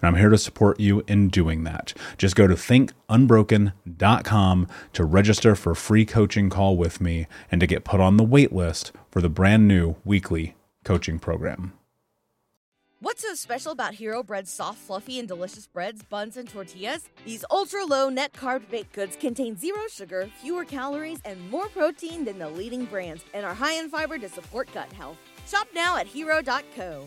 and 0.00 0.08
I'm 0.08 0.16
here 0.16 0.30
to 0.30 0.38
support 0.38 0.80
you 0.80 1.04
in 1.06 1.28
doing 1.28 1.64
that. 1.64 1.92
Just 2.16 2.36
go 2.36 2.46
to 2.46 2.54
thinkunbroken.com 2.54 4.68
to 4.92 5.04
register 5.04 5.54
for 5.54 5.72
a 5.72 5.76
free 5.76 6.04
coaching 6.04 6.50
call 6.50 6.76
with 6.76 7.00
me 7.00 7.26
and 7.50 7.60
to 7.60 7.66
get 7.66 7.84
put 7.84 8.00
on 8.00 8.16
the 8.16 8.24
wait 8.24 8.52
list 8.52 8.92
for 9.10 9.20
the 9.20 9.28
brand 9.28 9.68
new 9.68 9.96
weekly 10.04 10.54
coaching 10.84 11.18
program. 11.18 11.72
What's 13.00 13.22
so 13.22 13.34
special 13.34 13.70
about 13.70 13.94
Hero 13.94 14.24
Bread's 14.24 14.50
soft, 14.50 14.78
fluffy, 14.78 15.20
and 15.20 15.28
delicious 15.28 15.68
breads, 15.68 16.02
buns, 16.02 16.36
and 16.36 16.48
tortillas? 16.48 17.08
These 17.24 17.44
ultra 17.48 17.84
low 17.84 18.08
net 18.08 18.32
carb 18.32 18.68
baked 18.70 18.92
goods 18.92 19.14
contain 19.14 19.56
zero 19.56 19.82
sugar, 19.88 20.28
fewer 20.42 20.64
calories, 20.64 21.20
and 21.24 21.48
more 21.48 21.68
protein 21.68 22.24
than 22.24 22.40
the 22.40 22.48
leading 22.48 22.86
brands, 22.86 23.24
and 23.34 23.46
are 23.46 23.54
high 23.54 23.74
in 23.74 23.88
fiber 23.88 24.18
to 24.18 24.28
support 24.28 24.68
gut 24.74 24.92
health. 24.94 25.16
Shop 25.46 25.68
now 25.72 25.96
at 25.96 26.08
hero.co. 26.08 27.06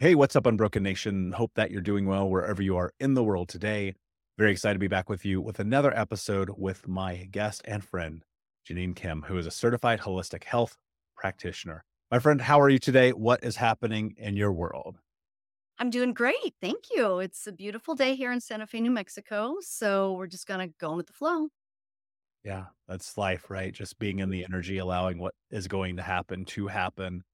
Hey, 0.00 0.14
what's 0.14 0.36
up, 0.36 0.46
Unbroken 0.46 0.84
Nation? 0.84 1.32
Hope 1.32 1.50
that 1.56 1.72
you're 1.72 1.80
doing 1.80 2.06
well 2.06 2.30
wherever 2.30 2.62
you 2.62 2.76
are 2.76 2.92
in 3.00 3.14
the 3.14 3.24
world 3.24 3.48
today. 3.48 3.96
Very 4.38 4.52
excited 4.52 4.74
to 4.74 4.78
be 4.78 4.86
back 4.86 5.08
with 5.08 5.24
you 5.24 5.40
with 5.40 5.58
another 5.58 5.92
episode 5.92 6.50
with 6.56 6.86
my 6.86 7.26
guest 7.32 7.62
and 7.64 7.82
friend, 7.82 8.22
Jeannine 8.64 8.94
Kim, 8.94 9.22
who 9.22 9.36
is 9.36 9.44
a 9.44 9.50
certified 9.50 10.02
holistic 10.02 10.44
health 10.44 10.76
practitioner. 11.16 11.82
My 12.12 12.20
friend, 12.20 12.40
how 12.40 12.60
are 12.60 12.68
you 12.68 12.78
today? 12.78 13.10
What 13.10 13.42
is 13.42 13.56
happening 13.56 14.14
in 14.16 14.36
your 14.36 14.52
world? 14.52 14.98
I'm 15.80 15.90
doing 15.90 16.14
great. 16.14 16.54
Thank 16.62 16.84
you. 16.94 17.18
It's 17.18 17.48
a 17.48 17.52
beautiful 17.52 17.96
day 17.96 18.14
here 18.14 18.30
in 18.30 18.40
Santa 18.40 18.68
Fe, 18.68 18.78
New 18.78 18.92
Mexico. 18.92 19.56
So 19.62 20.12
we're 20.12 20.28
just 20.28 20.46
going 20.46 20.60
to 20.60 20.72
go 20.78 20.94
with 20.94 21.08
the 21.08 21.12
flow. 21.12 21.48
Yeah, 22.44 22.66
that's 22.86 23.18
life, 23.18 23.50
right? 23.50 23.74
Just 23.74 23.98
being 23.98 24.20
in 24.20 24.30
the 24.30 24.44
energy, 24.44 24.78
allowing 24.78 25.18
what 25.18 25.34
is 25.50 25.66
going 25.66 25.96
to 25.96 26.02
happen 26.02 26.44
to 26.44 26.68
happen, 26.68 27.24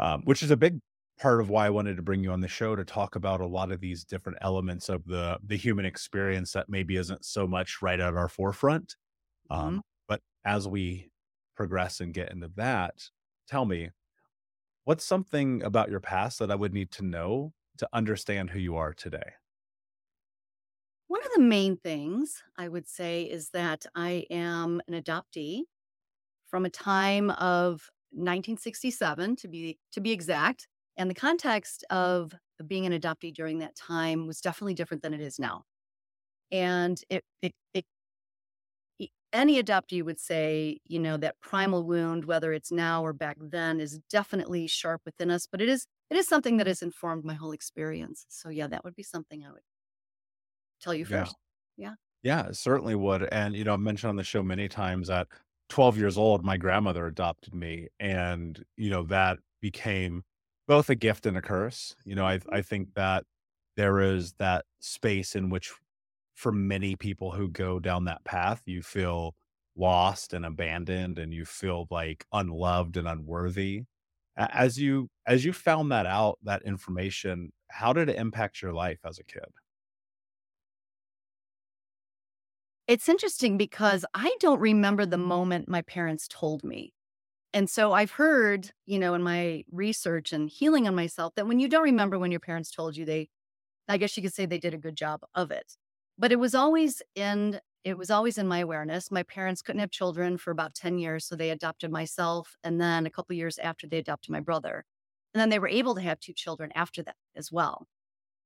um, 0.00 0.22
which 0.24 0.42
is 0.42 0.50
a 0.50 0.56
big 0.56 0.80
part 1.20 1.40
of 1.40 1.50
why 1.50 1.66
I 1.66 1.70
wanted 1.70 1.96
to 1.96 2.02
bring 2.02 2.24
you 2.24 2.32
on 2.32 2.40
the 2.40 2.48
show 2.48 2.74
to 2.74 2.84
talk 2.84 3.14
about 3.14 3.42
a 3.42 3.46
lot 3.46 3.70
of 3.70 3.80
these 3.80 4.04
different 4.04 4.38
elements 4.40 4.88
of 4.88 5.04
the 5.04 5.38
the 5.44 5.56
human 5.56 5.84
experience 5.84 6.52
that 6.52 6.68
maybe 6.68 6.96
isn't 6.96 7.24
so 7.24 7.46
much 7.46 7.82
right 7.82 8.00
at 8.00 8.16
our 8.16 8.28
forefront. 8.28 8.96
Um, 9.50 9.60
mm-hmm. 9.60 9.78
But 10.08 10.22
as 10.44 10.66
we 10.66 11.10
progress 11.54 12.00
and 12.00 12.14
get 12.14 12.32
into 12.32 12.50
that, 12.56 12.94
tell 13.46 13.66
me, 13.66 13.90
what's 14.84 15.04
something 15.04 15.62
about 15.62 15.90
your 15.90 16.00
past 16.00 16.38
that 16.38 16.50
I 16.50 16.54
would 16.54 16.72
need 16.72 16.90
to 16.92 17.04
know 17.04 17.52
to 17.78 17.88
understand 17.92 18.50
who 18.50 18.58
you 18.58 18.76
are 18.76 18.94
today? 18.94 19.34
One 21.08 21.22
of 21.22 21.32
the 21.34 21.42
main 21.42 21.76
things 21.76 22.42
I 22.56 22.68
would 22.68 22.88
say 22.88 23.24
is 23.24 23.50
that 23.50 23.84
I 23.94 24.24
am 24.30 24.80
an 24.88 24.94
adoptee 24.94 25.64
from 26.48 26.64
a 26.64 26.70
time 26.70 27.30
of 27.30 27.90
1967 28.12 29.36
to 29.36 29.48
be 29.48 29.78
to 29.92 30.00
be 30.00 30.12
exact. 30.12 30.66
And 31.00 31.10
the 31.10 31.16
context 31.16 31.84
of 31.90 32.34
being 32.68 32.86
an 32.86 32.92
adoptee 32.94 33.34
during 33.34 33.60
that 33.60 33.74
time 33.76 34.28
was 34.28 34.42
definitely 34.42 34.74
different 34.74 35.02
than 35.02 35.14
it 35.14 35.22
is 35.22 35.40
now. 35.40 35.64
And 36.52 37.00
it, 37.10 37.24
it, 37.42 37.54
it 37.74 37.86
any 39.32 39.62
adoptee 39.62 40.02
would 40.04 40.18
say, 40.18 40.78
you 40.84 40.98
know, 40.98 41.16
that 41.16 41.38
primal 41.40 41.84
wound, 41.84 42.24
whether 42.24 42.52
it's 42.52 42.72
now 42.72 43.04
or 43.04 43.12
back 43.12 43.36
then, 43.40 43.78
is 43.80 44.00
definitely 44.10 44.66
sharp 44.66 45.02
within 45.04 45.30
us. 45.30 45.46
But 45.46 45.62
it 45.62 45.68
is 45.68 45.86
it 46.10 46.16
is 46.16 46.26
something 46.26 46.56
that 46.56 46.66
has 46.66 46.82
informed 46.82 47.24
my 47.24 47.34
whole 47.34 47.52
experience. 47.52 48.26
So 48.28 48.48
yeah, 48.48 48.66
that 48.66 48.82
would 48.84 48.96
be 48.96 49.04
something 49.04 49.44
I 49.44 49.52
would 49.52 49.62
tell 50.80 50.94
you 50.94 51.04
Yeah. 51.04 51.32
first. 51.32 51.36
Yeah. 51.76 51.94
Yeah, 52.22 52.48
it 52.48 52.56
certainly 52.56 52.94
would. 52.94 53.22
And, 53.32 53.54
you 53.56 53.64
know, 53.64 53.74
I've 53.74 53.80
mentioned 53.80 54.10
on 54.10 54.16
the 54.16 54.24
show 54.24 54.42
many 54.42 54.68
times 54.68 55.08
that 55.08 55.28
12 55.68 55.96
years 55.98 56.18
old, 56.18 56.44
my 56.44 56.56
grandmother 56.58 57.06
adopted 57.06 57.54
me. 57.54 57.88
And, 58.00 58.64
you 58.76 58.90
know, 58.90 59.04
that 59.04 59.38
became 59.60 60.24
both 60.70 60.88
a 60.88 60.94
gift 60.94 61.26
and 61.26 61.36
a 61.36 61.42
curse. 61.42 61.96
You 62.04 62.14
know, 62.14 62.24
I, 62.24 62.38
I 62.52 62.62
think 62.62 62.94
that 62.94 63.26
there 63.76 63.98
is 64.00 64.34
that 64.34 64.66
space 64.78 65.34
in 65.34 65.50
which, 65.50 65.72
for 66.36 66.52
many 66.52 66.94
people 66.94 67.32
who 67.32 67.48
go 67.48 67.80
down 67.80 68.04
that 68.04 68.22
path, 68.24 68.62
you 68.66 68.80
feel 68.80 69.34
lost 69.76 70.32
and 70.32 70.46
abandoned 70.46 71.18
and 71.18 71.34
you 71.34 71.44
feel 71.44 71.88
like 71.90 72.24
unloved 72.32 72.96
and 72.96 73.08
unworthy. 73.08 73.82
As 74.36 74.78
you 74.78 75.08
as 75.26 75.44
you 75.44 75.52
found 75.52 75.90
that 75.90 76.06
out, 76.06 76.38
that 76.44 76.62
information, 76.62 77.52
how 77.68 77.92
did 77.92 78.08
it 78.08 78.16
impact 78.16 78.62
your 78.62 78.72
life 78.72 79.00
as 79.04 79.18
a 79.18 79.24
kid? 79.24 79.46
It's 82.86 83.08
interesting 83.08 83.56
because 83.56 84.04
I 84.14 84.36
don't 84.40 84.60
remember 84.60 85.06
the 85.06 85.16
moment 85.16 85.68
my 85.68 85.80
parents 85.82 86.28
told 86.28 86.62
me. 86.64 86.92
And 87.52 87.68
so 87.68 87.92
I've 87.92 88.12
heard, 88.12 88.70
you 88.86 88.98
know, 88.98 89.14
in 89.14 89.22
my 89.22 89.64
research 89.72 90.32
and 90.32 90.48
healing 90.48 90.86
on 90.86 90.94
myself 90.94 91.34
that 91.34 91.46
when 91.46 91.58
you 91.58 91.68
don't 91.68 91.82
remember 91.82 92.18
when 92.18 92.30
your 92.30 92.40
parents 92.40 92.70
told 92.70 92.96
you, 92.96 93.04
they, 93.04 93.28
I 93.88 93.96
guess 93.98 94.16
you 94.16 94.22
could 94.22 94.34
say 94.34 94.46
they 94.46 94.58
did 94.58 94.74
a 94.74 94.78
good 94.78 94.96
job 94.96 95.22
of 95.34 95.50
it. 95.50 95.76
But 96.18 96.32
it 96.32 96.38
was 96.38 96.54
always 96.54 97.02
in, 97.16 97.60
it 97.82 97.98
was 97.98 98.10
always 98.10 98.38
in 98.38 98.46
my 98.46 98.58
awareness. 98.60 99.10
My 99.10 99.24
parents 99.24 99.62
couldn't 99.62 99.80
have 99.80 99.90
children 99.90 100.38
for 100.38 100.50
about 100.52 100.74
10 100.74 100.98
years. 100.98 101.24
So 101.26 101.34
they 101.34 101.50
adopted 101.50 101.90
myself. 101.90 102.56
And 102.62 102.80
then 102.80 103.06
a 103.06 103.10
couple 103.10 103.34
years 103.34 103.58
after 103.58 103.88
they 103.88 103.98
adopted 103.98 104.30
my 104.30 104.40
brother. 104.40 104.84
And 105.34 105.40
then 105.40 105.48
they 105.48 105.58
were 105.58 105.68
able 105.68 105.94
to 105.96 106.00
have 106.02 106.20
two 106.20 106.32
children 106.32 106.70
after 106.74 107.02
that 107.02 107.16
as 107.36 107.50
well. 107.50 107.86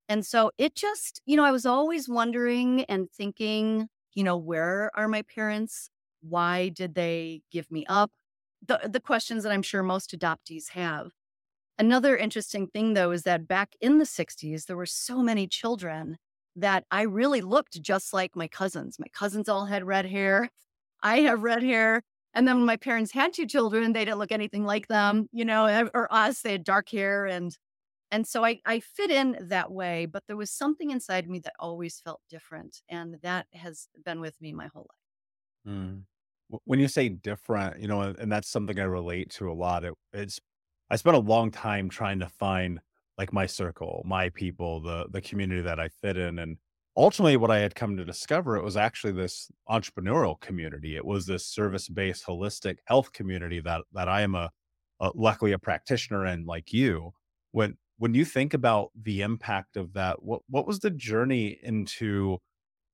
And 0.09 0.25
so 0.25 0.51
it 0.59 0.75
just, 0.75 1.21
you 1.27 1.37
know, 1.37 1.45
I 1.45 1.53
was 1.53 1.67
always 1.67 2.09
wondering 2.09 2.85
and 2.85 3.11
thinking, 3.11 3.89
you 4.15 4.25
know, 4.25 4.37
where 4.37 4.91
are 4.95 5.09
my 5.09 5.23
parents? 5.23 5.91
Why 6.23 6.69
did 6.69 6.95
they 6.95 7.43
give 7.51 7.71
me 7.71 7.87
up? 7.89 8.11
The 8.67 8.81
the 8.89 9.01
questions 9.01 9.43
that 9.43 9.53
I'm 9.53 9.63
sure 9.63 9.83
most 9.83 10.19
adoptees 10.19 10.71
have. 10.71 11.13
Another 11.79 12.17
interesting 12.17 12.69
thing 12.69 12.95
though 12.95 13.11
is 13.11 13.23
that 13.25 13.49
back 13.49 13.75
in 13.81 13.99
the 13.99 14.07
60s 14.07 14.67
there 14.67 14.77
were 14.77 14.87
so 14.87 15.23
many 15.23 15.47
children 15.47 16.19
that 16.57 16.85
I 16.91 17.03
really 17.03 17.41
looked 17.41 17.83
just 17.83 18.13
like 18.13 18.37
my 18.37 18.49
cousins. 18.49 18.99
My 18.99 19.09
cousins 19.13 19.49
all 19.49 19.67
had 19.67 19.85
red 19.85 20.07
hair. 20.07 20.51
I 21.03 21.21
have 21.23 21.43
red 21.43 21.63
hair. 21.63 22.03
And 22.33 22.49
then 22.49 22.57
when 22.57 22.67
my 22.67 22.77
parents 22.77 23.13
had 23.13 23.33
two 23.33 23.47
children, 23.47 23.93
they 23.93 24.05
didn't 24.05 24.19
look 24.19 24.33
anything 24.33 24.65
like 24.65 24.89
them, 24.89 25.29
you 25.33 25.45
know, 25.45 25.89
or 25.95 26.13
us, 26.13 26.43
they 26.43 26.53
had 26.53 26.65
dark 26.65 26.89
hair 26.91 27.27
and 27.27 27.57
and 28.11 28.29
so 28.29 28.45
I, 28.45 28.61
I 28.65 28.79
fit 28.79 29.11
in 29.11 29.37
that 29.49 29.73
way, 29.73 30.07
but 30.07 30.23
there 30.29 30.37
was 30.37 30.51
something 30.51 30.93
inside 30.93 31.29
me 31.29 31.41
that 31.41 31.55
always 31.59 31.99
felt 31.99 32.21
different. 32.31 32.81
And 32.89 33.17
that 33.23 33.47
has 33.53 33.89
been 34.05 34.21
with 34.21 34.41
me 34.41 34.53
my 34.53 34.69
whole 34.69 34.87
life. 34.89 35.75
Mm. 35.75 36.03
When 36.65 36.79
you 36.79 36.89
say 36.89 37.09
different, 37.09 37.81
you 37.81 37.89
know, 37.89 38.03
and 38.03 38.19
and 38.19 38.31
that's 38.33 38.49
something 38.49 38.79
I 38.79 38.85
relate 38.85 39.31
to 39.33 39.51
a 39.51 39.55
lot. 39.55 39.85
It, 39.85 39.95
it's 40.13 40.41
I 40.91 40.97
spent 40.97 41.17
a 41.17 41.21
long 41.21 41.51
time 41.51 41.89
trying 41.89 42.21
to 42.21 42.29
find 42.29 42.81
like 43.19 43.33
my 43.33 43.47
circle, 43.47 44.03
my 44.07 44.29
people, 44.31 44.81
the 44.81 45.07
the 45.11 45.21
community 45.21 45.63
that 45.63 45.81
I 45.81 45.89
fit 45.89 46.17
in, 46.17 46.39
and 46.39 46.59
ultimately, 46.97 47.37
what 47.37 47.51
I 47.51 47.59
had 47.59 47.75
come 47.75 47.97
to 47.97 48.05
discover 48.05 48.57
it 48.57 48.65
was 48.65 48.77
actually 48.77 49.13
this 49.15 49.51
entrepreneurial 49.69 50.41
community. 50.41 50.97
It 50.97 51.05
was 51.05 51.27
this 51.27 51.47
service 51.47 51.89
based, 51.89 52.27
holistic 52.27 52.79
health 52.87 53.13
community 53.13 53.61
that 53.61 53.83
that 53.93 54.09
I 54.09 54.23
am 54.23 54.35
a, 54.35 54.51
a 55.01 55.11
luckily 55.15 55.53
a 55.53 55.59
practitioner 55.59 56.27
in, 56.27 56.45
like 56.47 56.73
you. 56.73 57.13
When 57.53 57.77
when 57.99 58.15
you 58.15 58.25
think 58.25 58.55
about 58.55 58.91
the 59.01 59.23
impact 59.23 59.77
of 59.77 59.93
that, 59.95 60.23
what 60.23 60.43
what 60.49 60.67
was 60.67 60.81
the 60.81 60.91
journey 60.91 61.59
into 61.63 62.39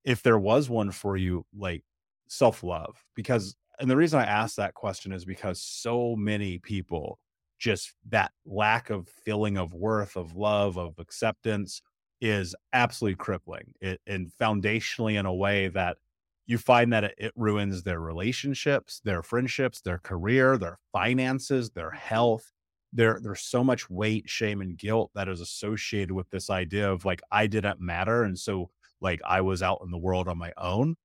if 0.03 0.23
there 0.23 0.39
was 0.39 0.69
one 0.69 0.91
for 0.91 1.17
you, 1.17 1.45
like 1.55 1.83
self-love? 2.31 3.03
Because 3.15 3.55
and 3.79 3.89
the 3.89 3.97
reason 3.97 4.19
I 4.19 4.25
ask 4.25 4.55
that 4.55 4.75
question 4.75 5.11
is 5.11 5.25
because 5.25 5.61
so 5.61 6.15
many 6.15 6.59
people 6.59 7.19
just 7.59 7.93
that 8.09 8.31
lack 8.45 8.89
of 8.89 9.07
feeling 9.07 9.57
of 9.57 9.73
worth, 9.73 10.15
of 10.15 10.35
love, 10.35 10.77
of 10.77 10.97
acceptance 10.99 11.81
is 12.21 12.55
absolutely 12.73 13.15
crippling. 13.15 13.73
It 13.81 13.99
and 14.07 14.31
foundationally 14.39 15.19
in 15.19 15.25
a 15.25 15.33
way 15.33 15.67
that 15.69 15.97
you 16.47 16.57
find 16.57 16.91
that 16.93 17.03
it, 17.05 17.15
it 17.17 17.33
ruins 17.35 17.83
their 17.83 17.99
relationships, 17.99 19.01
their 19.03 19.23
friendships, 19.23 19.81
their 19.81 19.99
career, 19.99 20.57
their 20.57 20.77
finances, 20.91 21.71
their 21.71 21.91
health. 21.91 22.51
There, 22.93 23.19
there's 23.23 23.41
so 23.41 23.63
much 23.63 23.89
weight, 23.89 24.29
shame, 24.29 24.59
and 24.61 24.77
guilt 24.77 25.11
that 25.15 25.29
is 25.29 25.39
associated 25.39 26.11
with 26.11 26.29
this 26.29 26.49
idea 26.49 26.91
of 26.91 27.05
like 27.05 27.21
I 27.31 27.47
didn't 27.47 27.79
matter, 27.79 28.23
and 28.23 28.37
so 28.37 28.69
like 28.99 29.21
I 29.25 29.41
was 29.41 29.63
out 29.63 29.81
in 29.83 29.91
the 29.91 29.97
world 29.97 30.27
on 30.27 30.37
my 30.37 30.51
own. 30.57 30.95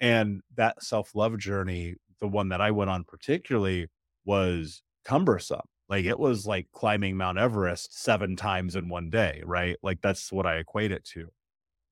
And 0.00 0.42
that 0.54 0.82
self-love 0.82 1.38
journey, 1.38 1.96
the 2.20 2.28
one 2.28 2.48
that 2.50 2.60
I 2.60 2.70
went 2.70 2.90
on 2.90 3.04
particularly 3.04 3.88
was 4.24 4.82
cumbersome. 5.04 5.66
Like 5.88 6.04
it 6.04 6.18
was 6.18 6.46
like 6.46 6.70
climbing 6.72 7.16
Mount 7.16 7.38
Everest 7.38 7.98
7 7.98 8.36
times 8.36 8.76
in 8.76 8.88
one 8.88 9.10
day, 9.10 9.42
right? 9.44 9.76
Like 9.82 10.00
that's 10.02 10.32
what 10.32 10.46
I 10.46 10.56
equate 10.56 10.92
it 10.92 11.04
to. 11.06 11.32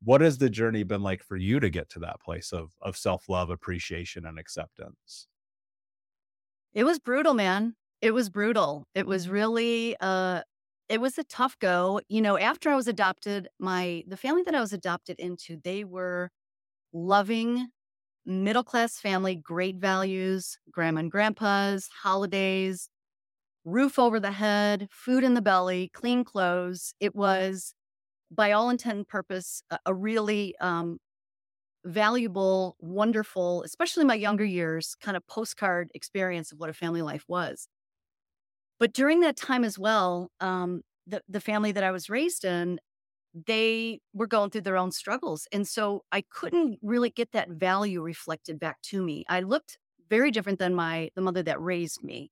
What 0.02 0.20
has 0.22 0.38
the 0.38 0.50
journey 0.50 0.84
been 0.84 1.02
like 1.02 1.22
for 1.22 1.36
you 1.36 1.60
to 1.60 1.70
get 1.70 1.90
to 1.90 2.00
that 2.00 2.20
place 2.20 2.52
of 2.52 2.76
of 2.82 2.96
self-love, 2.96 3.50
appreciation, 3.50 4.26
and 4.26 4.38
acceptance? 4.38 5.28
It 6.72 6.84
was 6.84 6.98
brutal, 6.98 7.34
man. 7.34 7.76
It 8.00 8.12
was 8.12 8.30
brutal. 8.30 8.86
It 8.94 9.06
was 9.06 9.28
really 9.28 9.96
uh 10.00 10.42
it 10.88 11.00
was 11.00 11.18
a 11.18 11.24
tough 11.24 11.58
go. 11.58 12.00
You 12.08 12.22
know, 12.22 12.38
after 12.38 12.70
I 12.70 12.76
was 12.76 12.88
adopted, 12.88 13.48
my 13.58 14.04
the 14.06 14.16
family 14.16 14.42
that 14.44 14.54
I 14.54 14.60
was 14.60 14.72
adopted 14.72 15.18
into, 15.20 15.56
they 15.62 15.84
were 15.84 16.30
loving 16.92 17.68
middle 18.28 18.64
class 18.64 19.00
family, 19.00 19.36
great 19.36 19.76
values, 19.78 20.58
grandma 20.72 21.00
and 21.00 21.12
grandpas, 21.12 21.88
holidays, 22.02 22.90
roof 23.64 23.98
over 23.98 24.20
the 24.20 24.32
head, 24.32 24.88
food 24.92 25.24
in 25.24 25.34
the 25.34 25.42
belly, 25.42 25.90
clean 25.94 26.24
clothes. 26.24 26.94
It 27.00 27.14
was, 27.16 27.74
by 28.30 28.52
all 28.52 28.70
intent 28.70 28.98
and 28.98 29.08
purpose, 29.08 29.62
a, 29.70 29.78
a 29.86 29.94
really 29.94 30.56
um, 30.60 30.98
valuable, 31.84 32.76
wonderful, 32.80 33.62
especially 33.64 34.04
my 34.04 34.14
younger 34.14 34.44
years, 34.44 34.96
kind 35.00 35.16
of 35.16 35.26
postcard 35.26 35.90
experience 35.94 36.52
of 36.52 36.58
what 36.60 36.70
a 36.70 36.74
family 36.74 37.02
life 37.02 37.24
was. 37.28 37.68
But 38.78 38.92
during 38.92 39.20
that 39.20 39.36
time 39.36 39.64
as 39.64 39.78
well, 39.78 40.30
um, 40.40 40.82
the 41.06 41.22
the 41.28 41.40
family 41.40 41.72
that 41.72 41.84
I 41.84 41.90
was 41.90 42.10
raised 42.10 42.44
in, 42.44 42.80
they 43.34 44.00
were 44.14 44.26
going 44.26 44.50
through 44.50 44.62
their 44.62 44.76
own 44.76 44.92
struggles, 44.92 45.46
and 45.52 45.66
so 45.68 46.04
I 46.12 46.22
couldn't 46.22 46.78
really 46.82 47.10
get 47.10 47.32
that 47.32 47.50
value 47.50 48.02
reflected 48.02 48.58
back 48.60 48.82
to 48.84 49.02
me. 49.04 49.24
I 49.28 49.40
looked 49.40 49.78
very 50.10 50.30
different 50.30 50.58
than 50.58 50.74
my 50.74 51.10
the 51.14 51.22
mother 51.22 51.42
that 51.44 51.60
raised 51.60 52.02
me, 52.04 52.30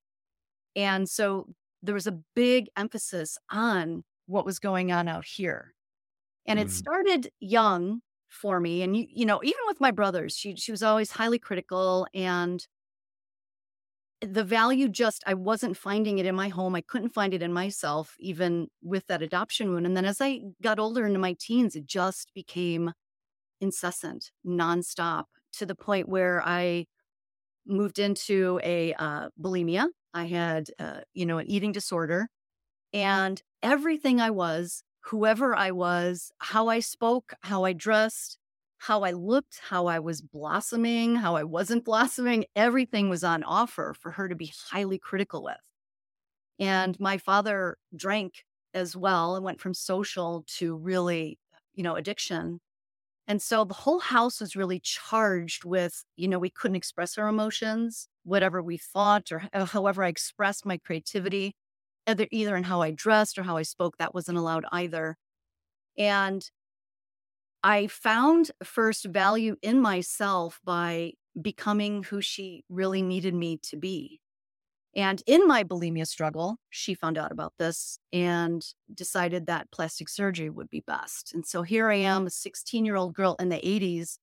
and 0.74 1.08
so 1.08 1.48
there 1.82 1.94
was 1.94 2.06
a 2.06 2.20
big 2.34 2.68
emphasis 2.76 3.38
on 3.50 4.04
what 4.26 4.44
was 4.44 4.58
going 4.58 4.92
on 4.92 5.08
out 5.08 5.24
here. 5.24 5.74
And 6.46 6.58
it 6.58 6.70
Mm, 6.70 6.70
started 6.70 7.30
young 7.40 8.02
for 8.28 8.60
me. 8.60 8.82
And 8.82 8.96
you, 8.96 9.06
you 9.10 9.26
know, 9.26 9.40
even 9.42 9.60
with 9.66 9.80
my 9.80 9.90
brothers, 9.90 10.36
she 10.36 10.56
she 10.56 10.70
was 10.72 10.82
always 10.82 11.12
highly 11.12 11.38
critical 11.38 12.06
and 12.14 12.66
the 14.26 14.44
value 14.44 14.88
just 14.88 15.22
I 15.26 15.34
wasn't 15.34 15.76
finding 15.76 16.18
it 16.18 16.26
in 16.26 16.34
my 16.34 16.48
home. 16.48 16.74
I 16.74 16.80
couldn't 16.80 17.14
find 17.14 17.32
it 17.32 17.42
in 17.42 17.52
myself, 17.52 18.14
even 18.18 18.68
with 18.82 19.06
that 19.06 19.22
adoption 19.22 19.70
wound. 19.70 19.86
And 19.86 19.96
then 19.96 20.04
as 20.04 20.20
I 20.20 20.40
got 20.62 20.78
older 20.78 21.06
into 21.06 21.18
my 21.18 21.36
teens, 21.38 21.76
it 21.76 21.86
just 21.86 22.32
became 22.34 22.92
incessant, 23.60 24.30
nonstop, 24.46 25.24
to 25.54 25.66
the 25.66 25.74
point 25.74 26.08
where 26.08 26.42
I 26.44 26.86
moved 27.66 27.98
into 27.98 28.60
a 28.62 28.94
uh, 28.94 29.28
bulimia. 29.40 29.88
I 30.14 30.26
had, 30.26 30.68
uh, 30.78 31.00
you 31.14 31.26
know, 31.26 31.38
an 31.38 31.50
eating 31.50 31.72
disorder 31.72 32.28
and 32.92 33.42
everything 33.62 34.20
I 34.20 34.30
was, 34.30 34.82
whoever 35.00 35.54
I 35.54 35.70
was, 35.70 36.30
how 36.38 36.68
I 36.68 36.80
spoke, 36.80 37.34
how 37.40 37.64
I 37.64 37.72
dressed, 37.72 38.38
how 38.78 39.02
I 39.02 39.12
looked, 39.12 39.60
how 39.68 39.86
I 39.86 39.98
was 39.98 40.20
blossoming, 40.20 41.16
how 41.16 41.36
I 41.36 41.44
wasn't 41.44 41.84
blossoming, 41.84 42.44
everything 42.54 43.08
was 43.08 43.24
on 43.24 43.42
offer 43.42 43.94
for 43.98 44.12
her 44.12 44.28
to 44.28 44.34
be 44.34 44.52
highly 44.70 44.98
critical 44.98 45.42
with. 45.42 45.56
And 46.58 46.98
my 47.00 47.18
father 47.18 47.76
drank 47.94 48.44
as 48.74 48.96
well 48.96 49.36
and 49.36 49.44
went 49.44 49.60
from 49.60 49.74
social 49.74 50.44
to 50.58 50.76
really, 50.76 51.38
you 51.74 51.82
know, 51.82 51.96
addiction. 51.96 52.60
And 53.28 53.42
so 53.42 53.64
the 53.64 53.74
whole 53.74 53.98
house 53.98 54.40
was 54.40 54.56
really 54.56 54.80
charged 54.80 55.64
with, 55.64 56.04
you 56.16 56.28
know, 56.28 56.38
we 56.38 56.50
couldn't 56.50 56.76
express 56.76 57.18
our 57.18 57.28
emotions, 57.28 58.08
whatever 58.24 58.62
we 58.62 58.76
thought 58.78 59.32
or 59.32 59.48
however 59.52 60.04
I 60.04 60.08
expressed 60.08 60.64
my 60.66 60.78
creativity, 60.78 61.56
either, 62.06 62.26
either 62.30 62.56
in 62.56 62.64
how 62.64 62.82
I 62.82 62.92
dressed 62.92 63.38
or 63.38 63.42
how 63.42 63.56
I 63.56 63.62
spoke, 63.62 63.98
that 63.98 64.14
wasn't 64.14 64.38
allowed 64.38 64.64
either. 64.72 65.16
And 65.98 66.48
I 67.66 67.88
found 67.88 68.52
first 68.62 69.06
value 69.06 69.56
in 69.60 69.80
myself 69.80 70.60
by 70.64 71.14
becoming 71.42 72.04
who 72.04 72.20
she 72.20 72.62
really 72.68 73.02
needed 73.02 73.34
me 73.34 73.56
to 73.64 73.76
be. 73.76 74.20
And 74.94 75.20
in 75.26 75.48
my 75.48 75.64
bulimia 75.64 76.06
struggle, 76.06 76.58
she 76.70 76.94
found 76.94 77.18
out 77.18 77.32
about 77.32 77.54
this 77.58 77.98
and 78.12 78.64
decided 78.94 79.46
that 79.46 79.72
plastic 79.72 80.08
surgery 80.08 80.48
would 80.48 80.70
be 80.70 80.84
best. 80.86 81.34
And 81.34 81.44
so 81.44 81.62
here 81.62 81.90
I 81.90 81.96
am, 81.96 82.28
a 82.28 82.30
16 82.30 82.84
year 82.84 82.94
old 82.94 83.14
girl 83.14 83.34
in 83.40 83.48
the 83.48 83.56
80s. 83.56 84.18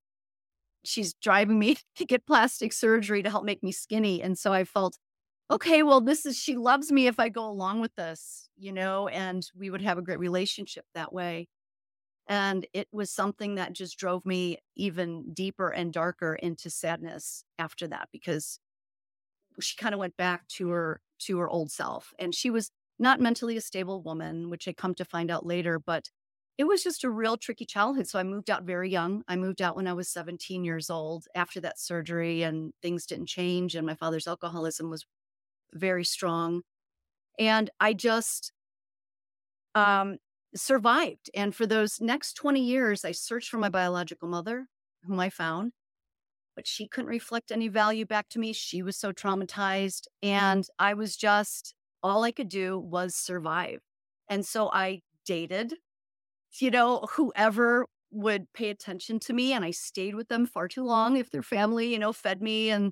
She's 0.85 1.13
driving 1.13 1.59
me 1.59 1.75
to 1.97 2.05
get 2.05 2.25
plastic 2.25 2.71
surgery 2.71 3.23
to 3.23 3.29
help 3.29 3.43
make 3.43 3.61
me 3.61 3.73
skinny. 3.73 4.23
And 4.23 4.39
so 4.39 4.53
I 4.53 4.63
felt, 4.63 4.97
okay, 5.51 5.83
well, 5.83 5.99
this 5.99 6.25
is, 6.25 6.37
she 6.37 6.55
loves 6.55 6.93
me 6.93 7.07
if 7.07 7.19
I 7.19 7.27
go 7.27 7.45
along 7.45 7.81
with 7.81 7.93
this, 7.95 8.47
you 8.57 8.71
know, 8.71 9.09
and 9.09 9.45
we 9.53 9.69
would 9.69 9.81
have 9.81 9.97
a 9.97 10.01
great 10.01 10.19
relationship 10.19 10.85
that 10.95 11.11
way. 11.11 11.49
And 12.27 12.65
it 12.73 12.87
was 12.91 13.11
something 13.11 13.55
that 13.55 13.73
just 13.73 13.97
drove 13.97 14.25
me 14.25 14.57
even 14.75 15.33
deeper 15.33 15.69
and 15.69 15.91
darker 15.91 16.35
into 16.35 16.69
sadness 16.69 17.43
after 17.59 17.87
that 17.87 18.09
because 18.11 18.59
she 19.59 19.75
kind 19.77 19.93
of 19.93 19.99
went 19.99 20.17
back 20.17 20.47
to 20.47 20.69
her 20.69 21.01
to 21.19 21.37
her 21.39 21.49
old 21.49 21.71
self 21.71 22.13
and 22.19 22.33
she 22.33 22.49
was 22.49 22.71
not 22.99 23.19
mentally 23.19 23.57
a 23.57 23.61
stable 23.61 24.01
woman 24.01 24.49
which 24.49 24.67
i 24.67 24.73
come 24.73 24.93
to 24.95 25.05
find 25.05 25.29
out 25.29 25.45
later 25.45 25.79
but 25.79 26.09
it 26.57 26.65
was 26.65 26.83
just 26.83 27.03
a 27.03 27.09
real 27.09 27.37
tricky 27.37 27.65
childhood 27.65 28.07
so 28.07 28.19
i 28.19 28.23
moved 28.23 28.49
out 28.49 28.63
very 28.63 28.89
young. 28.89 29.23
I 29.27 29.35
moved 29.35 29.61
out 29.61 29.75
when 29.75 29.87
i 29.87 29.93
was 29.93 30.09
17 30.09 30.63
years 30.63 30.89
old 30.89 31.25
after 31.35 31.59
that 31.61 31.79
surgery 31.79 32.43
and 32.43 32.73
things 32.81 33.05
didn't 33.05 33.27
change 33.27 33.75
and 33.75 33.85
my 33.85 33.95
father's 33.95 34.27
alcoholism 34.27 34.89
was 34.89 35.05
very 35.73 36.05
strong 36.05 36.61
and 37.39 37.69
i 37.79 37.93
just 37.93 38.51
um 39.75 40.17
survived 40.55 41.29
and 41.35 41.55
for 41.55 41.65
those 41.65 41.99
next 42.01 42.33
20 42.33 42.61
years 42.63 43.05
i 43.05 43.11
searched 43.11 43.49
for 43.49 43.57
my 43.57 43.69
biological 43.69 44.27
mother 44.27 44.67
whom 45.05 45.19
i 45.19 45.29
found 45.29 45.71
but 46.55 46.67
she 46.67 46.87
couldn't 46.87 47.09
reflect 47.09 47.51
any 47.51 47.67
value 47.67 48.05
back 48.05 48.29
to 48.29 48.39
me. 48.39 48.53
She 48.53 48.83
was 48.83 48.97
so 48.97 49.11
traumatized. 49.11 50.07
And 50.21 50.65
I 50.79 50.93
was 50.93 51.17
just, 51.17 51.73
all 52.03 52.23
I 52.23 52.31
could 52.31 52.49
do 52.49 52.77
was 52.79 53.15
survive. 53.15 53.79
And 54.29 54.45
so 54.45 54.69
I 54.71 55.01
dated, 55.25 55.73
you 56.59 56.71
know, 56.71 57.07
whoever 57.13 57.85
would 58.11 58.51
pay 58.53 58.69
attention 58.69 59.19
to 59.21 59.33
me. 59.33 59.53
And 59.53 59.65
I 59.65 59.71
stayed 59.71 60.15
with 60.15 60.27
them 60.27 60.45
far 60.45 60.67
too 60.67 60.83
long 60.83 61.17
if 61.17 61.31
their 61.31 61.43
family, 61.43 61.91
you 61.91 61.99
know, 61.99 62.13
fed 62.13 62.41
me 62.41 62.69
and 62.69 62.91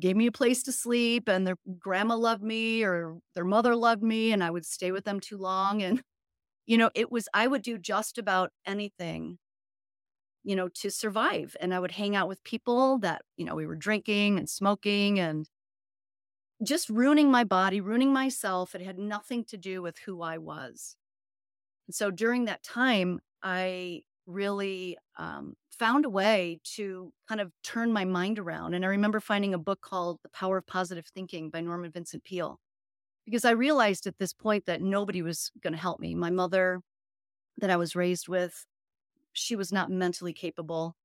gave 0.00 0.16
me 0.16 0.26
a 0.26 0.32
place 0.32 0.62
to 0.64 0.72
sleep 0.72 1.28
and 1.28 1.46
their 1.46 1.56
grandma 1.78 2.16
loved 2.16 2.42
me 2.42 2.82
or 2.82 3.18
their 3.34 3.44
mother 3.44 3.76
loved 3.76 4.02
me 4.02 4.32
and 4.32 4.42
I 4.42 4.50
would 4.50 4.64
stay 4.64 4.90
with 4.92 5.04
them 5.04 5.20
too 5.20 5.36
long. 5.38 5.82
And, 5.82 6.02
you 6.66 6.78
know, 6.78 6.90
it 6.94 7.10
was, 7.10 7.28
I 7.34 7.46
would 7.46 7.62
do 7.62 7.78
just 7.78 8.18
about 8.18 8.52
anything 8.66 9.38
you 10.44 10.56
know, 10.56 10.68
to 10.68 10.90
survive. 10.90 11.56
And 11.60 11.72
I 11.72 11.78
would 11.78 11.92
hang 11.92 12.16
out 12.16 12.28
with 12.28 12.42
people 12.44 12.98
that, 12.98 13.22
you 13.36 13.44
know, 13.44 13.54
we 13.54 13.66
were 13.66 13.76
drinking 13.76 14.38
and 14.38 14.48
smoking 14.48 15.20
and 15.20 15.48
just 16.62 16.88
ruining 16.88 17.30
my 17.30 17.44
body, 17.44 17.80
ruining 17.80 18.12
myself. 18.12 18.74
It 18.74 18.82
had 18.82 18.98
nothing 18.98 19.44
to 19.46 19.56
do 19.56 19.82
with 19.82 19.98
who 19.98 20.22
I 20.22 20.38
was. 20.38 20.96
And 21.88 21.94
so 21.94 22.10
during 22.10 22.44
that 22.44 22.62
time, 22.62 23.20
I 23.42 24.02
really 24.26 24.96
um, 25.16 25.54
found 25.70 26.04
a 26.04 26.10
way 26.10 26.60
to 26.76 27.12
kind 27.28 27.40
of 27.40 27.52
turn 27.64 27.92
my 27.92 28.04
mind 28.04 28.38
around. 28.38 28.74
And 28.74 28.84
I 28.84 28.88
remember 28.88 29.20
finding 29.20 29.54
a 29.54 29.58
book 29.58 29.80
called 29.80 30.20
The 30.22 30.28
Power 30.28 30.58
of 30.58 30.66
Positive 30.66 31.06
Thinking 31.06 31.50
by 31.50 31.60
Norman 31.60 31.90
Vincent 31.90 32.24
Peale, 32.24 32.60
because 33.24 33.44
I 33.44 33.52
realized 33.52 34.06
at 34.06 34.18
this 34.18 34.32
point 34.32 34.66
that 34.66 34.82
nobody 34.82 35.22
was 35.22 35.50
going 35.62 35.72
to 35.72 35.78
help 35.78 36.00
me. 36.00 36.14
My 36.14 36.30
mother, 36.30 36.80
that 37.58 37.70
I 37.70 37.76
was 37.76 37.96
raised 37.96 38.28
with, 38.28 38.66
she 39.32 39.56
was 39.56 39.72
not 39.72 39.90
mentally 39.90 40.32
capable. 40.32 40.96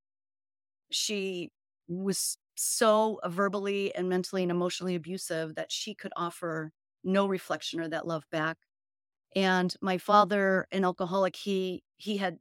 She 0.90 1.52
was 1.88 2.38
so 2.56 3.20
verbally 3.26 3.94
and 3.96 4.10
mentally 4.10 4.42
and 4.44 4.52
emotionally 4.52 4.96
abusive 4.96 5.56
that 5.56 5.72
she 5.72 5.94
could 5.94 6.12
offer 6.16 6.72
no 7.04 7.28
reflection 7.28 7.80
or 7.80 7.88
that 7.90 8.08
love 8.08 8.24
back. 8.32 8.58
And 9.36 9.74
my 9.82 9.98
father, 9.98 10.68
an 10.72 10.84
alcoholic, 10.86 11.36
he 11.36 11.84
he 11.98 12.18
had 12.18 12.40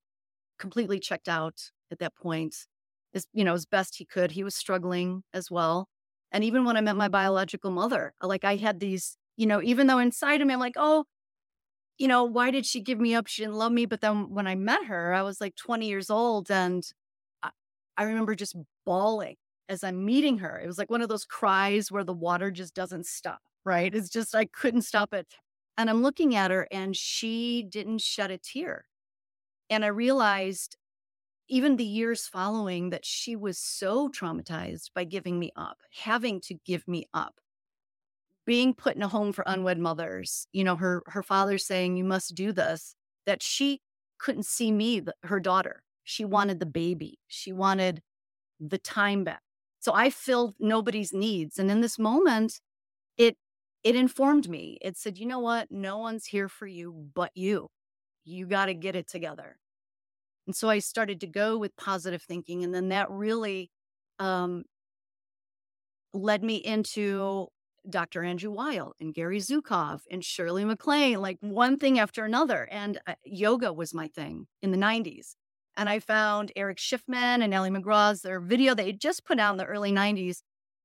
completely 0.58 1.00
checked 1.00 1.28
out 1.28 1.70
at 1.90 1.98
that 2.00 2.14
point. 2.16 2.66
As 3.14 3.26
you 3.32 3.44
know, 3.44 3.54
as 3.54 3.66
best 3.66 3.96
he 3.96 4.04
could. 4.04 4.32
He 4.32 4.44
was 4.44 4.54
struggling 4.54 5.22
as 5.34 5.50
well. 5.50 5.88
And 6.32 6.44
even 6.44 6.64
when 6.64 6.76
I 6.76 6.80
met 6.82 6.96
my 6.96 7.08
biological 7.08 7.70
mother, 7.70 8.14
like 8.22 8.44
I 8.44 8.56
had 8.56 8.80
these, 8.80 9.16
you 9.36 9.46
know, 9.46 9.62
even 9.62 9.86
though 9.86 9.98
inside 9.98 10.40
of 10.40 10.46
me, 10.46 10.54
I'm 10.54 10.60
like, 10.60 10.76
oh, 10.76 11.04
you 11.98 12.08
know, 12.08 12.24
why 12.24 12.50
did 12.50 12.66
she 12.66 12.80
give 12.80 13.00
me 13.00 13.14
up? 13.14 13.26
She 13.26 13.42
didn't 13.42 13.56
love 13.56 13.72
me. 13.72 13.86
But 13.86 14.00
then 14.00 14.30
when 14.30 14.46
I 14.46 14.54
met 14.54 14.84
her, 14.84 15.14
I 15.14 15.22
was 15.22 15.40
like 15.40 15.56
20 15.56 15.86
years 15.88 16.10
old 16.10 16.50
and 16.50 16.84
I, 17.42 17.50
I 17.96 18.04
remember 18.04 18.34
just 18.34 18.56
bawling 18.84 19.36
as 19.68 19.82
I'm 19.82 20.04
meeting 20.04 20.38
her. 20.38 20.60
It 20.60 20.66
was 20.66 20.78
like 20.78 20.90
one 20.90 21.02
of 21.02 21.08
those 21.08 21.24
cries 21.24 21.90
where 21.90 22.04
the 22.04 22.12
water 22.12 22.50
just 22.50 22.74
doesn't 22.74 23.06
stop, 23.06 23.40
right? 23.64 23.94
It's 23.94 24.10
just, 24.10 24.34
I 24.34 24.44
couldn't 24.46 24.82
stop 24.82 25.14
it. 25.14 25.26
And 25.78 25.90
I'm 25.90 26.02
looking 26.02 26.34
at 26.34 26.50
her 26.50 26.68
and 26.70 26.96
she 26.96 27.62
didn't 27.62 28.00
shed 28.00 28.30
a 28.30 28.38
tear. 28.38 28.86
And 29.70 29.84
I 29.84 29.88
realized 29.88 30.76
even 31.48 31.76
the 31.76 31.84
years 31.84 32.26
following 32.26 32.90
that 32.90 33.04
she 33.04 33.36
was 33.36 33.58
so 33.58 34.08
traumatized 34.08 34.90
by 34.94 35.04
giving 35.04 35.38
me 35.38 35.52
up, 35.56 35.78
having 36.02 36.40
to 36.42 36.54
give 36.64 36.86
me 36.88 37.06
up 37.14 37.40
being 38.46 38.74
put 38.74 38.96
in 38.96 39.02
a 39.02 39.08
home 39.08 39.32
for 39.32 39.44
unwed 39.46 39.78
mothers, 39.78 40.46
you 40.52 40.64
know, 40.64 40.76
her 40.76 41.02
her 41.08 41.22
father 41.22 41.58
saying 41.58 41.96
you 41.96 42.04
must 42.04 42.34
do 42.34 42.52
this, 42.52 42.94
that 43.26 43.42
she 43.42 43.80
couldn't 44.18 44.46
see 44.46 44.72
me, 44.72 45.02
her 45.24 45.40
daughter. 45.40 45.82
She 46.04 46.24
wanted 46.24 46.60
the 46.60 46.66
baby. 46.66 47.18
She 47.26 47.52
wanted 47.52 48.02
the 48.60 48.78
time 48.78 49.24
back. 49.24 49.42
So 49.80 49.92
I 49.92 50.10
filled 50.10 50.54
nobody's 50.58 51.12
needs. 51.12 51.58
And 51.58 51.70
in 51.70 51.80
this 51.80 51.98
moment, 51.98 52.60
it 53.18 53.36
it 53.84 53.96
informed 53.96 54.48
me. 54.48 54.78
It 54.80 54.96
said, 54.96 55.18
you 55.18 55.26
know 55.26 55.40
what? 55.40 55.70
No 55.70 55.98
one's 55.98 56.26
here 56.26 56.48
for 56.48 56.66
you 56.66 57.10
but 57.14 57.30
you. 57.34 57.68
You 58.24 58.46
got 58.46 58.66
to 58.66 58.74
get 58.74 58.96
it 58.96 59.08
together. 59.08 59.58
And 60.46 60.56
so 60.56 60.68
I 60.68 60.78
started 60.78 61.20
to 61.20 61.26
go 61.26 61.58
with 61.58 61.76
positive 61.76 62.22
thinking. 62.22 62.64
And 62.64 62.74
then 62.74 62.88
that 62.88 63.10
really 63.10 63.70
um, 64.18 64.64
led 66.12 66.42
me 66.42 66.56
into 66.56 67.48
Dr. 67.88 68.24
Andrew 68.24 68.50
Weil 68.50 68.94
and 69.00 69.14
Gary 69.14 69.38
Zukav 69.38 70.00
and 70.10 70.24
Shirley 70.24 70.64
MacLaine, 70.64 71.20
like 71.20 71.38
one 71.40 71.78
thing 71.78 71.98
after 71.98 72.24
another. 72.24 72.68
And 72.70 73.00
uh, 73.06 73.14
yoga 73.24 73.72
was 73.72 73.94
my 73.94 74.08
thing 74.08 74.46
in 74.62 74.70
the 74.70 74.78
90s. 74.78 75.34
And 75.76 75.88
I 75.88 75.98
found 75.98 76.52
Erich 76.56 76.78
Schiffmann 76.78 77.42
and 77.42 77.54
Ali 77.54 77.70
MacGraw's 77.70 78.22
their 78.22 78.40
video 78.40 78.74
they 78.74 78.92
just 78.92 79.24
put 79.24 79.38
out 79.38 79.52
in 79.52 79.58
the 79.58 79.64
early 79.64 79.92
90s. 79.92 80.38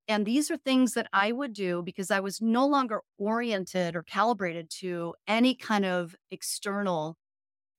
And 0.07 0.25
these 0.25 0.51
are 0.51 0.57
things 0.57 0.93
that 0.93 1.07
I 1.13 1.31
would 1.31 1.53
do 1.53 1.81
because 1.83 2.11
I 2.11 2.19
was 2.19 2.41
no 2.41 2.67
longer 2.67 3.01
oriented 3.17 3.95
or 3.95 4.03
calibrated 4.03 4.69
to 4.79 5.13
any 5.27 5.55
kind 5.55 5.85
of 5.85 6.15
external 6.31 7.17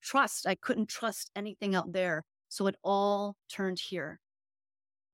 trust. 0.02 0.46
I 0.46 0.54
couldn't 0.54 0.88
trust 0.88 1.30
anything 1.36 1.74
out 1.74 1.92
there. 1.92 2.24
So 2.48 2.66
it 2.66 2.76
all 2.82 3.36
turned 3.50 3.80
here. 3.80 4.20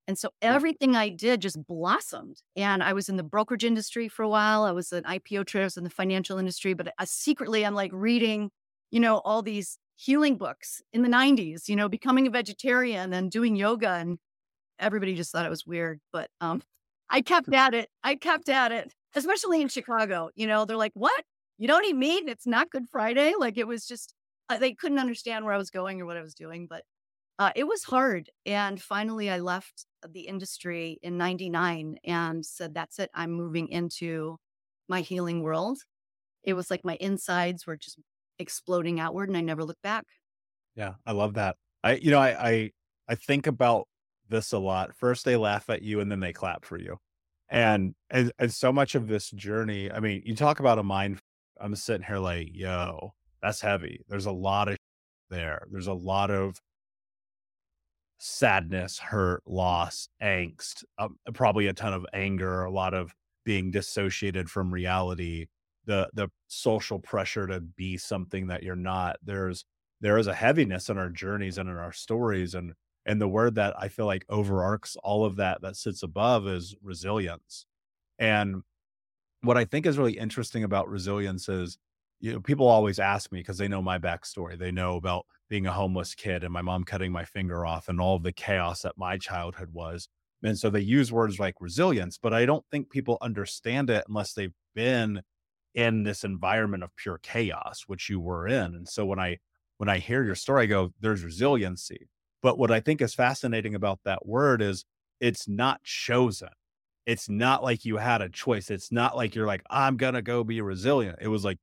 And 0.08 0.18
so 0.18 0.30
everything 0.40 0.96
I 0.96 1.10
did 1.10 1.42
just 1.42 1.62
blossomed. 1.66 2.40
And 2.56 2.82
I 2.82 2.94
was 2.94 3.10
in 3.10 3.18
the 3.18 3.22
brokerage 3.22 3.62
industry 3.62 4.08
for 4.08 4.22
a 4.22 4.28
while. 4.28 4.64
I 4.64 4.72
was 4.72 4.90
an 4.90 5.04
IPO 5.04 5.44
trader, 5.46 5.64
I 5.64 5.66
was 5.66 5.76
in 5.76 5.84
the 5.84 5.90
financial 5.90 6.38
industry, 6.38 6.72
but 6.72 6.94
I, 6.98 7.04
secretly 7.04 7.64
I'm 7.64 7.74
like 7.74 7.90
reading, 7.92 8.50
you 8.90 9.00
know, 9.00 9.18
all 9.18 9.42
these 9.42 9.76
healing 9.96 10.38
books 10.38 10.80
in 10.94 11.02
the 11.02 11.10
90s, 11.10 11.68
you 11.68 11.76
know, 11.76 11.90
becoming 11.90 12.26
a 12.26 12.30
vegetarian 12.30 13.12
and 13.12 13.30
doing 13.30 13.54
yoga. 13.54 13.90
And 13.90 14.18
everybody 14.78 15.14
just 15.14 15.30
thought 15.30 15.44
it 15.44 15.50
was 15.50 15.66
weird. 15.66 16.00
But 16.10 16.30
um, 16.40 16.62
I 17.10 17.20
kept 17.20 17.52
at 17.52 17.74
it. 17.74 17.90
I 18.02 18.14
kept 18.14 18.48
at 18.48 18.72
it, 18.72 18.94
especially 19.14 19.60
in 19.60 19.68
Chicago. 19.68 20.30
You 20.34 20.46
know, 20.46 20.64
they're 20.64 20.78
like, 20.78 20.92
what? 20.94 21.22
You 21.58 21.68
don't 21.68 21.84
eat 21.84 21.96
meat 21.96 22.20
and 22.20 22.30
it's 22.30 22.46
not 22.46 22.70
Good 22.70 22.86
Friday? 22.90 23.34
Like 23.38 23.58
it 23.58 23.66
was 23.66 23.86
just, 23.86 24.14
uh, 24.48 24.56
they 24.56 24.72
couldn't 24.72 25.00
understand 25.00 25.44
where 25.44 25.52
I 25.52 25.58
was 25.58 25.70
going 25.70 26.00
or 26.00 26.06
what 26.06 26.16
I 26.16 26.22
was 26.22 26.34
doing. 26.34 26.66
But 26.66 26.84
uh, 27.38 27.52
it 27.54 27.64
was 27.64 27.84
hard. 27.84 28.30
And 28.46 28.80
finally, 28.80 29.28
I 29.28 29.40
left 29.40 29.84
the 30.06 30.22
industry 30.22 30.98
in 31.02 31.16
99 31.16 31.96
and 32.04 32.44
said, 32.44 32.74
that's 32.74 32.98
it. 32.98 33.10
I'm 33.14 33.32
moving 33.32 33.68
into 33.68 34.36
my 34.88 35.00
healing 35.00 35.42
world. 35.42 35.78
It 36.44 36.54
was 36.54 36.70
like 36.70 36.84
my 36.84 36.96
insides 37.00 37.66
were 37.66 37.76
just 37.76 37.98
exploding 38.38 39.00
outward 39.00 39.28
and 39.28 39.36
I 39.36 39.40
never 39.40 39.64
looked 39.64 39.82
back. 39.82 40.04
Yeah, 40.74 40.94
I 41.04 41.12
love 41.12 41.34
that. 41.34 41.56
I, 41.82 41.94
you 41.94 42.10
know, 42.10 42.20
I, 42.20 42.48
I, 42.48 42.70
I 43.08 43.14
think 43.14 43.46
about 43.46 43.86
this 44.28 44.52
a 44.52 44.58
lot. 44.58 44.94
First, 44.94 45.24
they 45.24 45.36
laugh 45.36 45.68
at 45.70 45.82
you 45.82 46.00
and 46.00 46.10
then 46.10 46.20
they 46.20 46.32
clap 46.32 46.64
for 46.64 46.78
you. 46.78 46.98
And, 47.48 47.94
and, 48.10 48.30
and 48.38 48.52
so 48.52 48.72
much 48.72 48.94
of 48.94 49.08
this 49.08 49.30
journey, 49.30 49.90
I 49.90 50.00
mean, 50.00 50.22
you 50.24 50.34
talk 50.36 50.60
about 50.60 50.78
a 50.78 50.82
mind, 50.82 51.18
I'm 51.60 51.74
sitting 51.74 52.06
here 52.06 52.18
like, 52.18 52.48
yo, 52.52 53.14
that's 53.42 53.60
heavy. 53.60 54.04
There's 54.08 54.26
a 54.26 54.32
lot 54.32 54.68
of 54.68 54.76
there. 55.30 55.66
There's 55.70 55.86
a 55.86 55.94
lot 55.94 56.30
of 56.30 56.60
sadness, 58.18 58.98
hurt, 58.98 59.42
loss, 59.46 60.08
angst, 60.22 60.84
um, 60.98 61.18
probably 61.34 61.68
a 61.68 61.72
ton 61.72 61.92
of 61.92 62.06
anger, 62.12 62.64
a 62.64 62.70
lot 62.70 62.94
of 62.94 63.14
being 63.44 63.70
dissociated 63.70 64.50
from 64.50 64.72
reality, 64.72 65.46
the 65.86 66.10
the 66.14 66.28
social 66.48 66.98
pressure 66.98 67.46
to 67.46 67.60
be 67.60 67.96
something 67.96 68.48
that 68.48 68.62
you're 68.62 68.76
not. 68.76 69.16
There's 69.22 69.64
there 70.00 70.18
is 70.18 70.26
a 70.26 70.34
heaviness 70.34 70.88
in 70.88 70.98
our 70.98 71.10
journeys 71.10 71.58
and 71.58 71.68
in 71.68 71.76
our 71.76 71.92
stories 71.92 72.54
and 72.54 72.74
and 73.06 73.20
the 73.20 73.28
word 73.28 73.54
that 73.54 73.74
I 73.78 73.88
feel 73.88 74.06
like 74.06 74.26
overarches 74.28 74.96
all 75.02 75.24
of 75.24 75.36
that 75.36 75.62
that 75.62 75.76
sits 75.76 76.02
above 76.02 76.46
is 76.46 76.76
resilience. 76.82 77.64
And 78.18 78.62
what 79.42 79.56
I 79.56 79.64
think 79.64 79.86
is 79.86 79.98
really 79.98 80.18
interesting 80.18 80.64
about 80.64 80.88
resilience 80.88 81.48
is 81.48 81.78
you 82.20 82.32
know 82.32 82.40
people 82.40 82.66
always 82.66 82.98
ask 82.98 83.30
me 83.32 83.40
because 83.40 83.58
they 83.58 83.68
know 83.68 83.82
my 83.82 83.98
backstory. 83.98 84.58
They 84.58 84.72
know 84.72 84.96
about 84.96 85.26
being 85.48 85.66
a 85.66 85.72
homeless 85.72 86.14
kid 86.14 86.44
and 86.44 86.52
my 86.52 86.62
mom 86.62 86.84
cutting 86.84 87.12
my 87.12 87.24
finger 87.24 87.64
off 87.64 87.88
and 87.88 88.00
all 88.00 88.18
the 88.18 88.32
chaos 88.32 88.82
that 88.82 88.98
my 88.98 89.16
childhood 89.16 89.70
was. 89.72 90.08
And 90.42 90.58
so 90.58 90.70
they 90.70 90.80
use 90.80 91.10
words 91.10 91.38
like 91.38 91.54
resilience, 91.60 92.18
but 92.18 92.32
I 92.32 92.46
don't 92.46 92.64
think 92.70 92.90
people 92.90 93.18
understand 93.20 93.90
it 93.90 94.04
unless 94.08 94.34
they've 94.34 94.54
been 94.74 95.22
in 95.74 96.02
this 96.02 96.24
environment 96.24 96.82
of 96.82 96.94
pure 96.96 97.18
chaos, 97.22 97.84
which 97.86 98.08
you 98.08 98.20
were 98.20 98.46
in. 98.46 98.74
And 98.74 98.88
so 98.88 99.04
when 99.04 99.18
I 99.18 99.38
when 99.78 99.88
I 99.88 99.98
hear 99.98 100.24
your 100.24 100.34
story, 100.34 100.64
I 100.64 100.66
go, 100.66 100.92
there's 101.00 101.24
resiliency. 101.24 102.08
But 102.42 102.58
what 102.58 102.70
I 102.70 102.80
think 102.80 103.00
is 103.00 103.14
fascinating 103.14 103.74
about 103.74 104.00
that 104.04 104.26
word 104.26 104.60
is 104.60 104.84
it's 105.20 105.48
not 105.48 105.82
chosen. 105.82 106.48
It's 107.06 107.28
not 107.28 107.62
like 107.62 107.84
you 107.84 107.96
had 107.96 108.22
a 108.22 108.28
choice. 108.28 108.70
It's 108.70 108.92
not 108.92 109.16
like 109.16 109.34
you're 109.34 109.46
like, 109.46 109.62
I'm 109.70 109.96
gonna 109.96 110.22
go 110.22 110.44
be 110.44 110.60
resilient. 110.60 111.18
It 111.20 111.28
was 111.28 111.44
like 111.44 111.58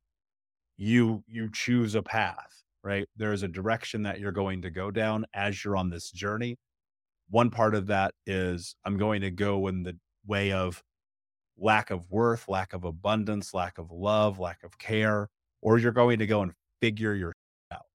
you 0.77 1.23
you 1.27 1.49
choose 1.53 1.95
a 1.95 2.01
path 2.01 2.64
right? 2.85 3.07
There's 3.17 3.41
a 3.41 3.47
direction 3.47 4.03
that 4.03 4.19
you're 4.19 4.31
going 4.31 4.61
to 4.61 4.69
go 4.69 4.91
down 4.91 5.25
as 5.33 5.65
you're 5.65 5.75
on 5.75 5.89
this 5.89 6.11
journey. 6.11 6.55
One 7.31 7.49
part 7.49 7.73
of 7.73 7.87
that 7.87 8.13
is 8.27 8.75
I'm 8.85 8.97
going 8.97 9.21
to 9.21 9.31
go 9.31 9.67
in 9.67 9.81
the 9.81 9.97
way 10.27 10.51
of 10.51 10.83
lack 11.57 11.89
of 11.89 12.09
worth, 12.11 12.47
lack 12.47 12.73
of 12.73 12.83
abundance, 12.83 13.55
lack 13.55 13.79
of 13.79 13.89
love, 13.89 14.37
lack 14.37 14.63
of 14.63 14.77
care, 14.77 15.29
or 15.61 15.79
you're 15.79 15.91
going 15.91 16.19
to 16.19 16.27
go 16.27 16.43
and 16.43 16.51
figure 16.79 17.15
your 17.15 17.33
out. 17.73 17.87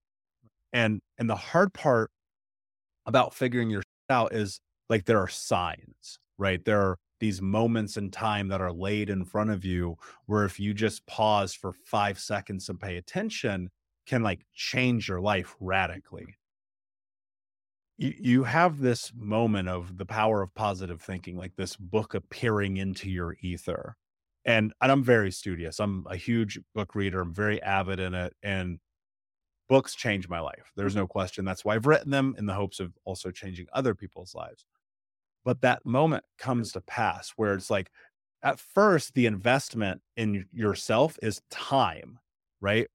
And 0.73 1.00
and 1.18 1.30
the 1.30 1.37
hard 1.37 1.73
part 1.73 2.11
about 3.06 3.32
figuring 3.32 3.70
your 3.70 3.82
out 4.11 4.35
is 4.35 4.59
like 4.88 5.04
there 5.04 5.20
are 5.20 5.28
signs, 5.28 6.18
right? 6.37 6.64
There 6.64 6.80
are 6.80 6.97
these 7.20 7.40
moments 7.40 7.97
in 7.97 8.11
time 8.11 8.49
that 8.49 8.61
are 8.61 8.73
laid 8.73 9.09
in 9.09 9.25
front 9.25 9.50
of 9.50 9.64
you 9.64 9.97
where 10.26 10.44
if 10.44 10.59
you 10.59 10.75
just 10.75 11.06
pause 11.06 11.54
for 11.54 11.73
5 11.85 12.18
seconds 12.18 12.68
and 12.68 12.80
pay 12.80 12.97
attention, 12.97 13.70
can 14.10 14.24
like 14.24 14.44
change 14.52 15.08
your 15.08 15.20
life 15.20 15.54
radically. 15.60 16.36
You, 17.96 18.12
you 18.18 18.44
have 18.44 18.80
this 18.80 19.12
moment 19.16 19.68
of 19.68 19.98
the 19.98 20.04
power 20.04 20.42
of 20.42 20.52
positive 20.52 21.00
thinking, 21.00 21.36
like 21.36 21.54
this 21.54 21.76
book 21.76 22.14
appearing 22.14 22.78
into 22.78 23.08
your 23.08 23.36
ether. 23.40 23.96
And, 24.44 24.72
and 24.82 24.90
I'm 24.90 25.04
very 25.04 25.30
studious. 25.30 25.78
I'm 25.78 26.06
a 26.10 26.16
huge 26.16 26.58
book 26.74 26.96
reader. 26.96 27.20
I'm 27.20 27.32
very 27.32 27.62
avid 27.62 28.00
in 28.00 28.14
it. 28.14 28.34
And 28.42 28.80
books 29.68 29.94
change 29.94 30.28
my 30.28 30.40
life. 30.40 30.72
There's 30.74 30.96
no 30.96 31.06
question. 31.06 31.44
That's 31.44 31.64
why 31.64 31.76
I've 31.76 31.86
written 31.86 32.10
them 32.10 32.34
in 32.36 32.46
the 32.46 32.54
hopes 32.54 32.80
of 32.80 32.92
also 33.04 33.30
changing 33.30 33.66
other 33.72 33.94
people's 33.94 34.34
lives. 34.34 34.66
But 35.44 35.60
that 35.60 35.86
moment 35.86 36.24
comes 36.36 36.72
to 36.72 36.80
pass 36.80 37.32
where 37.36 37.54
it's 37.54 37.70
like, 37.70 37.92
at 38.42 38.58
first, 38.58 39.14
the 39.14 39.26
investment 39.26 40.00
in 40.16 40.46
yourself 40.52 41.16
is 41.22 41.42
time, 41.48 42.18
right? 42.60 42.88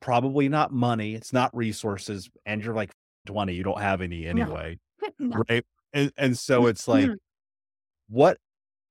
Probably 0.00 0.48
not 0.48 0.72
money, 0.72 1.14
it's 1.14 1.32
not 1.32 1.54
resources, 1.56 2.28
and 2.46 2.62
you're 2.62 2.74
like 2.74 2.92
20, 3.26 3.54
you 3.54 3.62
don't 3.62 3.80
have 3.80 4.00
any 4.00 4.26
anyway. 4.26 4.78
No. 5.20 5.42
Right. 5.48 5.64
And 5.92 6.12
and 6.18 6.36
so 6.36 6.66
it's 6.66 6.86
like, 6.86 7.04
mm-hmm. 7.04 7.14
what 8.08 8.38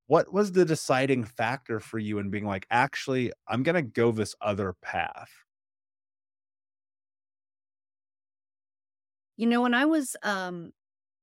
what 0.08 0.34
was 0.34 0.54
the 0.54 0.66
deciding 0.66 1.26
factor 1.26 1.80
for 1.80 2.00
you 2.00 2.18
in 2.20 2.30
being 2.30 2.46
like, 2.46 2.66
actually, 2.72 3.32
I'm 3.48 3.62
gonna 3.62 3.82
go 3.82 4.12
this 4.12 4.36
other 4.42 4.74
path? 4.82 5.30
You 9.36 9.48
know, 9.48 9.62
when 9.62 9.74
I 9.74 9.86
was 9.86 10.16
um 10.24 10.72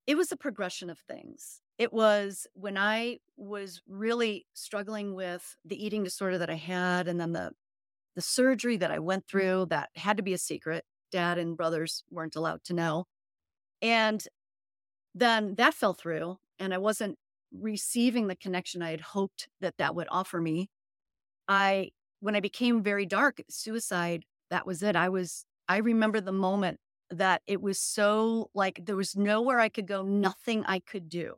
it 0.06 0.16
was 0.16 0.32
a 0.32 0.36
progression 0.36 0.90
of 0.90 0.98
things. 0.98 1.60
It 1.78 1.92
was 1.92 2.46
when 2.54 2.76
I 2.76 3.18
was 3.36 3.80
really 3.88 4.46
struggling 4.54 5.14
with 5.14 5.56
the 5.64 5.82
eating 5.82 6.04
disorder 6.04 6.38
that 6.38 6.50
I 6.50 6.54
had 6.54 7.08
and 7.08 7.18
then 7.18 7.32
the 7.32 7.52
the 8.14 8.22
surgery 8.22 8.76
that 8.76 8.90
I 8.90 8.98
went 8.98 9.26
through 9.26 9.66
that 9.70 9.90
had 9.96 10.16
to 10.16 10.22
be 10.22 10.32
a 10.32 10.38
secret. 10.38 10.84
Dad 11.10 11.38
and 11.38 11.56
brothers 11.56 12.02
weren't 12.10 12.36
allowed 12.36 12.64
to 12.64 12.72
know. 12.74 13.04
And 13.82 14.26
then 15.14 15.54
that 15.56 15.74
fell 15.74 15.94
through, 15.94 16.38
and 16.58 16.74
I 16.74 16.78
wasn't 16.78 17.18
receiving 17.52 18.26
the 18.26 18.34
connection 18.34 18.82
I 18.82 18.90
had 18.90 19.00
hoped 19.00 19.48
that 19.60 19.76
that 19.78 19.94
would 19.94 20.08
offer 20.10 20.40
me. 20.40 20.70
I, 21.46 21.90
when 22.20 22.34
I 22.34 22.40
became 22.40 22.82
very 22.82 23.06
dark, 23.06 23.42
suicide, 23.48 24.24
that 24.50 24.66
was 24.66 24.82
it. 24.82 24.96
I 24.96 25.08
was, 25.08 25.44
I 25.68 25.76
remember 25.78 26.20
the 26.20 26.32
moment 26.32 26.80
that 27.10 27.42
it 27.46 27.60
was 27.62 27.78
so 27.78 28.50
like 28.54 28.80
there 28.86 28.96
was 28.96 29.14
nowhere 29.14 29.60
I 29.60 29.68
could 29.68 29.86
go, 29.86 30.02
nothing 30.02 30.64
I 30.66 30.80
could 30.80 31.08
do. 31.08 31.34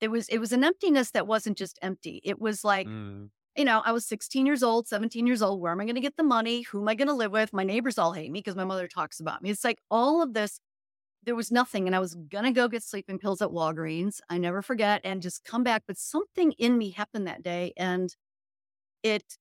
It 0.00 0.08
was, 0.08 0.28
it 0.28 0.38
was 0.38 0.52
an 0.52 0.64
emptiness 0.64 1.12
that 1.12 1.26
wasn't 1.26 1.56
just 1.56 1.78
empty. 1.80 2.20
It 2.24 2.40
was 2.40 2.64
like, 2.64 2.86
mm 2.86 3.28
you 3.56 3.64
know, 3.64 3.82
I 3.84 3.92
was 3.92 4.04
16 4.06 4.46
years 4.46 4.62
old, 4.62 4.88
17 4.88 5.26
years 5.26 5.40
old. 5.42 5.60
Where 5.60 5.72
am 5.72 5.80
I 5.80 5.84
going 5.84 5.94
to 5.94 6.00
get 6.00 6.16
the 6.16 6.24
money? 6.24 6.62
Who 6.62 6.80
am 6.80 6.88
I 6.88 6.94
going 6.94 7.08
to 7.08 7.14
live 7.14 7.32
with? 7.32 7.52
My 7.52 7.62
neighbors 7.64 7.98
all 7.98 8.12
hate 8.12 8.30
me 8.30 8.40
because 8.40 8.56
my 8.56 8.64
mother 8.64 8.88
talks 8.88 9.20
about 9.20 9.42
me. 9.42 9.50
It's 9.50 9.64
like 9.64 9.78
all 9.90 10.22
of 10.22 10.34
this, 10.34 10.58
there 11.22 11.36
was 11.36 11.52
nothing. 11.52 11.86
And 11.86 11.94
I 11.94 12.00
was 12.00 12.14
going 12.14 12.44
to 12.44 12.50
go 12.50 12.66
get 12.66 12.82
sleeping 12.82 13.18
pills 13.18 13.40
at 13.40 13.50
Walgreens. 13.50 14.20
I 14.28 14.38
never 14.38 14.60
forget 14.60 15.00
and 15.04 15.22
just 15.22 15.44
come 15.44 15.62
back. 15.62 15.84
But 15.86 15.98
something 15.98 16.52
in 16.52 16.76
me 16.76 16.90
happened 16.90 17.28
that 17.28 17.42
day. 17.42 17.72
And 17.76 18.14
it, 19.04 19.38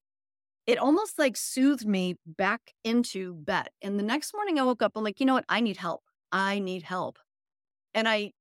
it 0.68 0.78
almost 0.78 1.18
like 1.18 1.36
soothed 1.36 1.88
me 1.88 2.16
back 2.26 2.74
into 2.84 3.34
bed. 3.34 3.70
And 3.82 3.98
the 3.98 4.04
next 4.04 4.34
morning 4.34 4.60
I 4.60 4.64
woke 4.64 4.84
up, 4.84 4.92
I'm 4.96 5.04
like, 5.04 5.20
you 5.20 5.26
know 5.26 5.34
what? 5.34 5.46
I 5.50 5.60
need 5.60 5.78
help. 5.78 6.04
I 6.32 6.60
need 6.60 6.84
help. 6.84 7.18
And 7.96 8.08
I, 8.08 8.32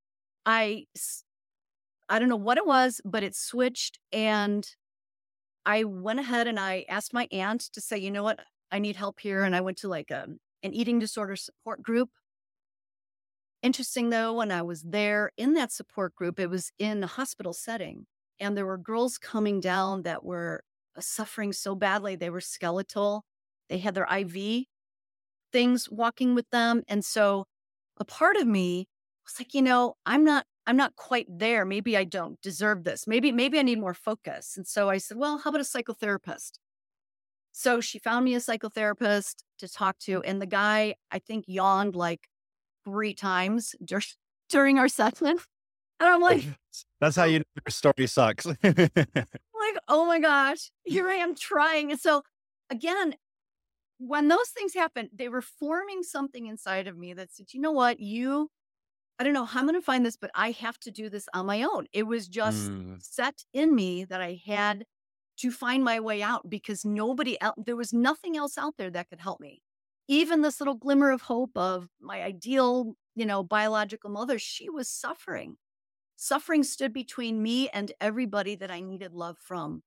I, 0.44 0.84
I 2.08 2.18
don't 2.18 2.28
know 2.28 2.36
what 2.36 2.58
it 2.58 2.66
was, 2.66 3.00
but 3.04 3.22
it 3.22 3.34
switched 3.34 3.98
and 4.12 4.68
I 5.64 5.84
went 5.84 6.20
ahead 6.20 6.46
and 6.48 6.58
I 6.58 6.84
asked 6.88 7.12
my 7.12 7.28
aunt 7.30 7.62
to 7.72 7.80
say, 7.80 7.98
you 7.98 8.10
know 8.10 8.22
what, 8.22 8.40
I 8.70 8.78
need 8.78 8.96
help 8.96 9.20
here. 9.20 9.44
And 9.44 9.54
I 9.54 9.60
went 9.60 9.78
to 9.78 9.88
like 9.88 10.10
a, 10.10 10.24
um, 10.24 10.38
an 10.62 10.72
eating 10.72 10.98
disorder 10.98 11.36
support 11.36 11.82
group. 11.82 12.10
Interesting 13.62 14.10
though, 14.10 14.32
when 14.32 14.50
I 14.50 14.62
was 14.62 14.82
there 14.82 15.30
in 15.36 15.54
that 15.54 15.72
support 15.72 16.14
group, 16.14 16.38
it 16.40 16.50
was 16.50 16.72
in 16.78 17.02
a 17.02 17.06
hospital 17.08 17.52
setting. 17.52 18.06
And 18.40 18.56
there 18.56 18.66
were 18.66 18.78
girls 18.78 19.18
coming 19.18 19.60
down 19.60 20.02
that 20.02 20.24
were 20.24 20.64
uh, 20.96 21.00
suffering 21.00 21.52
so 21.52 21.74
badly. 21.74 22.16
They 22.16 22.30
were 22.30 22.40
skeletal. 22.40 23.24
They 23.68 23.78
had 23.78 23.94
their 23.94 24.06
IV 24.12 24.64
things 25.52 25.88
walking 25.90 26.34
with 26.34 26.48
them. 26.50 26.82
And 26.88 27.04
so 27.04 27.46
a 27.98 28.04
part 28.04 28.36
of 28.36 28.46
me 28.46 28.88
was 29.24 29.38
like, 29.38 29.54
you 29.54 29.62
know, 29.62 29.94
I'm 30.06 30.24
not 30.24 30.46
I'm 30.66 30.76
not 30.76 30.96
quite 30.96 31.26
there. 31.28 31.64
Maybe 31.64 31.96
I 31.96 32.04
don't 32.04 32.40
deserve 32.40 32.84
this. 32.84 33.06
Maybe, 33.06 33.32
maybe 33.32 33.58
I 33.58 33.62
need 33.62 33.80
more 33.80 33.94
focus. 33.94 34.56
And 34.56 34.66
so 34.66 34.88
I 34.88 34.98
said, 34.98 35.16
well, 35.16 35.38
how 35.38 35.50
about 35.50 35.60
a 35.60 35.64
psychotherapist? 35.64 36.52
So 37.52 37.80
she 37.80 37.98
found 37.98 38.24
me 38.24 38.34
a 38.34 38.38
psychotherapist 38.38 39.42
to 39.58 39.68
talk 39.68 39.98
to. 40.00 40.22
And 40.22 40.40
the 40.40 40.46
guy, 40.46 40.94
I 41.10 41.18
think, 41.18 41.44
yawned 41.48 41.96
like 41.96 42.28
three 42.84 43.14
times 43.14 43.74
dur- 43.84 44.00
during 44.48 44.78
our 44.78 44.88
session. 44.88 45.26
And 45.28 45.38
I'm 46.00 46.20
like, 46.20 46.44
that's 47.00 47.16
how 47.16 47.24
you 47.24 47.40
know 47.40 47.44
your 47.54 47.70
story 47.70 48.06
sucks. 48.06 48.46
like, 48.62 49.78
oh 49.88 50.06
my 50.06 50.18
gosh, 50.20 50.70
here 50.84 51.08
I 51.08 51.14
am 51.14 51.34
trying. 51.34 51.90
And 51.90 52.00
so 52.00 52.22
again, 52.70 53.14
when 53.98 54.28
those 54.28 54.48
things 54.48 54.74
happened, 54.74 55.10
they 55.14 55.28
were 55.28 55.42
forming 55.42 56.02
something 56.02 56.46
inside 56.46 56.88
of 56.88 56.96
me 56.96 57.12
that 57.14 57.32
said, 57.32 57.46
you 57.52 57.60
know 57.60 57.72
what, 57.72 58.00
you 58.00 58.50
I 59.18 59.24
don't 59.24 59.34
know 59.34 59.44
how 59.44 59.60
I'm 59.60 59.66
going 59.66 59.80
to 59.80 59.84
find 59.84 60.04
this, 60.04 60.16
but 60.16 60.30
I 60.34 60.50
have 60.52 60.78
to 60.80 60.90
do 60.90 61.08
this 61.08 61.28
on 61.34 61.46
my 61.46 61.62
own. 61.62 61.86
It 61.92 62.04
was 62.04 62.28
just 62.28 62.70
mm. 62.70 63.02
set 63.02 63.44
in 63.52 63.74
me 63.74 64.04
that 64.04 64.20
I 64.20 64.40
had 64.44 64.84
to 65.38 65.50
find 65.50 65.84
my 65.84 66.00
way 66.00 66.22
out 66.22 66.48
because 66.48 66.84
nobody 66.84 67.40
else, 67.40 67.56
there 67.64 67.76
was 67.76 67.92
nothing 67.92 68.36
else 68.36 68.58
out 68.58 68.74
there 68.78 68.90
that 68.90 69.08
could 69.08 69.20
help 69.20 69.40
me. 69.40 69.62
Even 70.08 70.42
this 70.42 70.60
little 70.60 70.74
glimmer 70.74 71.10
of 71.10 71.22
hope 71.22 71.56
of 71.56 71.88
my 72.00 72.22
ideal, 72.22 72.94
you 73.14 73.24
know, 73.24 73.42
biological 73.42 74.10
mother, 74.10 74.38
she 74.38 74.68
was 74.68 74.88
suffering. 74.88 75.56
Suffering 76.16 76.62
stood 76.62 76.92
between 76.92 77.42
me 77.42 77.68
and 77.68 77.92
everybody 78.00 78.56
that 78.56 78.70
I 78.70 78.80
needed 78.80 79.12
love 79.12 79.38
from. 79.38 79.82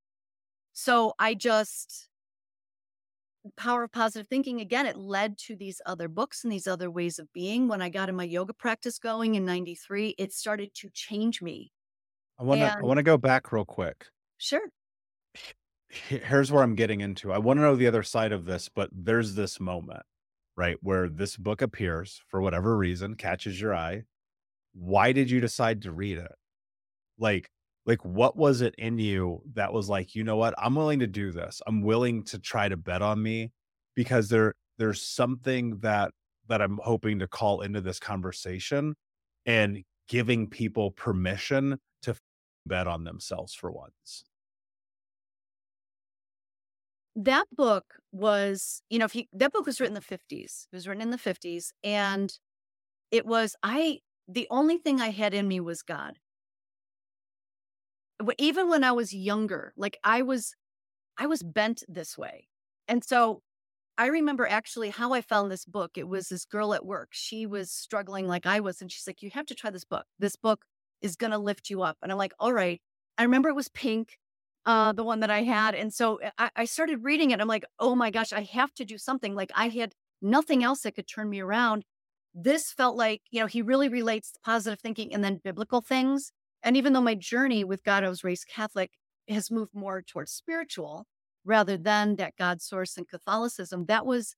So 0.74 1.14
I 1.20 1.34
just, 1.34 2.10
power 3.58 3.84
of 3.84 3.92
positive 3.92 4.28
thinking 4.28 4.60
again 4.62 4.86
it 4.86 4.98
led 4.98 5.38
to 5.38 5.56
these 5.56 5.82
other 5.86 6.08
books 6.08 6.44
and 6.44 6.52
these 6.52 6.68
other 6.68 6.90
ways 6.90 7.20
of 7.20 7.32
being. 7.34 7.68
When 7.68 7.82
i 7.82 7.90
got 7.90 8.10
in 8.10 8.16
my 8.16 8.24
yoga 8.24 8.54
practice 8.54 9.00
going 9.00 9.36
in 9.36 9.46
93 9.46 10.16
it 10.18 10.34
started 10.34 10.74
to 10.76 10.90
change 10.94 11.42
me. 11.42 11.72
I 12.40 12.44
want 12.44 12.62
to 12.62 12.78
i 12.78 12.82
want 12.82 12.98
to 12.98 13.04
go 13.04 13.18
back 13.18 13.52
real 13.52 13.66
quick. 13.66 14.08
Sure. 14.38 14.68
Here's 15.90 16.52
where 16.52 16.64
i'm 16.64 16.76
getting 16.76 17.02
into. 17.02 17.32
I 17.32 17.38
want 17.38 17.58
to 17.58 17.62
know 17.62 17.76
the 17.76 17.88
other 17.88 18.04
side 18.04 18.32
of 18.32 18.46
this 18.46 18.70
but 18.70 18.90
there's 18.92 19.36
this 19.36 19.60
moment 19.60 20.04
right 20.58 20.78
where 20.82 21.10
this 21.10 21.38
book 21.38 21.62
appears 21.62 22.22
for 22.28 22.42
whatever 22.42 22.78
reason 22.78 23.16
catches 23.16 23.60
your 23.60 23.76
eye. 23.76 24.04
Why 24.74 25.12
did 25.12 25.30
you 25.30 25.40
decide 25.40 25.84
to 25.84 25.92
read 25.92 26.18
it? 26.18 26.32
Like, 27.18 27.50
like 27.86 28.04
what 28.04 28.36
was 28.36 28.62
it 28.62 28.76
in 28.78 28.98
you 28.98 29.42
that 29.54 29.72
was 29.72 29.90
like, 29.90 30.16
you 30.16 30.24
know 30.24 30.38
what? 30.38 30.56
I'm 30.58 30.76
willing 30.76 31.00
to 31.00 31.08
do 31.08 31.32
this. 31.32 31.62
I'm 31.68 31.82
willing 31.82 32.24
to 32.26 32.40
try 32.40 32.68
to 32.68 32.78
bet 32.78 33.02
on 33.02 33.22
me 33.22 33.52
because 33.96 34.30
there 34.30 34.56
there's 34.78 35.02
something 35.02 35.80
that 35.80 36.12
that 36.48 36.62
I'm 36.62 36.80
hoping 36.84 37.20
to 37.20 37.28
call 37.28 37.62
into 37.62 37.82
this 37.82 38.00
conversation 38.00 38.96
and 39.46 39.84
giving 40.08 40.48
people 40.48 40.92
permission 40.92 41.80
to 42.04 42.16
bet 42.66 42.88
on 42.88 43.04
themselves 43.04 43.54
for 43.54 43.72
once. 43.72 44.26
That 47.16 47.46
book 47.52 47.86
was, 48.12 48.82
you 48.90 49.00
know, 49.00 49.06
if 49.06 49.16
you, 49.16 49.24
that 49.34 49.54
book 49.54 49.66
was 49.66 49.80
written 49.80 49.96
in 49.96 50.04
the 50.08 50.18
50s. 50.18 50.68
It 50.72 50.76
was 50.76 50.88
written 50.88 51.02
in 51.02 51.12
the 51.12 51.18
50s. 51.18 51.70
And 51.84 52.32
it 53.10 53.26
was, 53.26 53.56
I, 53.64 54.00
the 54.28 54.48
only 54.50 54.78
thing 54.78 55.00
I 55.00 55.10
had 55.10 55.34
in 55.34 55.48
me 55.48 55.60
was 55.60 55.82
God. 55.82 56.20
Even 58.38 58.70
when 58.70 58.84
I 58.84 58.92
was 58.92 59.14
younger, 59.14 59.74
like 59.76 59.98
I 60.04 60.22
was, 60.22 60.56
I 61.18 61.28
was 61.28 61.44
bent 61.44 61.84
this 61.88 62.18
way. 62.18 62.48
And 62.88 63.04
so 63.04 63.42
I 63.98 64.08
remember 64.08 64.46
actually 64.48 64.90
how 64.90 65.14
I 65.14 65.22
found 65.22 65.50
this 65.50 65.66
book. 65.66 65.92
It 65.96 66.08
was 66.08 66.28
this 66.28 66.46
girl 66.46 66.74
at 66.74 66.86
work. 66.86 67.10
She 67.12 67.46
was 67.46 67.72
struggling 67.72 68.28
like 68.28 68.46
I 68.46 68.60
was. 68.60 68.82
And 68.82 68.92
she's 68.92 69.08
like, 69.08 69.22
You 69.22 69.30
have 69.34 69.46
to 69.48 69.56
try 69.56 69.70
this 69.70 69.86
book. 69.86 70.06
This 70.20 70.36
book 70.36 70.66
is 71.02 71.16
going 71.16 71.32
to 71.32 71.38
lift 71.38 71.70
you 71.70 71.82
up. 71.82 71.98
And 72.02 72.12
I'm 72.12 72.18
like, 72.18 72.34
All 72.40 72.54
right. 72.54 72.82
I 73.18 73.24
remember 73.24 73.50
it 73.50 73.56
was 73.56 73.70
pink, 73.70 74.18
uh, 74.66 74.92
the 74.92 75.04
one 75.04 75.22
that 75.22 75.30
I 75.30 75.44
had. 75.44 75.76
And 75.76 75.94
so 75.94 76.18
eh, 76.18 76.32
I, 76.38 76.50
I 76.56 76.66
started 76.66 77.04
reading 77.04 77.32
it. 77.32 77.40
I'm 77.40 77.48
like, 77.48 77.66
Oh 77.80 77.96
my 77.96 78.12
gosh, 78.12 78.34
I 78.34 78.42
have 78.42 78.74
to 78.76 78.86
do 78.86 78.98
something. 78.98 79.34
Like 79.34 79.52
I 79.56 79.70
had 79.70 79.94
nothing 80.22 80.64
else 80.64 80.82
that 80.82 80.96
could 80.96 81.08
turn 81.08 81.30
me 81.30 81.40
around. 81.40 81.86
This 82.34 82.74
felt 82.74 82.98
like, 82.98 83.22
you 83.32 83.40
know, 83.40 83.48
he 83.48 83.62
really 83.62 83.88
relates 83.88 84.32
to 84.34 84.40
positive 84.44 84.80
thinking 84.82 85.14
and 85.14 85.24
then 85.24 85.40
biblical 85.42 85.80
things. 85.80 86.34
And 86.66 86.76
even 86.76 86.92
though 86.92 87.02
my 87.02 87.16
journey 87.16 87.64
with 87.64 87.84
God, 87.84 88.04
I 88.04 88.10
was 88.10 88.24
raised 88.26 88.48
Catholic, 88.50 88.92
has 89.30 89.50
moved 89.50 89.74
more 89.74 90.02
towards 90.02 90.32
spiritual 90.32 91.06
rather 91.46 91.78
than 91.78 92.18
that 92.18 92.36
God 92.38 92.62
source 92.62 92.98
in 92.98 93.06
Catholicism. 93.06 93.86
That 93.86 94.06
was 94.06 94.36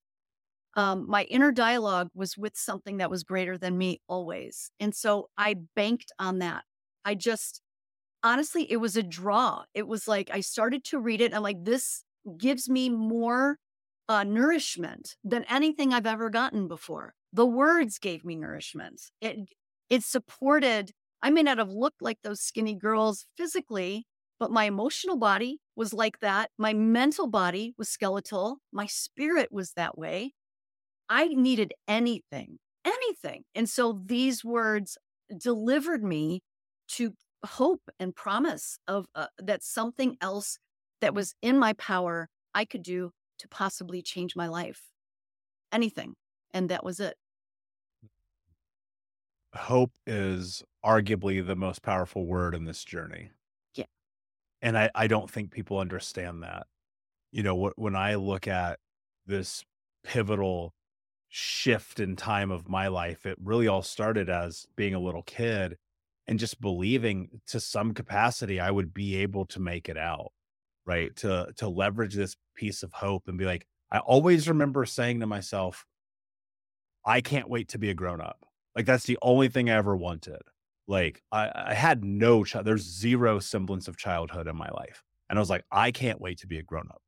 um, 0.75 1.09
my 1.09 1.23
inner 1.23 1.51
dialogue 1.51 2.09
was 2.13 2.37
with 2.37 2.55
something 2.55 2.97
that 2.97 3.09
was 3.09 3.23
greater 3.23 3.57
than 3.57 3.77
me 3.77 4.01
always. 4.07 4.69
And 4.79 4.93
so 4.93 5.29
I 5.37 5.55
banked 5.75 6.11
on 6.19 6.39
that. 6.39 6.63
I 7.03 7.15
just, 7.15 7.61
honestly, 8.21 8.71
it 8.71 8.77
was 8.77 8.95
a 8.95 9.01
draw. 9.01 9.63
It 9.73 9.87
was 9.87 10.07
like 10.07 10.29
I 10.31 10.41
started 10.41 10.83
to 10.85 10.99
read 10.99 11.21
it. 11.21 11.27
And 11.27 11.35
I'm 11.35 11.43
like, 11.43 11.63
this 11.63 12.03
gives 12.37 12.69
me 12.69 12.89
more 12.89 13.57
uh, 14.07 14.23
nourishment 14.23 15.15
than 15.23 15.45
anything 15.45 15.93
I've 15.93 16.05
ever 16.05 16.29
gotten 16.29 16.67
before. 16.67 17.13
The 17.33 17.45
words 17.45 17.97
gave 17.97 18.23
me 18.23 18.35
nourishment. 18.35 19.01
It, 19.21 19.49
it 19.89 20.03
supported, 20.03 20.91
I 21.21 21.29
may 21.29 21.43
not 21.43 21.57
have 21.57 21.69
looked 21.69 22.01
like 22.01 22.19
those 22.23 22.41
skinny 22.41 22.75
girls 22.75 23.25
physically, 23.37 24.05
but 24.39 24.51
my 24.51 24.65
emotional 24.65 25.17
body 25.17 25.59
was 25.75 25.93
like 25.93 26.19
that. 26.19 26.51
My 26.57 26.73
mental 26.73 27.27
body 27.27 27.73
was 27.77 27.89
skeletal. 27.89 28.59
My 28.71 28.85
spirit 28.85 29.51
was 29.51 29.73
that 29.73 29.97
way. 29.97 30.33
I 31.09 31.27
needed 31.27 31.73
anything, 31.87 32.59
anything. 32.85 33.43
And 33.55 33.69
so 33.69 34.01
these 34.05 34.43
words 34.43 34.97
delivered 35.37 36.03
me 36.03 36.41
to 36.89 37.13
hope 37.45 37.81
and 37.99 38.15
promise 38.15 38.77
of 38.87 39.07
uh, 39.15 39.27
that 39.39 39.63
something 39.63 40.17
else 40.21 40.59
that 41.01 41.13
was 41.13 41.33
in 41.41 41.57
my 41.57 41.73
power 41.73 42.29
I 42.53 42.65
could 42.65 42.83
do 42.83 43.11
to 43.39 43.47
possibly 43.47 44.01
change 44.01 44.35
my 44.35 44.47
life. 44.47 44.81
Anything. 45.71 46.15
And 46.53 46.69
that 46.69 46.83
was 46.83 46.99
it. 46.99 47.15
Hope 49.57 49.91
is 50.05 50.63
arguably 50.85 51.45
the 51.45 51.55
most 51.55 51.81
powerful 51.81 52.25
word 52.25 52.55
in 52.55 52.65
this 52.65 52.83
journey 52.85 53.31
Yeah. 53.75 53.85
and 54.61 54.77
I, 54.77 54.89
I 54.95 55.07
don't 55.07 55.29
think 55.29 55.51
people 55.51 55.77
understand 55.79 56.43
that. 56.43 56.67
You 57.31 57.43
know, 57.43 57.69
wh- 57.69 57.79
when 57.79 57.95
I 57.95 58.15
look 58.15 58.47
at 58.47 58.79
this 59.25 59.65
pivotal 60.03 60.73
shift 61.29 61.99
in 61.99 62.15
time 62.17 62.51
of 62.51 62.69
my 62.69 62.87
life, 62.89 63.25
it 63.25 63.37
really 63.41 63.67
all 63.67 63.83
started 63.83 64.29
as 64.29 64.67
being 64.77 64.95
a 64.95 64.99
little 64.99 65.23
kid 65.23 65.77
and 66.27 66.39
just 66.39 66.61
believing 66.61 67.41
to 67.47 67.59
some 67.59 67.93
capacity 67.93 68.59
I 68.59 68.71
would 68.71 68.93
be 68.93 69.17
able 69.17 69.45
to 69.47 69.61
make 69.61 69.89
it 69.89 69.97
out, 69.97 70.33
right? 70.85 71.15
To 71.17 71.53
to 71.57 71.69
leverage 71.69 72.15
this 72.15 72.37
piece 72.55 72.83
of 72.83 72.93
hope 72.93 73.27
and 73.29 73.37
be 73.37 73.45
like, 73.45 73.67
I 73.91 73.99
always 73.99 74.49
remember 74.49 74.85
saying 74.85 75.21
to 75.21 75.27
myself, 75.27 75.85
I 77.05 77.21
can't 77.21 77.49
wait 77.49 77.69
to 77.69 77.79
be 77.79 77.89
a 77.89 77.95
grown 77.95 78.21
up. 78.21 78.46
Like 78.77 78.85
that's 78.85 79.05
the 79.05 79.17
only 79.23 79.49
thing 79.49 79.69
I 79.71 79.75
ever 79.75 79.97
wanted. 79.97 80.41
Like 80.87 81.23
I, 81.31 81.51
I 81.53 81.73
had 81.73 82.05
no 82.05 82.43
child. 82.43 82.65
There's 82.65 82.83
zero 82.83 83.39
semblance 83.39 83.87
of 83.87 83.97
childhood 83.97 84.47
in 84.47 84.55
my 84.55 84.69
life, 84.69 85.03
and 85.29 85.39
I 85.39 85.41
was 85.41 85.49
like, 85.49 85.65
I 85.71 85.91
can't 85.91 86.21
wait 86.21 86.37
to 86.39 86.47
be 86.47 86.59
a 86.59 86.63
grown 86.63 86.87
up. 86.89 87.01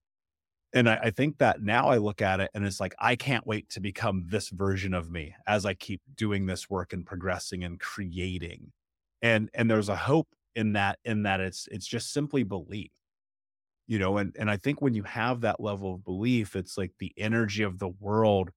And 0.73 0.89
I, 0.89 0.95
I 1.03 1.09
think 1.11 1.37
that 1.37 1.61
now 1.61 1.89
I 1.89 1.97
look 1.97 2.21
at 2.21 2.39
it 2.39 2.51
and 2.53 2.65
it's 2.65 2.79
like 2.79 2.95
I 2.99 3.15
can't 3.15 3.45
wait 3.47 3.69
to 3.69 3.79
become 3.79 4.25
this 4.27 4.49
version 4.49 4.93
of 4.93 5.11
me 5.11 5.35
as 5.47 5.65
I 5.65 5.75
keep 5.75 6.01
doing 6.15 6.47
this 6.47 6.69
work 6.69 6.91
and 6.93 7.05
progressing 7.05 7.63
and 7.63 7.79
creating. 7.79 8.71
And 9.21 9.49
and 9.53 9.69
there's 9.69 9.89
a 9.89 9.95
hope 9.95 10.27
in 10.55 10.73
that 10.73 10.99
in 11.05 11.23
that 11.23 11.39
it's 11.39 11.67
it's 11.71 11.87
just 11.87 12.11
simply 12.11 12.43
belief 12.43 12.91
you 13.87 13.99
know 13.99 14.17
and 14.17 14.35
and 14.39 14.49
i 14.49 14.57
think 14.57 14.81
when 14.81 14.93
you 14.93 15.03
have 15.03 15.41
that 15.41 15.59
level 15.59 15.95
of 15.95 16.03
belief 16.03 16.55
it's 16.55 16.77
like 16.77 16.91
the 16.99 17.13
energy 17.17 17.63
of 17.63 17.79
the 17.79 17.89
world 17.99 18.51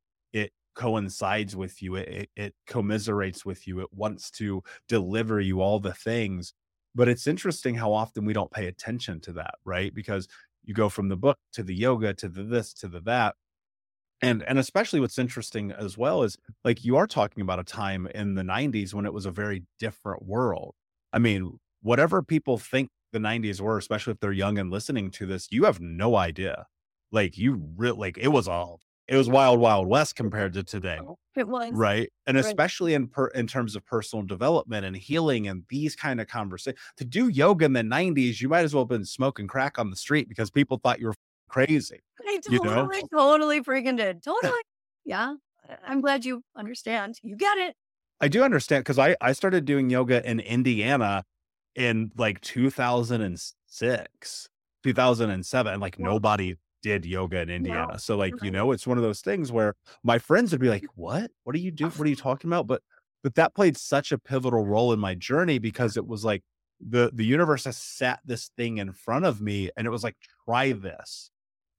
coincides 0.74 1.54
with 1.54 1.82
you 1.82 1.96
it, 1.96 2.30
it 2.36 2.54
commiserates 2.66 3.44
with 3.44 3.66
you 3.66 3.80
it 3.80 3.88
wants 3.92 4.30
to 4.30 4.62
deliver 4.88 5.40
you 5.40 5.60
all 5.60 5.78
the 5.78 5.92
things 5.92 6.54
but 6.94 7.08
it's 7.08 7.26
interesting 7.26 7.74
how 7.74 7.92
often 7.92 8.24
we 8.24 8.32
don't 8.32 8.50
pay 8.50 8.66
attention 8.66 9.20
to 9.20 9.32
that 9.32 9.54
right? 9.64 9.94
Because 9.94 10.28
you 10.64 10.74
go 10.74 10.88
from 10.88 11.08
the 11.08 11.16
book 11.16 11.38
to 11.52 11.62
the 11.62 11.74
yoga 11.74 12.14
to 12.14 12.28
the 12.28 12.42
this 12.44 12.72
to 12.74 12.88
the 12.88 13.00
that 13.02 13.34
and 14.22 14.42
and 14.44 14.58
especially 14.58 15.00
what's 15.00 15.18
interesting 15.18 15.72
as 15.72 15.98
well 15.98 16.22
is 16.22 16.36
like 16.64 16.84
you 16.84 16.96
are 16.96 17.06
talking 17.06 17.42
about 17.42 17.58
a 17.58 17.64
time 17.64 18.06
in 18.14 18.34
the 18.34 18.42
90s 18.42 18.94
when 18.94 19.06
it 19.06 19.12
was 19.12 19.26
a 19.26 19.30
very 19.30 19.64
different 19.78 20.24
world. 20.24 20.74
I 21.12 21.18
mean 21.18 21.58
whatever 21.82 22.22
people 22.22 22.58
think 22.58 22.90
the 23.12 23.18
90s 23.18 23.60
were 23.60 23.78
especially 23.78 24.12
if 24.12 24.20
they're 24.20 24.32
young 24.32 24.58
and 24.58 24.70
listening 24.70 25.10
to 25.12 25.26
this 25.26 25.48
you 25.50 25.64
have 25.64 25.80
no 25.80 26.16
idea. 26.16 26.66
Like 27.10 27.36
you 27.36 27.62
really 27.76 27.98
like 27.98 28.18
it 28.18 28.28
was 28.28 28.48
all 28.48 28.80
it 29.08 29.16
was 29.16 29.28
wild, 29.28 29.60
wild 29.60 29.88
west 29.88 30.16
compared 30.16 30.52
to 30.54 30.62
today. 30.62 30.98
Oh, 31.00 31.18
it 31.36 31.48
was 31.48 31.72
right, 31.72 32.10
and 32.26 32.36
right. 32.36 32.44
especially 32.44 32.94
in 32.94 33.08
per, 33.08 33.28
in 33.28 33.46
terms 33.46 33.74
of 33.74 33.84
personal 33.84 34.24
development 34.24 34.86
and 34.86 34.96
healing 34.96 35.48
and 35.48 35.64
these 35.68 35.96
kind 35.96 36.20
of 36.20 36.28
conversations. 36.28 36.80
To 36.98 37.04
do 37.04 37.28
yoga 37.28 37.64
in 37.64 37.72
the 37.72 37.82
'90s, 37.82 38.40
you 38.40 38.48
might 38.48 38.64
as 38.64 38.74
well 38.74 38.84
have 38.84 38.88
been 38.88 39.04
smoking 39.04 39.46
crack 39.46 39.78
on 39.78 39.90
the 39.90 39.96
street 39.96 40.28
because 40.28 40.50
people 40.50 40.80
thought 40.82 41.00
you 41.00 41.08
were 41.08 41.14
crazy. 41.48 42.00
I 42.26 42.40
totally, 42.44 42.56
you 42.56 42.64
know? 42.64 42.90
totally 43.12 43.60
freaking 43.60 43.96
did. 43.96 44.22
Totally, 44.22 44.60
yeah. 45.04 45.34
I'm 45.86 46.00
glad 46.00 46.24
you 46.24 46.42
understand. 46.56 47.18
You 47.22 47.36
get 47.36 47.58
it. 47.58 47.74
I 48.20 48.28
do 48.28 48.44
understand 48.44 48.84
because 48.84 48.98
I 48.98 49.16
I 49.20 49.32
started 49.32 49.64
doing 49.64 49.90
yoga 49.90 50.28
in 50.28 50.40
Indiana 50.40 51.24
in 51.74 52.12
like 52.16 52.40
2006, 52.40 54.48
2007. 54.84 55.80
Like 55.80 55.98
nobody 55.98 56.54
did 56.82 57.06
yoga 57.06 57.40
in 57.40 57.50
Indiana. 57.50 57.92
Wow. 57.92 57.96
So 57.96 58.16
like, 58.16 58.32
you 58.42 58.50
uh-huh. 58.50 58.50
know, 58.50 58.72
it's 58.72 58.86
one 58.86 58.98
of 58.98 59.04
those 59.04 59.20
things 59.20 59.50
where 59.50 59.74
my 60.02 60.18
friends 60.18 60.52
would 60.52 60.60
be 60.60 60.68
like, 60.68 60.82
mm-hmm. 60.82 61.00
"What? 61.00 61.30
What 61.44 61.54
are 61.56 61.60
you 61.60 61.70
doing? 61.70 61.88
Uh-huh. 61.88 61.98
What 61.98 62.06
are 62.06 62.10
you 62.10 62.16
talking 62.16 62.50
about?" 62.50 62.66
But 62.66 62.82
but 63.22 63.34
that 63.36 63.54
played 63.54 63.76
such 63.76 64.12
a 64.12 64.18
pivotal 64.18 64.64
role 64.64 64.92
in 64.92 64.98
my 64.98 65.14
journey 65.14 65.58
because 65.58 65.96
it 65.96 66.06
was 66.06 66.24
like 66.24 66.42
the 66.80 67.10
the 67.14 67.24
universe 67.24 67.64
has 67.64 67.76
sat 67.76 68.20
this 68.24 68.50
thing 68.56 68.78
in 68.78 68.92
front 68.92 69.24
of 69.24 69.40
me 69.40 69.70
and 69.76 69.86
it 69.86 69.90
was 69.90 70.04
like, 70.04 70.16
"Try 70.44 70.72
this. 70.72 71.30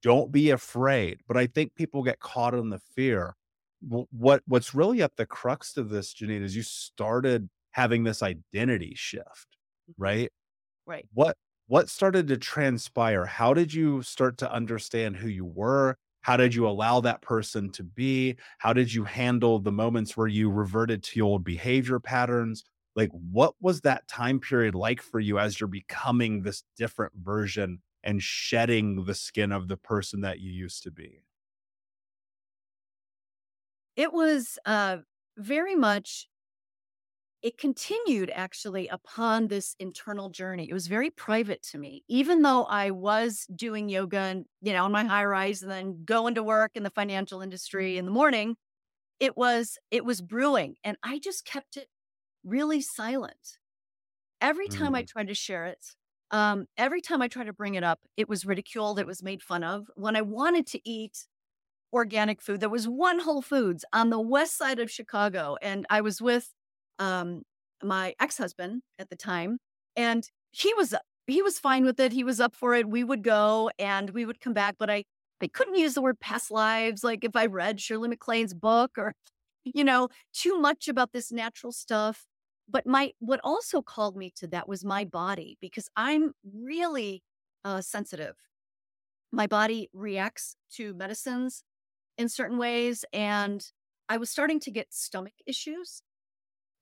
Don't 0.02 0.32
be 0.32 0.50
afraid." 0.50 1.20
But 1.28 1.36
I 1.36 1.46
think 1.46 1.74
people 1.74 2.02
get 2.02 2.20
caught 2.20 2.54
in 2.54 2.70
the 2.70 2.80
fear. 2.94 3.36
What 3.80 4.42
what's 4.46 4.74
really 4.74 5.02
at 5.02 5.16
the 5.16 5.26
crux 5.26 5.76
of 5.76 5.90
this, 5.90 6.12
Jeannine, 6.14 6.42
is 6.42 6.56
you 6.56 6.62
started 6.62 7.50
having 7.72 8.04
this 8.04 8.22
identity 8.22 8.94
shift, 8.96 9.58
mm-hmm. 9.90 10.02
right? 10.02 10.32
Right. 10.86 11.06
What 11.12 11.36
what 11.66 11.88
started 11.88 12.28
to 12.28 12.36
transpire? 12.36 13.24
How 13.24 13.54
did 13.54 13.72
you 13.72 14.02
start 14.02 14.38
to 14.38 14.52
understand 14.52 15.16
who 15.16 15.28
you 15.28 15.44
were? 15.44 15.96
How 16.22 16.36
did 16.36 16.54
you 16.54 16.66
allow 16.66 17.00
that 17.00 17.22
person 17.22 17.70
to 17.72 17.82
be? 17.82 18.36
How 18.58 18.72
did 18.72 18.92
you 18.92 19.04
handle 19.04 19.58
the 19.58 19.72
moments 19.72 20.16
where 20.16 20.26
you 20.26 20.50
reverted 20.50 21.02
to 21.04 21.18
your 21.18 21.26
old 21.26 21.44
behavior 21.44 22.00
patterns? 22.00 22.64
Like, 22.96 23.10
what 23.10 23.54
was 23.60 23.80
that 23.82 24.06
time 24.08 24.40
period 24.40 24.74
like 24.74 25.02
for 25.02 25.20
you 25.20 25.38
as 25.38 25.58
you're 25.60 25.68
becoming 25.68 26.42
this 26.42 26.62
different 26.76 27.12
version 27.16 27.82
and 28.02 28.22
shedding 28.22 29.04
the 29.04 29.14
skin 29.14 29.50
of 29.52 29.68
the 29.68 29.76
person 29.76 30.20
that 30.20 30.40
you 30.40 30.50
used 30.52 30.82
to 30.84 30.90
be? 30.90 31.24
It 33.96 34.12
was 34.12 34.58
uh, 34.64 34.98
very 35.36 35.74
much 35.74 36.28
it 37.44 37.58
continued 37.58 38.30
actually 38.34 38.88
upon 38.88 39.48
this 39.48 39.76
internal 39.78 40.30
journey. 40.30 40.68
It 40.70 40.74
was 40.74 40.88
very 40.88 41.10
private 41.10 41.62
to 41.64 41.78
me, 41.78 42.04
even 42.08 42.42
though 42.42 42.64
I 42.64 42.90
was 42.90 43.46
doing 43.54 43.90
yoga 43.90 44.18
and, 44.18 44.46
you 44.62 44.72
know, 44.74 44.84
on 44.86 44.92
my 44.92 45.04
high 45.04 45.26
rise 45.26 45.62
and 45.62 45.70
then 45.70 46.04
going 46.04 46.36
to 46.36 46.44
work 46.44 46.72
in 46.76 46.84
the 46.84 46.90
financial 46.90 47.42
industry 47.42 47.98
in 47.98 48.06
the 48.06 48.12
morning. 48.12 48.56
It 49.20 49.36
was, 49.36 49.78
it 49.90 50.04
was 50.04 50.22
brewing 50.22 50.76
and 50.84 50.98
I 51.02 51.18
just 51.20 51.44
kept 51.46 51.76
it 51.76 51.88
really 52.44 52.80
silent. 52.82 53.58
Every 54.40 54.68
time 54.68 54.94
I 54.94 55.02
Mm. 55.02 55.08
tried 55.08 55.28
to 55.28 55.34
share 55.34 55.66
it, 55.66 55.86
um, 56.30 56.66
every 56.76 57.00
time 57.00 57.22
I 57.22 57.28
tried 57.28 57.44
to 57.44 57.52
bring 57.52 57.74
it 57.76 57.84
up, 57.84 58.00
it 58.16 58.28
was 58.28 58.44
ridiculed, 58.44 58.98
it 58.98 59.06
was 59.06 59.22
made 59.22 59.42
fun 59.42 59.64
of. 59.64 59.90
When 59.94 60.16
I 60.16 60.22
wanted 60.22 60.66
to 60.68 60.88
eat 60.88 61.26
organic 61.92 62.42
food, 62.42 62.60
there 62.60 62.70
was 62.70 62.88
one 62.88 63.20
Whole 63.20 63.42
Foods 63.42 63.84
on 63.92 64.10
the 64.10 64.20
west 64.20 64.56
side 64.58 64.80
of 64.80 64.90
Chicago, 64.90 65.56
and 65.62 65.86
I 65.90 66.02
was 66.02 66.22
with 66.22 66.53
um, 66.98 67.42
my 67.82 68.14
ex-husband 68.20 68.82
at 68.98 69.10
the 69.10 69.16
time, 69.16 69.58
and 69.96 70.28
he 70.52 70.72
was 70.74 70.94
he 71.26 71.42
was 71.42 71.58
fine 71.58 71.84
with 71.84 71.98
it. 72.00 72.12
He 72.12 72.24
was 72.24 72.40
up 72.40 72.54
for 72.54 72.74
it. 72.74 72.88
We 72.88 73.04
would 73.04 73.22
go 73.22 73.70
and 73.78 74.10
we 74.10 74.26
would 74.26 74.40
come 74.40 74.52
back, 74.52 74.76
but 74.78 74.90
I 74.90 75.04
I 75.42 75.48
couldn't 75.48 75.74
use 75.76 75.94
the 75.94 76.02
word 76.02 76.20
past 76.20 76.50
lives. 76.50 77.04
Like 77.04 77.24
if 77.24 77.36
I 77.36 77.46
read 77.46 77.80
Shirley 77.80 78.08
MacLaine's 78.08 78.54
book 78.54 78.92
or, 78.96 79.14
you 79.64 79.84
know, 79.84 80.08
too 80.32 80.58
much 80.58 80.88
about 80.88 81.12
this 81.12 81.32
natural 81.32 81.72
stuff. 81.72 82.26
But 82.68 82.86
my 82.86 83.12
what 83.18 83.40
also 83.44 83.82
called 83.82 84.16
me 84.16 84.32
to 84.36 84.46
that 84.48 84.68
was 84.68 84.84
my 84.84 85.04
body 85.04 85.58
because 85.60 85.88
I'm 85.96 86.32
really 86.44 87.22
uh, 87.64 87.82
sensitive. 87.82 88.36
My 89.32 89.46
body 89.46 89.90
reacts 89.92 90.56
to 90.76 90.94
medicines 90.94 91.62
in 92.16 92.28
certain 92.28 92.56
ways, 92.56 93.04
and 93.12 93.66
I 94.08 94.16
was 94.16 94.30
starting 94.30 94.60
to 94.60 94.70
get 94.70 94.94
stomach 94.94 95.34
issues. 95.46 96.00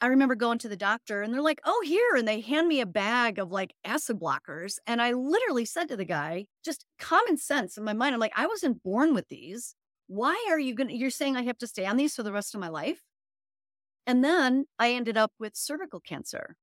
I 0.03 0.07
remember 0.07 0.35
going 0.35 0.59
to 0.59 0.69
the 0.69 0.77
doctor 0.77 1.23
and 1.23 1.33
they're 1.33 1.41
like, 1.41 1.61
oh, 1.65 1.81
here. 1.85 2.17
And 2.17 2.27
they 2.27 2.41
hand 2.41 2.67
me 2.67 2.81
a 2.81 2.87
bag 2.87 3.39
of 3.39 3.53
like 3.53 3.73
acid 3.85 4.19
blockers. 4.19 4.79
And 4.85 5.01
I 5.01 5.13
literally 5.13 5.65
said 5.65 5.89
to 5.89 5.97
the 5.97 6.05
guy, 6.05 6.47
just 6.65 6.85
common 6.99 7.39
sense 7.39 7.79
in 7.79 7.85
my 7.85 7.93
mind, 7.93 8.13
I'm 8.13 8.21
like, 8.21 8.33
I 8.35 8.49
wasn't 8.49 8.83
born 8.83 9.15
with 9.15 9.29
these. 9.29 9.77
Why 10.09 10.45
are 10.51 10.59
you 10.59 10.75
going 10.75 10.89
to, 10.89 10.97
you're 10.97 11.11
saying 11.11 11.37
I 11.37 11.45
have 11.45 11.59
to 11.59 11.69
stay 11.69 11.87
on 11.87 11.97
these 11.97 12.17
for 12.17 12.25
the 12.25 12.33
rest 12.33 12.53
of 12.53 12.61
my 12.61 12.69
life? 12.69 13.01
And 14.05 14.25
then 14.25 14.67
I 14.77 14.91
ended 14.91 15.17
up 15.17 15.31
with 15.39 15.55
cervical 15.55 16.01
cancer. 16.01 16.57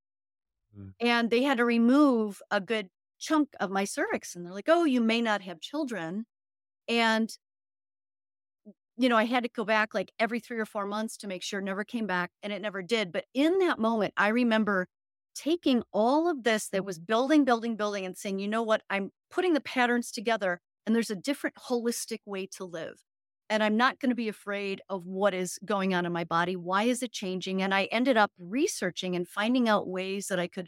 Mm. 0.77 0.91
And 0.99 1.29
they 1.29 1.43
had 1.43 1.59
to 1.59 1.65
remove 1.65 2.41
a 2.51 2.59
good 2.59 2.89
chunk 3.19 3.53
of 3.61 3.71
my 3.71 3.85
cervix. 3.85 4.35
And 4.35 4.45
they're 4.45 4.53
like, 4.53 4.67
oh, 4.67 4.83
you 4.83 4.99
may 4.99 5.21
not 5.21 5.43
have 5.43 5.61
children. 5.61 6.25
And 6.89 7.31
you 8.99 9.07
know, 9.07 9.15
I 9.15 9.23
had 9.23 9.43
to 9.43 9.49
go 9.49 9.63
back 9.63 9.93
like 9.93 10.11
every 10.19 10.41
three 10.41 10.59
or 10.59 10.65
four 10.65 10.85
months 10.85 11.15
to 11.17 11.27
make 11.27 11.41
sure 11.41 11.61
never 11.61 11.85
came 11.85 12.05
back, 12.05 12.31
and 12.43 12.51
it 12.51 12.61
never 12.61 12.81
did. 12.81 13.13
But 13.13 13.25
in 13.33 13.59
that 13.59 13.79
moment, 13.79 14.13
I 14.17 14.27
remember 14.27 14.87
taking 15.33 15.83
all 15.93 16.29
of 16.29 16.43
this 16.43 16.67
that 16.67 16.83
was 16.83 16.99
building, 16.99 17.45
building, 17.45 17.77
building, 17.77 18.05
and 18.05 18.17
saying, 18.17 18.39
you 18.39 18.49
know 18.49 18.61
what? 18.61 18.81
I'm 18.89 19.11
putting 19.31 19.53
the 19.53 19.61
patterns 19.61 20.11
together, 20.11 20.59
and 20.85 20.93
there's 20.93 21.09
a 21.09 21.15
different 21.15 21.55
holistic 21.69 22.19
way 22.25 22.45
to 22.57 22.65
live. 22.65 22.95
And 23.49 23.63
I'm 23.63 23.77
not 23.77 24.01
going 24.01 24.09
to 24.09 24.15
be 24.15 24.27
afraid 24.27 24.81
of 24.89 25.05
what 25.05 25.33
is 25.33 25.57
going 25.63 25.93
on 25.93 26.05
in 26.05 26.11
my 26.11 26.25
body. 26.25 26.57
Why 26.57 26.83
is 26.83 27.01
it 27.01 27.13
changing? 27.13 27.61
And 27.61 27.73
I 27.73 27.85
ended 27.85 28.17
up 28.17 28.31
researching 28.37 29.15
and 29.15 29.25
finding 29.25 29.69
out 29.69 29.87
ways 29.87 30.27
that 30.27 30.39
I 30.39 30.47
could 30.47 30.67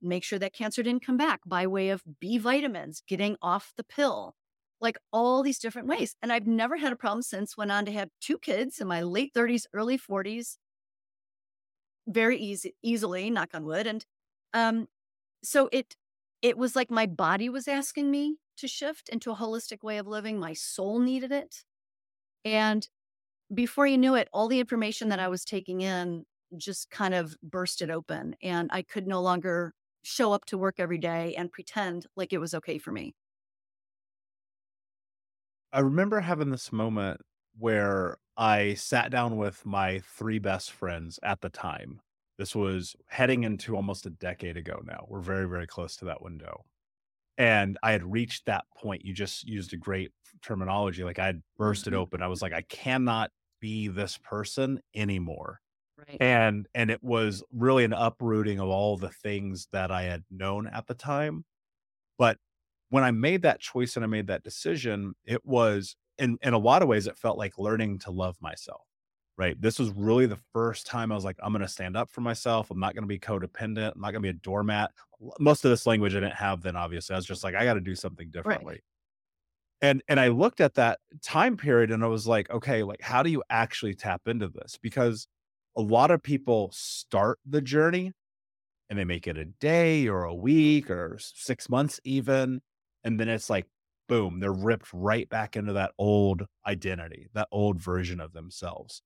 make 0.00 0.22
sure 0.22 0.38
that 0.38 0.54
cancer 0.54 0.84
didn't 0.84 1.04
come 1.04 1.16
back 1.16 1.40
by 1.44 1.66
way 1.66 1.90
of 1.90 2.04
B 2.20 2.38
vitamins, 2.38 3.02
getting 3.08 3.36
off 3.42 3.72
the 3.76 3.84
pill, 3.84 4.36
like 4.82 4.98
all 5.12 5.42
these 5.44 5.60
different 5.60 5.88
ways. 5.88 6.16
And 6.22 6.32
I've 6.32 6.48
never 6.48 6.78
had 6.78 6.92
a 6.92 6.96
problem 6.96 7.22
since. 7.22 7.56
Went 7.56 7.72
on 7.72 7.86
to 7.86 7.92
have 7.92 8.10
two 8.20 8.38
kids 8.38 8.80
in 8.80 8.88
my 8.88 9.02
late 9.02 9.34
30s, 9.34 9.66
early 9.74 9.98
40s, 9.98 10.58
very 12.06 12.38
easy, 12.38 12.74
easily, 12.82 13.30
knock 13.30 13.50
on 13.54 13.64
wood. 13.64 13.86
And 13.86 14.04
um, 14.54 14.88
so 15.42 15.68
it 15.72 15.96
it 16.42 16.58
was 16.58 16.76
like 16.76 16.90
my 16.90 17.06
body 17.06 17.48
was 17.48 17.68
asking 17.68 18.10
me 18.10 18.38
to 18.58 18.68
shift 18.68 19.08
into 19.10 19.32
a 19.32 19.36
holistic 19.36 19.82
way 19.82 19.98
of 19.98 20.06
living. 20.06 20.38
My 20.38 20.54
soul 20.54 21.00
needed 21.00 21.32
it. 21.32 21.64
And 22.44 22.88
before 23.54 23.86
you 23.86 23.98
knew 23.98 24.16
it, 24.16 24.28
all 24.32 24.48
the 24.48 24.60
information 24.60 25.10
that 25.10 25.20
I 25.20 25.28
was 25.28 25.44
taking 25.44 25.82
in 25.82 26.26
just 26.56 26.90
kind 26.90 27.14
of 27.14 27.36
bursted 27.42 27.90
open. 27.90 28.36
And 28.42 28.70
I 28.72 28.82
could 28.82 29.06
no 29.08 29.22
longer 29.22 29.74
show 30.04 30.32
up 30.32 30.46
to 30.46 30.58
work 30.58 30.76
every 30.80 30.98
day 30.98 31.34
and 31.36 31.52
pretend 31.52 32.06
like 32.16 32.32
it 32.32 32.38
was 32.38 32.54
okay 32.54 32.78
for 32.78 32.92
me. 32.92 33.14
I 35.72 35.80
remember 35.80 36.20
having 36.20 36.50
this 36.50 36.72
moment 36.72 37.20
where 37.58 38.18
I 38.36 38.74
sat 38.74 39.10
down 39.10 39.36
with 39.36 39.64
my 39.64 40.00
three 40.00 40.38
best 40.38 40.72
friends 40.72 41.18
at 41.22 41.40
the 41.40 41.50
time. 41.50 42.00
This 42.38 42.54
was 42.54 42.96
heading 43.08 43.44
into 43.44 43.76
almost 43.76 44.06
a 44.06 44.10
decade 44.10 44.56
ago 44.56 44.82
now. 44.84 45.06
We're 45.08 45.20
very, 45.20 45.48
very 45.48 45.66
close 45.66 45.96
to 45.96 46.04
that 46.06 46.22
window. 46.22 46.64
And 47.38 47.78
I 47.82 47.92
had 47.92 48.04
reached 48.10 48.46
that 48.46 48.66
point. 48.76 49.04
You 49.04 49.14
just 49.14 49.44
used 49.48 49.72
a 49.74 49.78
great 49.78 50.12
terminology. 50.42 51.04
Like 51.04 51.18
I 51.20 51.26
had 51.26 51.42
bursted 51.56 51.94
Mhm. 51.94 51.94
open. 51.94 52.22
I 52.22 52.28
was 52.28 52.42
like, 52.42 52.52
I 52.54 52.62
cannot 52.62 53.32
be 53.60 53.88
this 53.88 54.18
person 54.18 54.82
anymore. 54.94 55.60
Right. 55.96 56.20
And 56.20 56.68
and 56.74 56.90
it 56.90 57.02
was 57.02 57.44
really 57.52 57.84
an 57.84 57.94
uprooting 57.94 58.60
of 58.60 58.68
all 58.68 58.96
the 58.98 59.10
things 59.10 59.68
that 59.72 59.90
I 59.92 60.02
had 60.04 60.24
known 60.30 60.66
at 60.68 60.86
the 60.88 60.94
time. 60.94 61.44
But 62.18 62.38
when 62.92 63.04
I 63.04 63.10
made 63.10 63.40
that 63.40 63.58
choice 63.58 63.96
and 63.96 64.04
I 64.04 64.06
made 64.06 64.26
that 64.26 64.42
decision, 64.42 65.14
it 65.24 65.42
was 65.46 65.96
in 66.18 66.36
in 66.42 66.52
a 66.52 66.58
lot 66.58 66.82
of 66.82 66.88
ways 66.88 67.06
it 67.06 67.16
felt 67.16 67.38
like 67.38 67.56
learning 67.56 68.00
to 68.00 68.10
love 68.10 68.36
myself. 68.42 68.82
Right. 69.38 69.58
This 69.58 69.78
was 69.78 69.88
really 69.92 70.26
the 70.26 70.38
first 70.52 70.86
time 70.86 71.10
I 71.10 71.14
was 71.14 71.24
like, 71.24 71.38
I'm 71.42 71.52
going 71.52 71.62
to 71.62 71.68
stand 71.68 71.96
up 71.96 72.10
for 72.10 72.20
myself. 72.20 72.70
I'm 72.70 72.78
not 72.78 72.94
going 72.94 73.04
to 73.04 73.08
be 73.08 73.18
codependent. 73.18 73.92
I'm 73.94 74.00
not 74.02 74.10
going 74.10 74.16
to 74.16 74.20
be 74.20 74.28
a 74.28 74.34
doormat. 74.34 74.90
Most 75.40 75.64
of 75.64 75.70
this 75.70 75.86
language 75.86 76.14
I 76.14 76.20
didn't 76.20 76.34
have 76.34 76.60
then, 76.60 76.76
obviously. 76.76 77.14
I 77.14 77.16
was 77.16 77.24
just 77.24 77.42
like, 77.42 77.54
I 77.54 77.64
got 77.64 77.74
to 77.74 77.80
do 77.80 77.94
something 77.94 78.28
differently. 78.30 78.82
And 79.80 80.02
and 80.06 80.20
I 80.20 80.28
looked 80.28 80.60
at 80.60 80.74
that 80.74 81.00
time 81.22 81.56
period 81.56 81.90
and 81.90 82.04
I 82.04 82.08
was 82.08 82.26
like, 82.26 82.50
okay, 82.50 82.82
like 82.82 83.00
how 83.00 83.22
do 83.22 83.30
you 83.30 83.42
actually 83.48 83.94
tap 83.94 84.20
into 84.26 84.48
this? 84.48 84.78
Because 84.82 85.26
a 85.78 85.82
lot 85.82 86.10
of 86.10 86.22
people 86.22 86.70
start 86.74 87.38
the 87.46 87.62
journey 87.62 88.12
and 88.90 88.98
they 88.98 89.04
make 89.04 89.26
it 89.26 89.38
a 89.38 89.46
day 89.46 90.08
or 90.08 90.24
a 90.24 90.34
week 90.34 90.90
or 90.90 91.16
six 91.18 91.70
months 91.70 91.98
even. 92.04 92.60
And 93.04 93.18
then 93.18 93.28
it's 93.28 93.50
like, 93.50 93.66
boom, 94.08 94.40
they're 94.40 94.52
ripped 94.52 94.92
right 94.92 95.28
back 95.28 95.56
into 95.56 95.72
that 95.74 95.92
old 95.98 96.46
identity, 96.66 97.28
that 97.34 97.48
old 97.50 97.80
version 97.80 98.20
of 98.20 98.32
themselves. 98.32 99.02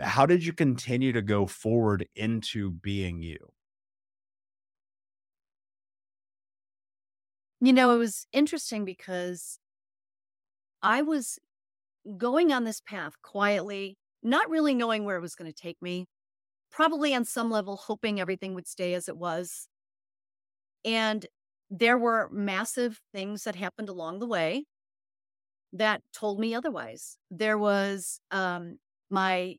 How 0.00 0.26
did 0.26 0.44
you 0.44 0.52
continue 0.52 1.12
to 1.12 1.22
go 1.22 1.46
forward 1.46 2.06
into 2.14 2.70
being 2.70 3.22
you? 3.22 3.52
You 7.60 7.72
know, 7.72 7.92
it 7.92 7.98
was 7.98 8.26
interesting 8.32 8.84
because 8.84 9.58
I 10.82 11.02
was 11.02 11.38
going 12.16 12.52
on 12.52 12.64
this 12.64 12.80
path 12.80 13.14
quietly, 13.22 13.98
not 14.22 14.50
really 14.50 14.74
knowing 14.74 15.04
where 15.04 15.16
it 15.16 15.20
was 15.22 15.34
going 15.34 15.50
to 15.52 15.62
take 15.62 15.80
me, 15.82 16.06
probably 16.70 17.14
on 17.14 17.24
some 17.24 17.50
level 17.50 17.76
hoping 17.76 18.20
everything 18.20 18.54
would 18.54 18.68
stay 18.68 18.94
as 18.94 19.08
it 19.08 19.16
was. 19.16 19.68
And 20.84 21.26
there 21.70 21.98
were 21.98 22.28
massive 22.32 23.00
things 23.12 23.44
that 23.44 23.54
happened 23.56 23.88
along 23.88 24.18
the 24.18 24.26
way 24.26 24.64
that 25.72 26.02
told 26.12 26.40
me 26.40 26.54
otherwise. 26.54 27.18
There 27.30 27.58
was 27.58 28.20
um 28.30 28.78
my 29.10 29.56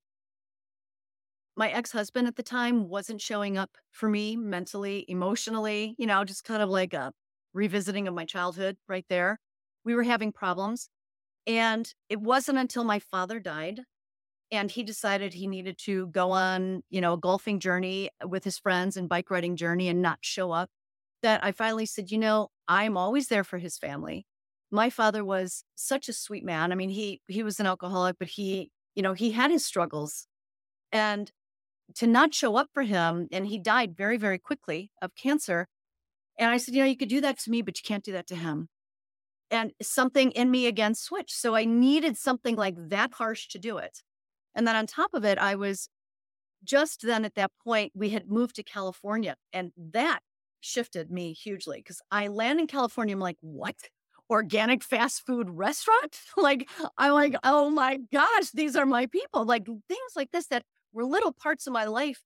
my 1.56 1.70
ex-husband 1.70 2.28
at 2.28 2.36
the 2.36 2.44
time 2.44 2.88
wasn't 2.88 3.22
showing 3.22 3.58
up 3.58 3.72
for 3.92 4.08
me 4.10 4.36
mentally, 4.38 5.06
emotionally, 5.08 5.96
you 5.98 6.08
know, 6.08 6.24
just 6.24 6.44
kind 6.44 6.62
of 6.62 6.70
like 6.70 6.94
a 6.94 7.12
revisiting 7.54 8.08
of 8.08 8.14
my 8.14 8.26
childhood 8.26 8.78
right 8.88 9.06
there. 9.10 9.40
We 9.84 9.96
were 9.96 10.04
having 10.04 10.32
problems. 10.32 10.90
And 11.48 11.92
it 12.10 12.22
wasn't 12.22 12.60
until 12.60 12.84
my 12.84 13.00
father 13.00 13.40
died 13.40 13.82
and 14.52 14.72
he 14.72 14.84
decided 14.84 15.34
he 15.34 15.48
needed 15.48 15.78
to 15.86 16.08
go 16.08 16.32
on, 16.32 16.84
you 16.90 17.02
know, 17.02 17.14
a 17.14 17.20
golfing 17.20 17.60
journey 17.60 18.10
with 18.26 18.44
his 18.44 18.60
friends 18.60 18.98
and 18.98 19.10
bike 19.10 19.32
riding 19.32 19.56
journey 19.56 19.90
and 19.90 20.02
not 20.02 20.20
show 20.22 20.52
up 20.52 20.70
that 21.22 21.44
I 21.44 21.52
finally 21.52 21.86
said, 21.86 22.12
you 22.12 22.18
know, 22.18 22.50
I'm 22.68 22.98
always 22.98 23.28
there 23.28 23.44
for 23.44 23.58
his 23.58 23.78
family. 23.78 24.26
My 24.72 24.90
father 24.90 25.26
was 25.26 25.64
such 25.76 26.10
a 26.10 26.14
sweet 26.14 26.46
man. 26.46 26.72
I 26.72 26.76
mean, 26.76 26.90
he 26.90 27.22
he 27.28 27.44
was 27.44 27.60
an 27.60 27.66
alcoholic, 27.66 28.18
but 28.20 28.28
he, 28.28 28.72
you 28.96 29.02
know, 29.02 29.14
he 29.14 29.32
had 29.32 29.52
his 29.52 29.66
struggles. 29.66 30.28
And 30.92 31.32
to 31.96 32.08
not 32.08 32.34
show 32.34 32.56
up 32.56 32.68
for 32.74 32.84
him, 32.84 33.28
and 33.32 33.48
he 33.48 33.58
died 33.58 33.96
very, 33.98 34.18
very 34.18 34.38
quickly 34.38 34.92
of 35.02 35.16
cancer. 35.16 35.68
And 36.38 36.52
I 36.52 36.58
said, 36.58 36.76
you 36.76 36.82
know, 36.82 36.88
you 36.88 36.98
could 36.98 37.10
do 37.10 37.22
that 37.22 37.40
to 37.40 37.52
me, 37.52 37.62
but 37.62 37.78
you 37.78 37.84
can't 37.86 38.04
do 38.04 38.14
that 38.14 38.28
to 38.28 38.36
him. 38.36 38.70
And 39.52 39.72
something 39.82 40.32
in 40.32 40.52
me 40.52 40.68
again 40.68 40.94
switched. 40.96 41.36
So 41.36 41.56
I 41.56 41.66
needed 41.66 42.18
something 42.18 42.56
like 42.56 42.76
that 42.90 43.14
harsh 43.14 43.48
to 43.50 43.60
do 43.60 43.78
it. 43.78 44.04
And 44.56 44.68
then 44.68 44.76
on 44.76 44.86
top 44.86 45.14
of 45.14 45.26
it, 45.26 45.38
I 45.38 45.56
was 45.56 45.90
just 46.64 47.02
then 47.02 47.26
at 47.26 47.36
that 47.36 47.52
point, 47.64 47.92
we 47.96 48.10
had 48.10 48.30
moved 48.30 48.56
to 48.58 48.64
California. 48.64 49.36
And 49.52 49.72
that 49.78 50.20
shifted 50.62 51.12
me 51.12 51.34
hugely 51.34 51.78
because 51.78 52.02
I 52.12 52.28
land 52.28 52.60
in 52.60 52.68
California. 52.68 53.16
I'm 53.16 53.20
like, 53.20 53.38
what? 53.42 53.76
Organic 54.30 54.84
fast 54.84 55.26
food 55.26 55.50
restaurant? 55.50 56.20
like, 56.38 56.70
I'm 56.98 57.14
like, 57.14 57.36
oh 57.44 57.70
my 57.70 58.00
gosh, 58.12 58.52
these 58.54 58.76
are 58.76 58.86
my 58.86 59.08
people. 59.08 59.46
Like 59.46 59.66
things 59.66 60.12
like 60.16 60.32
this 60.32 60.48
that 60.48 60.64
were 60.94 61.06
little 61.06 61.32
parts 61.32 61.68
of 61.68 61.74
my 61.74 61.86
life 61.86 62.22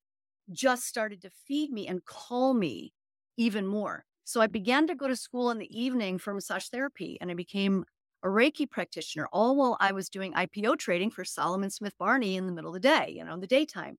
just 0.52 0.84
started 0.84 1.22
to 1.22 1.30
feed 1.48 1.72
me 1.72 1.88
and 1.88 2.04
call 2.06 2.54
me 2.54 2.94
even 3.38 3.66
more. 3.66 4.06
So 4.26 4.42
I 4.42 4.48
began 4.48 4.88
to 4.88 4.96
go 4.96 5.08
to 5.08 5.16
school 5.16 5.52
in 5.52 5.60
the 5.60 5.78
evening 5.78 6.18
for 6.18 6.34
massage 6.34 6.68
therapy 6.68 7.18
and 7.20 7.30
I 7.30 7.34
became 7.34 7.86
a 8.24 8.28
Reiki 8.28 8.70
practitioner, 8.70 9.28
all 9.34 9.56
while 9.56 9.78
I 9.82 9.92
was 9.92 10.08
doing 10.08 10.34
IPO 10.34 10.78
trading 10.78 11.12
for 11.12 11.26
Salomon 11.26 11.70
Smith 11.70 11.94
Barney 11.98 12.38
in 12.38 12.46
the 12.48 12.54
middle 12.54 12.74
of 12.74 12.82
the 12.82 12.88
day, 12.88 13.14
you 13.16 13.24
know, 13.24 13.34
in 13.34 13.42
the 13.42 13.48
daytime. 13.48 13.98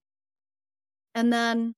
And 1.15 1.33
then 1.33 1.75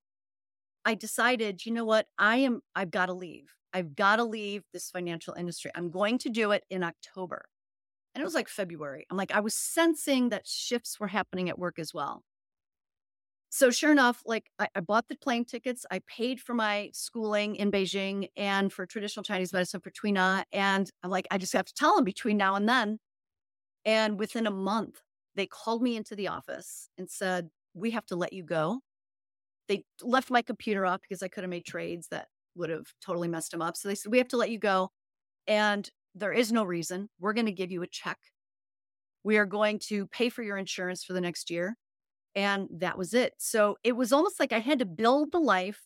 I 0.87 0.95
decided, 0.95 1.65
you 1.65 1.73
know 1.73 1.83
what? 1.83 2.07
I 2.17 2.37
am, 2.37 2.61
I've 2.73 2.91
got 2.91 3.07
to 3.07 3.13
leave. 3.13 3.53
I've 3.73 3.93
got 3.93 4.15
to 4.15 4.23
leave 4.23 4.63
this 4.71 4.89
financial 4.89 5.33
industry. 5.33 5.69
I'm 5.75 5.91
going 5.91 6.17
to 6.19 6.29
do 6.29 6.51
it 6.51 6.63
in 6.69 6.81
October. 6.81 7.43
And 8.15 8.21
it 8.21 8.25
was 8.25 8.33
like 8.33 8.47
February. 8.47 9.05
I'm 9.11 9.17
like, 9.17 9.33
I 9.33 9.41
was 9.41 9.53
sensing 9.53 10.29
that 10.29 10.47
shifts 10.47 10.97
were 10.97 11.09
happening 11.09 11.49
at 11.49 11.59
work 11.59 11.77
as 11.77 11.93
well. 11.93 12.23
So 13.49 13.69
sure 13.69 13.91
enough, 13.91 14.23
like 14.25 14.45
I, 14.59 14.69
I, 14.75 14.79
bought 14.79 15.09
the 15.09 15.17
plane 15.17 15.43
tickets. 15.43 15.85
I 15.91 15.99
paid 16.07 16.39
for 16.39 16.53
my 16.53 16.89
schooling 16.93 17.57
in 17.57 17.69
Beijing 17.69 18.29
and 18.37 18.71
for 18.71 18.85
traditional 18.85 19.23
Chinese 19.23 19.51
medicine 19.51 19.81
for 19.81 19.89
Tui 19.89 20.13
Na. 20.13 20.43
And 20.53 20.89
I'm 21.03 21.09
like, 21.09 21.27
I 21.31 21.37
just 21.37 21.53
have 21.53 21.65
to 21.65 21.73
tell 21.73 21.97
them 21.97 22.05
between 22.05 22.37
now 22.37 22.55
and 22.55 22.67
then. 22.67 22.99
And 23.83 24.17
within 24.17 24.47
a 24.47 24.51
month, 24.51 25.01
they 25.35 25.47
called 25.47 25.81
me 25.81 25.97
into 25.97 26.15
the 26.15 26.29
office 26.29 26.89
and 26.97 27.09
said, 27.09 27.49
we 27.73 27.91
have 27.91 28.05
to 28.05 28.15
let 28.15 28.31
you 28.31 28.43
go. 28.43 28.79
They 29.67 29.83
left 30.01 30.29
my 30.29 30.41
computer 30.41 30.85
off 30.85 31.01
because 31.01 31.21
I 31.21 31.27
could 31.27 31.43
have 31.43 31.49
made 31.49 31.65
trades 31.65 32.07
that 32.11 32.27
would 32.55 32.69
have 32.69 32.87
totally 33.05 33.27
messed 33.27 33.51
them 33.51 33.61
up. 33.61 33.75
So 33.77 33.87
they 33.87 33.95
said, 33.95 34.11
we 34.11 34.17
have 34.17 34.29
to 34.29 34.37
let 34.37 34.49
you 34.49 34.59
go. 34.59 34.89
And 35.47 35.89
there 36.15 36.33
is 36.33 36.51
no 36.51 36.63
reason. 36.63 37.09
We're 37.19 37.33
going 37.33 37.45
to 37.45 37.51
give 37.51 37.71
you 37.71 37.83
a 37.83 37.87
check. 37.87 38.17
We 39.23 39.37
are 39.37 39.45
going 39.45 39.79
to 39.87 40.07
pay 40.07 40.29
for 40.29 40.41
your 40.41 40.57
insurance 40.57 41.03
for 41.03 41.13
the 41.13 41.21
next 41.21 41.49
year. 41.49 41.75
And 42.35 42.67
that 42.79 42.97
was 42.97 43.13
it. 43.13 43.33
So 43.37 43.77
it 43.83 43.95
was 43.95 44.13
almost 44.13 44.39
like 44.39 44.53
I 44.53 44.59
had 44.59 44.79
to 44.79 44.85
build 44.85 45.31
the 45.31 45.39
life. 45.39 45.81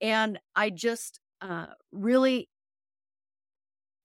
And 0.00 0.38
I 0.54 0.70
just 0.70 1.20
uh, 1.40 1.66
really 1.92 2.48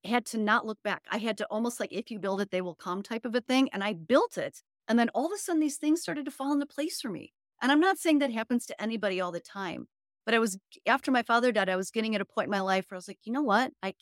had 0.04 0.26
to 0.28 0.38
not 0.38 0.66
look 0.66 0.80
back. 0.84 1.04
I 1.10 1.18
had 1.18 1.38
to 1.38 1.46
almost 1.46 1.80
like, 1.80 1.94
if 1.94 2.12
you 2.12 2.20
build 2.20 2.42
it, 2.42 2.52
they 2.52 2.62
will 2.62 2.76
come 2.76 3.04
type 3.04 3.26
of 3.26 3.36
a 3.36 3.42
thing. 3.42 3.70
And 3.72 3.84
I 3.84 3.94
built 3.94 4.38
it. 4.38 4.62
And 4.88 5.00
then 5.00 5.10
all 5.10 5.28
of 5.28 5.32
a 5.32 5.38
sudden, 5.38 5.62
these 5.62 5.78
things 5.78 6.02
started 6.02 6.26
to 6.26 6.32
fall 6.32 6.52
into 6.52 6.66
place 6.66 7.00
for 7.00 7.10
me. 7.10 7.32
And 7.64 7.72
I'm 7.72 7.80
not 7.80 7.98
saying 7.98 8.20
that 8.20 8.32
happens 8.32 8.66
to 8.68 8.82
anybody 8.82 9.22
all 9.22 9.32
the 9.32 9.40
time, 9.40 9.88
but 10.26 10.36
I 10.36 10.40
was, 10.40 10.60
after 10.86 11.12
my 11.12 11.24
father 11.24 11.54
died, 11.54 11.70
I 11.70 11.78
was 11.78 11.92
getting 11.92 12.14
at 12.14 12.22
a 12.22 12.26
point 12.26 12.48
in 12.48 12.52
my 12.52 12.60
life 12.60 12.86
where 12.90 12.98
I 12.98 13.00
was 13.00 13.08
like, 13.08 13.20
you 13.24 13.32
know 13.32 13.42
what? 13.42 13.72
I, 13.82 13.94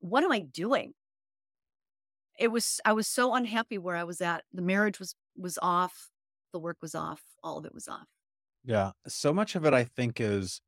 what 0.00 0.22
am 0.22 0.30
I 0.30 0.40
doing? 0.40 0.92
It 2.38 2.52
was, 2.52 2.78
I 2.84 2.92
was 2.92 3.08
so 3.08 3.34
unhappy 3.34 3.78
where 3.78 3.96
I 3.96 4.04
was 4.04 4.20
at. 4.20 4.44
The 4.52 4.60
marriage 4.60 5.00
was, 5.00 5.14
was 5.36 5.58
off. 5.62 6.10
The 6.52 6.58
work 6.58 6.76
was 6.82 6.94
off. 6.94 7.22
All 7.42 7.56
of 7.56 7.64
it 7.64 7.74
was 7.74 7.88
off. 7.88 8.06
Yeah. 8.62 8.90
So 9.08 9.32
much 9.32 9.54
of 9.54 9.64
it, 9.64 9.72
I 9.72 9.84
think, 9.84 10.20
is 10.20 10.60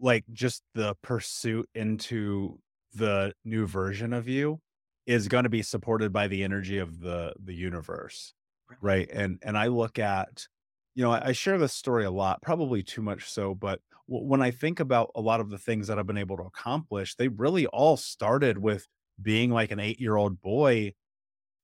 like 0.00 0.24
just 0.32 0.62
the 0.74 0.96
pursuit 1.02 1.68
into 1.72 2.58
the 2.92 3.32
new 3.44 3.66
version 3.66 4.12
of 4.12 4.28
you 4.28 4.58
is 5.06 5.28
going 5.28 5.44
to 5.44 5.50
be 5.50 5.62
supported 5.62 6.12
by 6.12 6.26
the 6.26 6.42
energy 6.42 6.78
of 6.78 7.00
the 7.00 7.32
the 7.42 7.54
universe 7.54 8.32
right 8.80 9.10
and 9.12 9.38
and 9.42 9.58
i 9.58 9.66
look 9.66 9.98
at 9.98 10.46
you 10.94 11.02
know 11.02 11.10
I, 11.12 11.28
I 11.28 11.32
share 11.32 11.58
this 11.58 11.72
story 11.72 12.04
a 12.04 12.10
lot 12.10 12.42
probably 12.42 12.82
too 12.82 13.02
much 13.02 13.30
so 13.30 13.54
but 13.54 13.80
w- 14.08 14.26
when 14.26 14.42
i 14.42 14.50
think 14.50 14.80
about 14.80 15.10
a 15.14 15.20
lot 15.20 15.40
of 15.40 15.50
the 15.50 15.58
things 15.58 15.86
that 15.88 15.98
i've 15.98 16.06
been 16.06 16.16
able 16.18 16.36
to 16.36 16.44
accomplish 16.44 17.14
they 17.16 17.28
really 17.28 17.66
all 17.68 17.96
started 17.96 18.58
with 18.58 18.86
being 19.20 19.50
like 19.50 19.70
an 19.70 19.80
eight 19.80 20.00
year 20.00 20.16
old 20.16 20.40
boy 20.40 20.92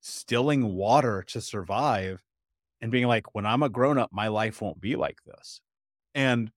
stilling 0.00 0.74
water 0.74 1.22
to 1.28 1.40
survive 1.40 2.22
and 2.80 2.92
being 2.92 3.06
like 3.06 3.34
when 3.34 3.46
i'm 3.46 3.62
a 3.62 3.68
grown 3.68 3.98
up 3.98 4.10
my 4.12 4.28
life 4.28 4.62
won't 4.62 4.80
be 4.80 4.96
like 4.96 5.18
this. 5.26 5.60
And 6.14 6.50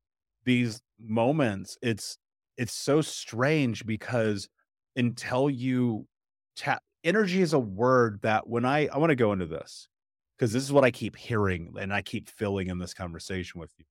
these 0.45 0.81
moments 0.99 1.77
it's 1.81 2.17
it's 2.57 2.73
so 2.73 3.01
strange 3.01 3.85
because 3.85 4.49
until 4.97 5.49
you 5.49 6.07
tap 6.55 6.83
energy 7.03 7.41
is 7.41 7.53
a 7.53 7.59
word 7.59 8.19
that 8.23 8.47
when 8.47 8.65
i 8.65 8.87
i 8.87 8.97
want 8.97 9.11
to 9.11 9.15
go 9.15 9.33
into 9.33 9.45
this 9.45 9.87
because 10.37 10.53
this 10.53 10.63
is 10.63 10.71
what 10.71 10.83
I 10.83 10.91
keep 10.91 11.15
hearing 11.15 11.73
and 11.79 11.93
I 11.93 12.01
keep 12.01 12.29
filling 12.29 12.67
in 12.67 12.79
this 12.79 12.93
conversation 12.93 13.59
with 13.59 13.71
you. 13.77 13.85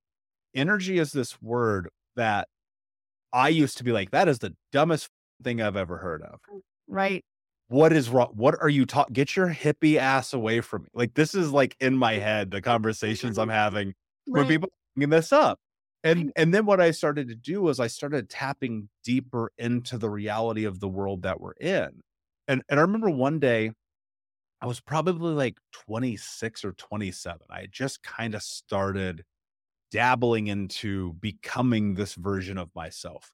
Energy 0.54 0.98
is 0.98 1.12
this 1.12 1.40
word 1.40 1.88
that 2.16 2.48
I 3.32 3.48
used 3.48 3.78
to 3.78 3.84
be 3.84 3.92
like, 3.92 4.10
that 4.10 4.28
is 4.28 4.38
the 4.38 4.54
dumbest 4.70 5.08
thing 5.42 5.62
I've 5.62 5.76
ever 5.76 5.98
heard 5.98 6.22
of. 6.22 6.40
Oh, 6.52 6.60
right. 6.86 7.24
What 7.68 7.92
is 7.92 8.10
wrong? 8.10 8.32
What 8.34 8.56
are 8.60 8.68
you 8.68 8.84
talking? 8.84 9.14
Get 9.14 9.34
your 9.34 9.48
hippie 9.48 9.96
ass 9.96 10.34
away 10.34 10.60
from 10.60 10.82
me. 10.82 10.88
Like, 10.92 11.14
this 11.14 11.34
is 11.34 11.50
like 11.50 11.74
in 11.80 11.96
my 11.96 12.14
head, 12.14 12.50
the 12.50 12.60
conversations 12.60 13.38
I'm 13.38 13.48
having 13.48 13.94
right. 14.28 14.40
when 14.40 14.48
people 14.48 14.68
bringing 14.94 15.10
this 15.10 15.32
up. 15.32 15.58
And 16.04 16.32
and 16.36 16.52
then 16.52 16.66
what 16.66 16.80
I 16.80 16.90
started 16.90 17.28
to 17.28 17.34
do 17.34 17.62
was 17.62 17.78
I 17.78 17.86
started 17.86 18.28
tapping 18.28 18.88
deeper 19.04 19.52
into 19.56 19.98
the 19.98 20.10
reality 20.10 20.64
of 20.64 20.80
the 20.80 20.88
world 20.88 21.22
that 21.22 21.40
we're 21.40 21.52
in. 21.52 22.02
And 22.48 22.62
and 22.68 22.80
I 22.80 22.82
remember 22.82 23.08
one 23.08 23.38
day 23.38 23.70
I 24.62 24.66
was 24.66 24.80
probably 24.80 25.34
like 25.34 25.58
26 25.72 26.64
or 26.64 26.72
27. 26.72 27.40
I 27.50 27.66
just 27.68 28.00
kind 28.04 28.36
of 28.36 28.42
started 28.42 29.24
dabbling 29.90 30.46
into 30.46 31.14
becoming 31.14 31.94
this 31.94 32.14
version 32.14 32.58
of 32.58 32.70
myself. 32.72 33.32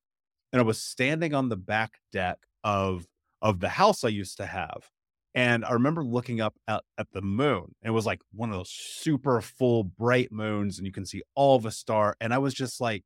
And 0.52 0.60
I 0.60 0.64
was 0.64 0.80
standing 0.80 1.34
on 1.34 1.50
the 1.50 1.56
back 1.56 1.98
deck 2.12 2.38
of 2.64 3.06
of 3.42 3.60
the 3.60 3.68
house 3.68 4.04
I 4.04 4.08
used 4.08 4.38
to 4.38 4.46
have. 4.46 4.88
And 5.34 5.64
I 5.66 5.72
remember 5.72 6.02
looking 6.02 6.40
up 6.40 6.54
at, 6.66 6.82
at 6.96 7.06
the 7.12 7.22
moon. 7.22 7.74
It 7.84 7.90
was 7.90 8.06
like 8.06 8.20
one 8.32 8.48
of 8.50 8.56
those 8.56 8.70
super 8.70 9.42
full 9.42 9.84
bright 9.84 10.32
moons, 10.32 10.78
and 10.78 10.86
you 10.86 10.92
can 10.92 11.06
see 11.06 11.22
all 11.34 11.58
the 11.60 11.70
star. 11.70 12.16
And 12.20 12.32
I 12.32 12.38
was 12.38 12.54
just 12.54 12.80
like, 12.80 13.04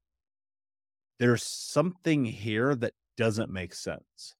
there's 1.18 1.42
something 1.42 2.24
here 2.24 2.74
that 2.76 2.94
doesn't 3.16 3.50
make 3.50 3.74
sense 3.74 4.36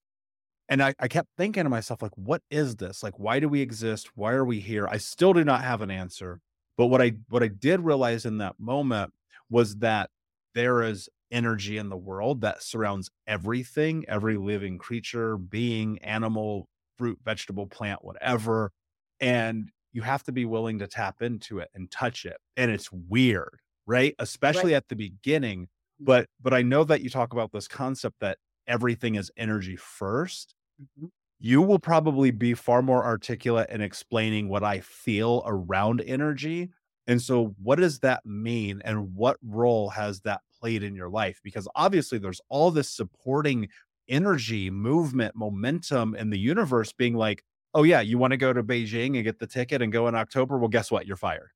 and 0.73 0.81
I, 0.81 0.95
I 0.99 1.07
kept 1.07 1.29
thinking 1.37 1.65
to 1.65 1.69
myself 1.69 2.01
like 2.01 2.15
what 2.15 2.41
is 2.49 2.77
this 2.77 3.03
like 3.03 3.19
why 3.19 3.39
do 3.39 3.47
we 3.47 3.61
exist 3.61 4.09
why 4.15 4.33
are 4.33 4.43
we 4.43 4.59
here 4.59 4.87
i 4.89 4.97
still 4.97 5.31
do 5.31 5.43
not 5.43 5.63
have 5.63 5.81
an 5.81 5.91
answer 5.91 6.39
but 6.77 6.87
what 6.87 6.99
i 6.99 7.13
what 7.29 7.43
i 7.43 7.47
did 7.47 7.79
realize 7.81 8.25
in 8.25 8.39
that 8.39 8.55
moment 8.59 9.13
was 9.51 9.75
that 9.77 10.09
there 10.55 10.81
is 10.81 11.09
energy 11.31 11.77
in 11.77 11.89
the 11.89 11.97
world 11.97 12.41
that 12.41 12.63
surrounds 12.63 13.11
everything 13.27 14.03
every 14.07 14.35
living 14.35 14.79
creature 14.79 15.37
being 15.37 15.99
animal 15.99 16.67
fruit 16.97 17.19
vegetable 17.23 17.67
plant 17.67 18.03
whatever 18.03 18.71
and 19.19 19.69
you 19.91 20.01
have 20.01 20.23
to 20.23 20.31
be 20.31 20.43
willing 20.43 20.79
to 20.79 20.87
tap 20.87 21.21
into 21.21 21.59
it 21.59 21.69
and 21.75 21.91
touch 21.91 22.25
it 22.25 22.37
and 22.57 22.71
it's 22.71 22.91
weird 22.91 23.59
right 23.85 24.15
especially 24.17 24.71
right. 24.71 24.77
at 24.77 24.87
the 24.87 24.95
beginning 24.95 25.67
but 25.99 26.27
but 26.41 26.51
i 26.51 26.63
know 26.63 26.83
that 26.83 27.01
you 27.01 27.11
talk 27.11 27.31
about 27.31 27.51
this 27.51 27.67
concept 27.67 28.15
that 28.21 28.39
everything 28.67 29.15
is 29.15 29.31
energy 29.37 29.77
1st 29.77 30.47
mm-hmm. 30.47 30.62
Mm-hmm. 30.83 31.07
you 31.39 31.61
will 31.61 31.79
probably 31.79 32.31
be 32.31 32.53
far 32.53 32.81
more 32.81 33.03
articulate 33.03 33.69
in 33.69 33.81
explaining 33.81 34.49
what 34.49 34.63
I 34.63 34.79
feel 34.79 35.43
around 35.45 36.01
energy. 36.01 36.69
And 37.07 37.21
so, 37.21 37.55
what 37.61 37.79
does 37.79 37.99
that 37.99 38.25
mean? 38.25 38.81
And 38.85 39.13
what 39.15 39.37
role 39.43 39.89
has 39.89 40.21
that 40.21 40.41
played 40.59 40.83
in 40.83 40.95
your 40.95 41.09
life? 41.09 41.41
Because 41.43 41.67
obviously, 41.75 42.17
there's 42.17 42.41
all 42.49 42.71
this 42.71 42.89
supporting 42.89 43.67
energy, 44.07 44.69
movement, 44.69 45.35
momentum 45.35 46.15
in 46.15 46.29
the 46.29 46.39
universe 46.39 46.93
being 46.93 47.15
like, 47.15 47.43
oh, 47.73 47.83
yeah, 47.83 48.01
you 48.01 48.17
want 48.17 48.31
to 48.31 48.37
go 48.37 48.53
to 48.53 48.63
Beijing 48.63 49.15
and 49.15 49.23
get 49.23 49.39
the 49.39 49.47
ticket 49.47 49.81
and 49.81 49.91
go 49.91 50.07
in 50.07 50.15
October? 50.15 50.57
Well, 50.57 50.69
guess 50.69 50.91
what? 50.91 51.07
You're 51.07 51.17
fired. 51.17 51.49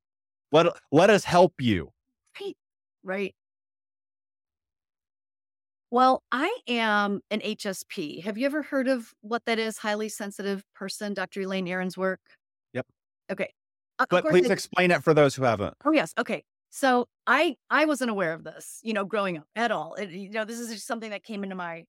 Let, 0.52 0.68
let 0.92 1.10
us 1.10 1.24
help 1.24 1.54
you. 1.60 1.92
Right. 2.40 2.58
Right. 3.04 3.36
Well, 5.98 6.22
I 6.32 6.56
am 6.68 7.22
an 7.32 7.40
HSP. 7.40 8.22
Have 8.24 8.38
you 8.38 8.46
ever 8.46 8.62
heard 8.62 8.88
of 8.88 9.16
what 9.22 9.44
that 9.48 9.58
is? 9.58 9.80
Highly 9.80 10.10
sensitive 10.10 10.64
person, 10.76 11.16
Dr. 11.16 11.42
Elaine 11.42 11.68
Aron's 11.68 11.98
work? 11.98 12.20
Yep. 12.74 12.86
Okay. 13.32 13.50
But 14.08 14.24
please 14.28 14.52
explain 14.52 14.92
it 14.92 15.04
for 15.04 15.16
those 15.16 15.34
who 15.34 15.44
haven't. 15.44 15.74
Oh 15.86 15.92
yes. 15.92 16.14
Okay. 16.20 16.44
So 16.70 17.08
I 17.26 17.56
I 17.72 17.86
wasn't 17.86 18.12
aware 18.12 18.34
of 18.34 18.44
this, 18.44 18.80
you 18.84 18.94
know, 18.94 19.06
growing 19.06 19.40
up 19.40 19.48
at 19.56 19.72
all. 19.72 19.96
It, 19.96 20.12
you 20.12 20.30
know, 20.30 20.46
this 20.46 20.60
is 20.60 20.72
just 20.72 20.86
something 20.86 21.10
that 21.10 21.24
came 21.24 21.44
into 21.44 21.56
my 21.56 21.86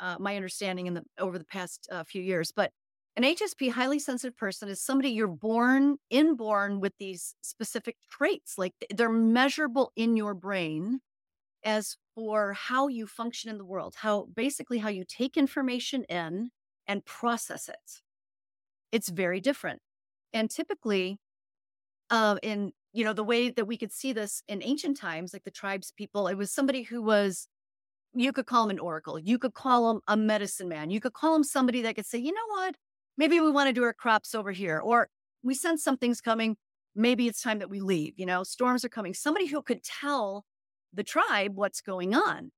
uh, 0.00 0.16
my 0.18 0.34
understanding 0.34 0.86
in 0.86 0.94
the 0.94 1.02
over 1.18 1.38
the 1.38 1.44
past 1.44 1.86
uh, 1.92 2.02
few 2.02 2.22
years. 2.22 2.50
But 2.50 2.72
an 3.18 3.24
HSP, 3.24 3.72
highly 3.72 3.98
sensitive 3.98 4.38
person, 4.38 4.70
is 4.70 4.80
somebody 4.80 5.10
you're 5.10 5.26
born 5.26 5.98
inborn 6.08 6.80
with 6.80 6.94
these 6.98 7.34
specific 7.42 7.96
traits, 8.10 8.56
like 8.56 8.72
they're 8.88 9.10
measurable 9.10 9.92
in 9.96 10.16
your 10.16 10.32
brain 10.32 11.00
as 11.64 11.96
for 12.18 12.52
how 12.52 12.88
you 12.88 13.06
function 13.06 13.48
in 13.48 13.58
the 13.58 13.64
world, 13.64 13.94
how 13.98 14.26
basically 14.34 14.78
how 14.78 14.88
you 14.88 15.04
take 15.08 15.36
information 15.36 16.02
in 16.08 16.50
and 16.88 17.04
process 17.04 17.68
it. 17.68 18.02
It's 18.90 19.08
very 19.08 19.40
different. 19.40 19.80
And 20.32 20.50
typically, 20.50 21.18
uh, 22.10 22.38
in 22.42 22.72
you 22.92 23.04
know 23.04 23.12
the 23.12 23.22
way 23.22 23.50
that 23.50 23.66
we 23.66 23.76
could 23.76 23.92
see 23.92 24.12
this 24.12 24.42
in 24.48 24.64
ancient 24.64 24.96
times, 24.96 25.32
like 25.32 25.44
the 25.44 25.52
tribes 25.52 25.92
people, 25.96 26.26
it 26.26 26.34
was 26.34 26.50
somebody 26.50 26.82
who 26.82 27.00
was 27.00 27.46
you 28.14 28.32
could 28.32 28.46
call 28.46 28.64
him 28.64 28.70
an 28.70 28.80
oracle, 28.80 29.16
you 29.16 29.38
could 29.38 29.54
call 29.54 29.88
him 29.88 30.00
a 30.08 30.16
medicine 30.16 30.68
man, 30.68 30.90
you 30.90 30.98
could 30.98 31.12
call 31.12 31.36
him 31.36 31.44
somebody 31.44 31.82
that 31.82 31.94
could 31.94 32.06
say, 32.06 32.18
you 32.18 32.32
know 32.32 32.48
what, 32.48 32.74
maybe 33.16 33.38
we 33.38 33.52
want 33.52 33.68
to 33.68 33.72
do 33.72 33.84
our 33.84 33.92
crops 33.92 34.34
over 34.34 34.50
here, 34.50 34.80
or 34.80 35.08
we 35.44 35.54
sense 35.54 35.84
something's 35.84 36.20
coming. 36.20 36.56
Maybe 36.96 37.28
it's 37.28 37.42
time 37.42 37.60
that 37.60 37.70
we 37.70 37.78
leave. 37.78 38.14
You 38.16 38.26
know, 38.26 38.42
storms 38.42 38.84
are 38.84 38.88
coming. 38.88 39.14
Somebody 39.14 39.46
who 39.46 39.62
could 39.62 39.84
tell 39.84 40.44
the 40.92 41.04
tribe 41.04 41.52
what's 41.54 41.80
going 41.80 42.14
on. 42.14 42.50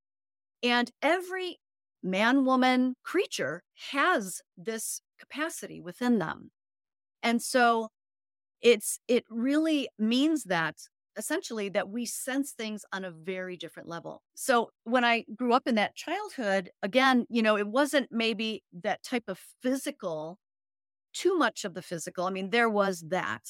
And 0.62 0.90
every 1.02 1.58
man, 2.02 2.44
woman, 2.44 2.96
creature 3.04 3.62
has 3.92 4.40
this 4.56 5.00
capacity 5.18 5.80
within 5.80 6.18
them. 6.18 6.50
And 7.22 7.42
so 7.42 7.88
it's 8.62 9.00
it 9.08 9.24
really 9.30 9.88
means 9.98 10.44
that 10.44 10.76
essentially 11.16 11.68
that 11.68 11.88
we 11.88 12.06
sense 12.06 12.52
things 12.52 12.84
on 12.92 13.04
a 13.04 13.10
very 13.10 13.56
different 13.56 13.88
level. 13.88 14.22
So 14.34 14.70
when 14.84 15.04
I 15.04 15.24
grew 15.36 15.52
up 15.52 15.66
in 15.66 15.74
that 15.74 15.94
childhood, 15.94 16.70
again, 16.82 17.26
you 17.28 17.42
know, 17.42 17.56
it 17.56 17.66
wasn't 17.66 18.08
maybe 18.10 18.62
that 18.82 19.02
type 19.02 19.24
of 19.28 19.40
physical, 19.62 20.38
too 21.12 21.36
much 21.36 21.64
of 21.64 21.74
the 21.74 21.82
physical. 21.82 22.26
I 22.26 22.30
mean, 22.30 22.50
there 22.50 22.70
was 22.70 23.04
that, 23.08 23.42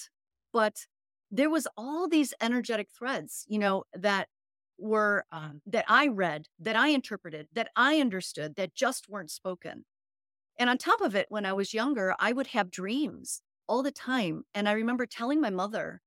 but 0.53 0.87
there 1.31 1.51
was 1.51 1.68
all 1.76 2.09
these 2.09 2.35
energetic 2.41 2.89
threads, 2.97 3.45
you 3.49 3.59
know, 3.59 3.85
that 3.95 4.28
were 4.81 5.24
um, 5.33 5.62
that 5.66 5.85
I 5.89 6.09
read, 6.09 6.49
that 6.61 6.76
I 6.76 6.89
interpreted, 6.89 7.49
that 7.53 7.70
I 7.76 8.01
understood, 8.01 8.57
that 8.57 8.74
just 8.74 9.09
weren't 9.09 9.31
spoken. 9.31 9.85
And 10.59 10.70
on 10.70 10.78
top 10.78 11.01
of 11.01 11.14
it, 11.14 11.26
when 11.31 11.47
I 11.47 11.53
was 11.53 11.74
younger, 11.74 12.14
I 12.18 12.33
would 12.33 12.49
have 12.49 12.70
dreams 12.70 13.43
all 13.66 13.83
the 13.83 13.93
time. 13.93 14.45
And 14.55 14.68
I 14.68 14.72
remember 14.72 15.07
telling 15.07 15.41
my 15.41 15.51
mother, 15.51 16.03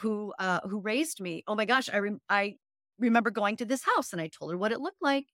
who 0.00 0.32
uh, 0.38 0.60
who 0.68 0.80
raised 0.80 1.20
me, 1.20 1.42
"Oh 1.46 1.54
my 1.54 1.64
gosh, 1.64 1.88
I 1.92 1.98
re- 1.98 2.18
I 2.28 2.56
remember 2.98 3.30
going 3.30 3.56
to 3.56 3.64
this 3.64 3.84
house," 3.84 4.12
and 4.12 4.20
I 4.20 4.28
told 4.28 4.50
her 4.52 4.58
what 4.58 4.72
it 4.72 4.80
looked 4.80 5.02
like, 5.02 5.26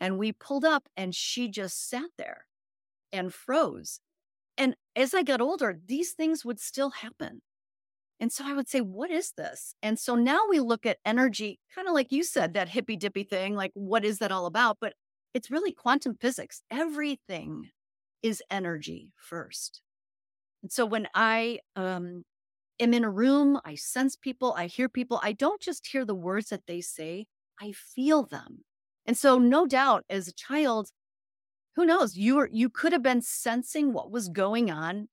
and 0.00 0.18
we 0.18 0.32
pulled 0.32 0.64
up, 0.64 0.88
and 0.96 1.14
she 1.14 1.48
just 1.48 1.88
sat 1.88 2.10
there 2.18 2.46
and 3.12 3.34
froze. 3.34 4.00
And 4.58 4.76
as 4.96 5.14
I 5.14 5.22
got 5.24 5.40
older, 5.40 5.80
these 5.86 6.12
things 6.12 6.44
would 6.44 6.60
still 6.60 6.90
happen. 6.90 7.42
And 8.20 8.32
so 8.32 8.44
I 8.46 8.52
would 8.52 8.68
say, 8.68 8.80
what 8.80 9.10
is 9.10 9.32
this? 9.36 9.74
And 9.82 9.98
so 9.98 10.14
now 10.14 10.40
we 10.48 10.60
look 10.60 10.86
at 10.86 10.98
energy, 11.04 11.58
kind 11.74 11.88
of 11.88 11.94
like 11.94 12.12
you 12.12 12.22
said, 12.22 12.54
that 12.54 12.68
hippy 12.68 12.96
dippy 12.96 13.24
thing, 13.24 13.54
like, 13.54 13.72
what 13.74 14.04
is 14.04 14.18
that 14.18 14.32
all 14.32 14.46
about? 14.46 14.78
But 14.80 14.94
it's 15.34 15.50
really 15.50 15.72
quantum 15.72 16.16
physics. 16.20 16.62
Everything 16.70 17.70
is 18.22 18.42
energy 18.50 19.10
first. 19.16 19.82
And 20.62 20.70
so 20.70 20.86
when 20.86 21.08
I 21.14 21.58
um, 21.76 22.24
am 22.80 22.94
in 22.94 23.04
a 23.04 23.10
room, 23.10 23.60
I 23.64 23.74
sense 23.74 24.16
people, 24.16 24.54
I 24.56 24.66
hear 24.66 24.88
people, 24.88 25.20
I 25.22 25.32
don't 25.32 25.60
just 25.60 25.86
hear 25.88 26.04
the 26.04 26.14
words 26.14 26.48
that 26.48 26.66
they 26.66 26.80
say, 26.80 27.26
I 27.60 27.72
feel 27.72 28.24
them. 28.24 28.64
And 29.06 29.18
so, 29.18 29.38
no 29.38 29.66
doubt, 29.66 30.04
as 30.08 30.28
a 30.28 30.32
child, 30.32 30.88
who 31.76 31.84
knows, 31.84 32.16
you 32.16 32.36
were, 32.36 32.48
you 32.50 32.70
could 32.70 32.92
have 32.92 33.02
been 33.02 33.20
sensing 33.20 33.92
what 33.92 34.10
was 34.10 34.28
going 34.28 34.70
on 34.70 35.08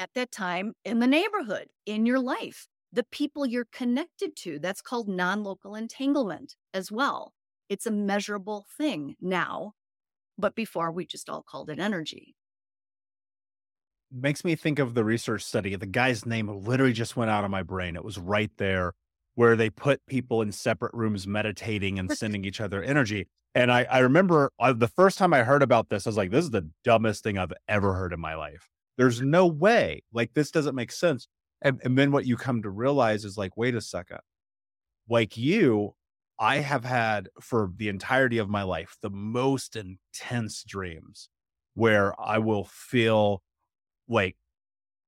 at 0.00 0.14
that 0.14 0.32
time 0.32 0.72
in 0.84 0.98
the 0.98 1.06
neighborhood, 1.06 1.68
in 1.84 2.06
your 2.06 2.18
life, 2.18 2.66
the 2.90 3.04
people 3.04 3.46
you're 3.46 3.68
connected 3.70 4.34
to. 4.34 4.58
That's 4.58 4.80
called 4.80 5.08
non 5.08 5.44
local 5.44 5.76
entanglement 5.76 6.56
as 6.74 6.90
well. 6.90 7.34
It's 7.68 7.86
a 7.86 7.90
measurable 7.92 8.66
thing 8.76 9.14
now, 9.20 9.74
but 10.36 10.56
before 10.56 10.90
we 10.90 11.06
just 11.06 11.28
all 11.28 11.42
called 11.42 11.70
it 11.70 11.78
energy. 11.78 12.34
Makes 14.10 14.44
me 14.44 14.56
think 14.56 14.80
of 14.80 14.94
the 14.94 15.04
research 15.04 15.44
study. 15.44 15.76
The 15.76 15.86
guy's 15.86 16.26
name 16.26 16.48
literally 16.48 16.94
just 16.94 17.16
went 17.16 17.30
out 17.30 17.44
of 17.44 17.50
my 17.50 17.62
brain. 17.62 17.94
It 17.94 18.04
was 18.04 18.18
right 18.18 18.50
there 18.56 18.94
where 19.34 19.54
they 19.54 19.70
put 19.70 20.04
people 20.06 20.42
in 20.42 20.50
separate 20.50 20.92
rooms 20.94 21.28
meditating 21.28 21.98
and 21.98 22.10
sending 22.18 22.44
each 22.44 22.60
other 22.60 22.82
energy. 22.82 23.28
And 23.54 23.70
I, 23.70 23.84
I 23.84 23.98
remember 23.98 24.50
uh, 24.58 24.72
the 24.72 24.88
first 24.88 25.18
time 25.18 25.32
I 25.32 25.42
heard 25.42 25.62
about 25.62 25.90
this, 25.90 26.06
I 26.06 26.10
was 26.10 26.16
like, 26.16 26.30
this 26.30 26.44
is 26.44 26.50
the 26.50 26.68
dumbest 26.82 27.22
thing 27.22 27.38
I've 27.38 27.52
ever 27.68 27.94
heard 27.94 28.12
in 28.12 28.18
my 28.18 28.34
life. 28.34 28.68
There's 29.00 29.22
no 29.22 29.46
way. 29.46 30.02
Like, 30.12 30.34
this 30.34 30.50
doesn't 30.50 30.74
make 30.74 30.92
sense. 30.92 31.26
And, 31.62 31.80
and 31.82 31.96
then 31.96 32.12
what 32.12 32.26
you 32.26 32.36
come 32.36 32.60
to 32.60 32.68
realize 32.68 33.24
is 33.24 33.38
like, 33.38 33.56
wait 33.56 33.74
a 33.74 33.80
second. 33.80 34.18
Like 35.08 35.38
you, 35.38 35.94
I 36.38 36.56
have 36.56 36.84
had 36.84 37.30
for 37.40 37.70
the 37.74 37.88
entirety 37.88 38.36
of 38.36 38.50
my 38.50 38.62
life 38.62 38.98
the 39.00 39.08
most 39.08 39.74
intense 39.74 40.62
dreams 40.64 41.30
where 41.72 42.12
I 42.20 42.36
will 42.36 42.64
feel 42.64 43.40
like 44.06 44.36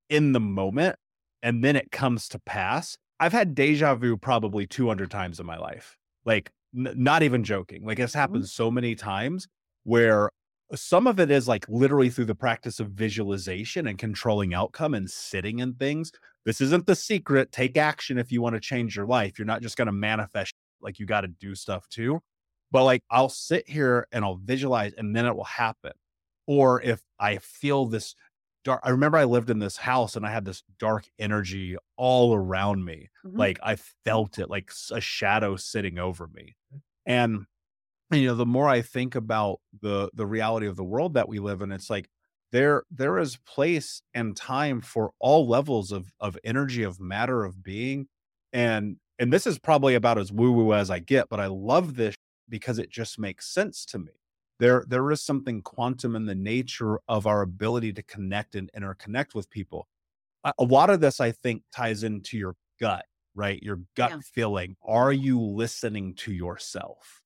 in 0.09 0.33
the 0.33 0.41
moment 0.41 0.97
and 1.43 1.63
then 1.63 1.77
it 1.77 1.91
comes 1.91 2.29
to 2.29 2.39
pass. 2.39 2.97
I've 3.21 3.35
had 3.35 3.55
deja 3.55 3.95
vu 3.95 4.17
probably 4.17 4.67
200 4.67 5.11
times 5.11 5.39
in 5.39 5.45
my 5.45 5.59
life. 5.59 5.99
Like, 6.25 6.51
n- 6.75 6.95
not 6.97 7.23
even 7.23 7.45
joking. 7.45 7.85
Like, 7.85 7.99
it's 7.99 8.15
happened 8.15 8.45
mm-hmm. 8.45 8.63
so 8.63 8.71
many 8.71 8.95
times 8.95 9.49
where 9.85 10.31
some 10.75 11.07
of 11.07 11.21
it 11.21 11.31
is 11.31 11.49
like 11.49 11.69
literally 11.69 12.11
through 12.11 12.27
the 12.27 12.35
practice 12.35 12.81
of 12.81 12.89
visualization 12.91 13.87
and 13.87 13.99
controlling 13.99 14.55
outcome 14.55 14.95
and 14.95 15.11
sitting 15.11 15.59
in 15.59 15.75
things. 15.75 16.13
This 16.45 16.61
isn't 16.61 16.87
the 16.87 16.95
secret. 16.95 17.53
Take 17.53 17.77
action 17.77 18.19
if 18.19 18.33
you 18.33 18.43
want 18.43 18.55
to 18.55 18.61
change 18.61 18.97
your 18.97 19.07
life. 19.07 19.39
You're 19.39 19.47
not 19.47 19.63
just 19.63 19.77
going 19.77 19.87
to 19.87 19.93
manifest, 19.93 20.55
like, 20.81 20.99
you 20.99 21.07
got 21.07 21.23
to 21.23 21.29
do 21.29 21.55
stuff 21.55 21.89
too. 21.89 22.21
But 22.71 22.85
like, 22.85 23.03
I'll 23.11 23.29
sit 23.29 23.69
here 23.69 24.07
and 24.13 24.25
I'll 24.25 24.41
visualize 24.43 24.95
and 24.97 25.15
then 25.15 25.27
it 25.27 25.37
will 25.37 25.45
happen. 25.45 25.93
Or 26.47 26.81
if 26.83 27.03
I 27.21 27.37
feel 27.37 27.87
this 27.87 28.15
dark, 28.65 28.81
I 28.83 28.91
remember 28.91 29.19
I 29.19 29.25
lived 29.25 29.51
in 29.51 29.59
this 29.59 29.77
house 29.77 30.17
and 30.17 30.27
I 30.27 30.31
had 30.31 30.45
this 30.45 30.63
dark 30.79 31.05
energy 31.19 31.77
all 31.97 32.35
around 32.35 32.85
me. 32.85 33.11
Mm-hmm. 33.27 33.39
Like, 33.39 33.61
I 33.63 33.77
felt 34.05 34.39
it 34.39 34.49
like 34.51 34.73
a 34.91 35.01
shadow 35.01 35.57
sitting 35.57 35.99
over 35.99 36.29
me. 36.33 36.57
And 37.05 37.47
you 38.13 38.27
know 38.27 38.35
the 38.35 38.47
more 38.47 38.69
i 38.69 38.83
think 38.83 39.15
about 39.15 39.61
the 39.81 40.11
the 40.15 40.27
reality 40.27 40.67
of 40.67 40.77
the 40.77 40.85
world 40.85 41.15
that 41.15 41.29
we 41.29 41.39
live 41.39 41.63
in 41.63 41.73
it's 41.73 41.91
like 41.91 42.09
there 42.53 42.85
there 42.91 43.19
is 43.19 43.39
place 43.47 44.03
and 44.15 44.37
time 44.37 44.81
for 44.81 45.11
all 45.19 45.49
levels 45.49 45.91
of 45.91 46.13
of 46.21 46.39
energy 46.45 46.83
of 46.83 47.01
matter 47.01 47.45
of 47.45 47.63
being. 47.63 48.07
And 48.53 48.97
and 49.19 49.33
this 49.33 49.47
is 49.47 49.59
probably 49.59 49.95
about 49.95 50.19
as 50.19 50.31
woo 50.31 50.53
woo 50.53 50.75
as 50.75 50.91
i 50.91 50.99
get 50.99 51.29
but 51.29 51.41
i 51.41 51.47
love 51.47 51.95
this 51.95 52.15
because 52.49 52.79
it 52.79 52.91
just 52.91 53.19
makes 53.19 53.53
sense 53.53 53.85
to 53.87 53.99
me. 53.99 54.13
There 54.61 54.85
there 54.87 55.11
is 55.11 55.23
something 55.23 55.63
quantum 55.63 56.15
in 56.15 56.27
the 56.27 56.35
nature 56.35 57.01
of 57.09 57.27
our 57.27 57.43
ability 57.43 57.95
to 57.95 58.03
connect 58.03 58.55
and 58.55 58.71
interconnect 58.77 59.35
with 59.35 59.51
people. 59.51 59.89
A 60.45 60.65
lot 60.65 60.91
of 60.91 61.01
this 61.01 61.21
i 61.21 61.33
think 61.33 61.63
ties 61.75 62.05
into 62.05 62.37
your 62.37 62.55
gut 62.81 63.05
right? 63.35 63.63
Your 63.63 63.79
gut 63.97 64.11
yeah. 64.11 64.19
feeling. 64.35 64.77
Are 64.87 65.11
you 65.11 65.41
listening 65.41 66.15
to 66.17 66.33
yourself 66.33 67.22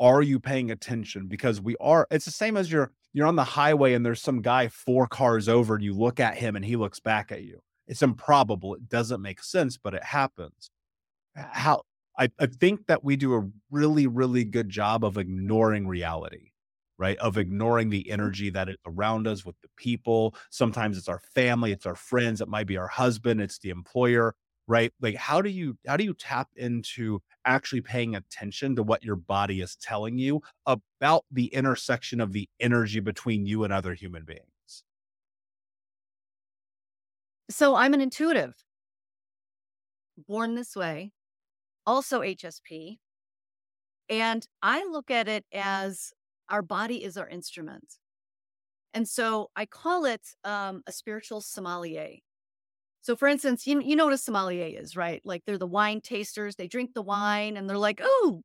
are 0.00 0.22
you 0.22 0.40
paying 0.40 0.70
attention? 0.70 1.28
Because 1.28 1.60
we 1.60 1.76
are 1.80 2.06
it's 2.10 2.24
the 2.24 2.30
same 2.30 2.56
as 2.56 2.72
you're 2.72 2.90
you're 3.12 3.26
on 3.26 3.36
the 3.36 3.44
highway 3.44 3.92
and 3.92 4.04
there's 4.04 4.22
some 4.22 4.40
guy 4.40 4.68
four 4.68 5.06
cars 5.06 5.48
over 5.48 5.74
and 5.74 5.84
you 5.84 5.92
look 5.92 6.18
at 6.18 6.36
him 6.36 6.56
and 6.56 6.64
he 6.64 6.76
looks 6.76 6.98
back 6.98 7.30
at 7.30 7.42
you. 7.42 7.60
It's 7.86 8.02
improbable. 8.02 8.74
It 8.74 8.88
doesn't 8.88 9.22
make 9.22 9.42
sense 9.42 9.76
but 9.76 9.94
it 9.94 10.02
happens. 10.02 10.70
How 11.36 11.82
I, 12.18 12.30
I 12.40 12.46
think 12.46 12.86
that 12.86 13.04
we 13.04 13.16
do 13.16 13.36
a 13.36 13.48
really 13.70 14.06
really 14.06 14.44
good 14.44 14.70
job 14.70 15.04
of 15.04 15.18
ignoring 15.18 15.86
reality 15.86 16.46
right? 16.98 17.16
Of 17.16 17.38
ignoring 17.38 17.88
the 17.88 18.02
mm-hmm. 18.02 18.12
energy 18.12 18.50
that 18.50 18.68
is 18.68 18.76
around 18.86 19.26
us 19.26 19.42
with 19.42 19.58
the 19.62 19.68
people. 19.78 20.34
Sometimes 20.50 20.98
it's 20.98 21.08
our 21.08 21.22
family 21.34 21.72
it's 21.72 21.86
our 21.86 21.94
friends 21.94 22.40
it 22.40 22.48
might 22.48 22.66
be 22.66 22.76
our 22.76 22.88
husband 22.88 23.40
it's 23.40 23.58
the 23.58 23.70
employer 23.70 24.34
right? 24.70 24.92
Like 25.00 25.16
how 25.16 25.42
do 25.42 25.50
you 25.50 25.76
how 25.86 25.96
do 25.96 26.04
you 26.04 26.14
tap 26.14 26.48
into 26.54 27.20
actually 27.44 27.80
paying 27.80 28.14
attention 28.14 28.76
to 28.76 28.84
what 28.84 29.02
your 29.02 29.16
body 29.16 29.60
is 29.60 29.74
telling 29.74 30.16
you 30.16 30.42
about 30.64 31.24
the 31.30 31.46
intersection 31.46 32.20
of 32.20 32.32
the 32.32 32.48
energy 32.60 33.00
between 33.00 33.46
you 33.46 33.64
and 33.64 33.72
other 33.72 33.94
human 33.94 34.24
beings? 34.24 34.84
So 37.50 37.74
i'm 37.74 37.94
an 37.94 38.00
intuitive. 38.00 38.54
Born 40.28 40.54
this 40.54 40.76
way 40.76 41.12
also 41.86 42.20
hsp 42.20 42.98
and 44.08 44.46
i 44.62 44.84
look 44.84 45.10
at 45.10 45.26
it 45.26 45.44
as 45.52 46.12
our 46.48 46.62
body 46.62 47.02
is 47.02 47.16
our 47.16 47.28
instrument. 47.28 47.94
And 48.94 49.08
so 49.08 49.50
i 49.56 49.66
call 49.66 50.04
it 50.04 50.28
um, 50.44 50.82
a 50.86 50.92
spiritual 50.92 51.40
sommelier 51.40 52.18
so, 53.02 53.16
for 53.16 53.28
instance, 53.28 53.66
you, 53.66 53.80
you 53.80 53.96
know 53.96 54.04
what 54.04 54.14
a 54.14 54.18
sommelier 54.18 54.78
is, 54.78 54.96
right? 54.96 55.22
Like 55.24 55.42
they're 55.46 55.58
the 55.58 55.66
wine 55.66 56.00
tasters. 56.00 56.56
They 56.56 56.68
drink 56.68 56.92
the 56.94 57.00
mm-hmm. 57.00 57.08
wine 57.08 57.56
and 57.56 57.68
they're 57.68 57.78
like, 57.78 58.00
oh, 58.02 58.42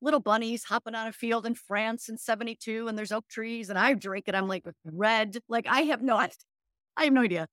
little 0.00 0.20
bunnies 0.20 0.64
hopping 0.64 0.94
on 0.94 1.08
a 1.08 1.12
field 1.12 1.44
in 1.44 1.54
France 1.54 2.08
in 2.08 2.16
72 2.16 2.86
and 2.86 2.96
there's 2.96 3.10
oak 3.10 3.26
trees 3.28 3.70
and 3.70 3.78
I 3.78 3.94
drink 3.94 4.28
it. 4.28 4.34
I'm 4.34 4.46
like 4.46 4.64
red. 4.84 5.38
Like 5.48 5.66
I 5.68 5.82
have 5.82 6.02
no, 6.02 6.16
I, 6.16 6.30
I 6.96 7.04
have 7.04 7.12
no 7.12 7.22
idea. 7.22 7.48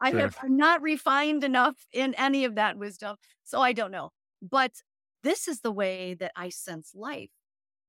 I 0.00 0.10
sure. 0.10 0.20
have 0.20 0.38
not 0.44 0.82
refined 0.82 1.44
enough 1.44 1.76
in 1.92 2.14
any 2.14 2.44
of 2.44 2.56
that 2.56 2.76
wisdom. 2.76 3.16
So 3.44 3.60
I 3.60 3.72
don't 3.72 3.92
know. 3.92 4.10
But 4.42 4.72
this 5.22 5.48
is 5.48 5.60
the 5.60 5.72
way 5.72 6.14
that 6.14 6.32
I 6.36 6.48
sense 6.48 6.90
life. 6.94 7.30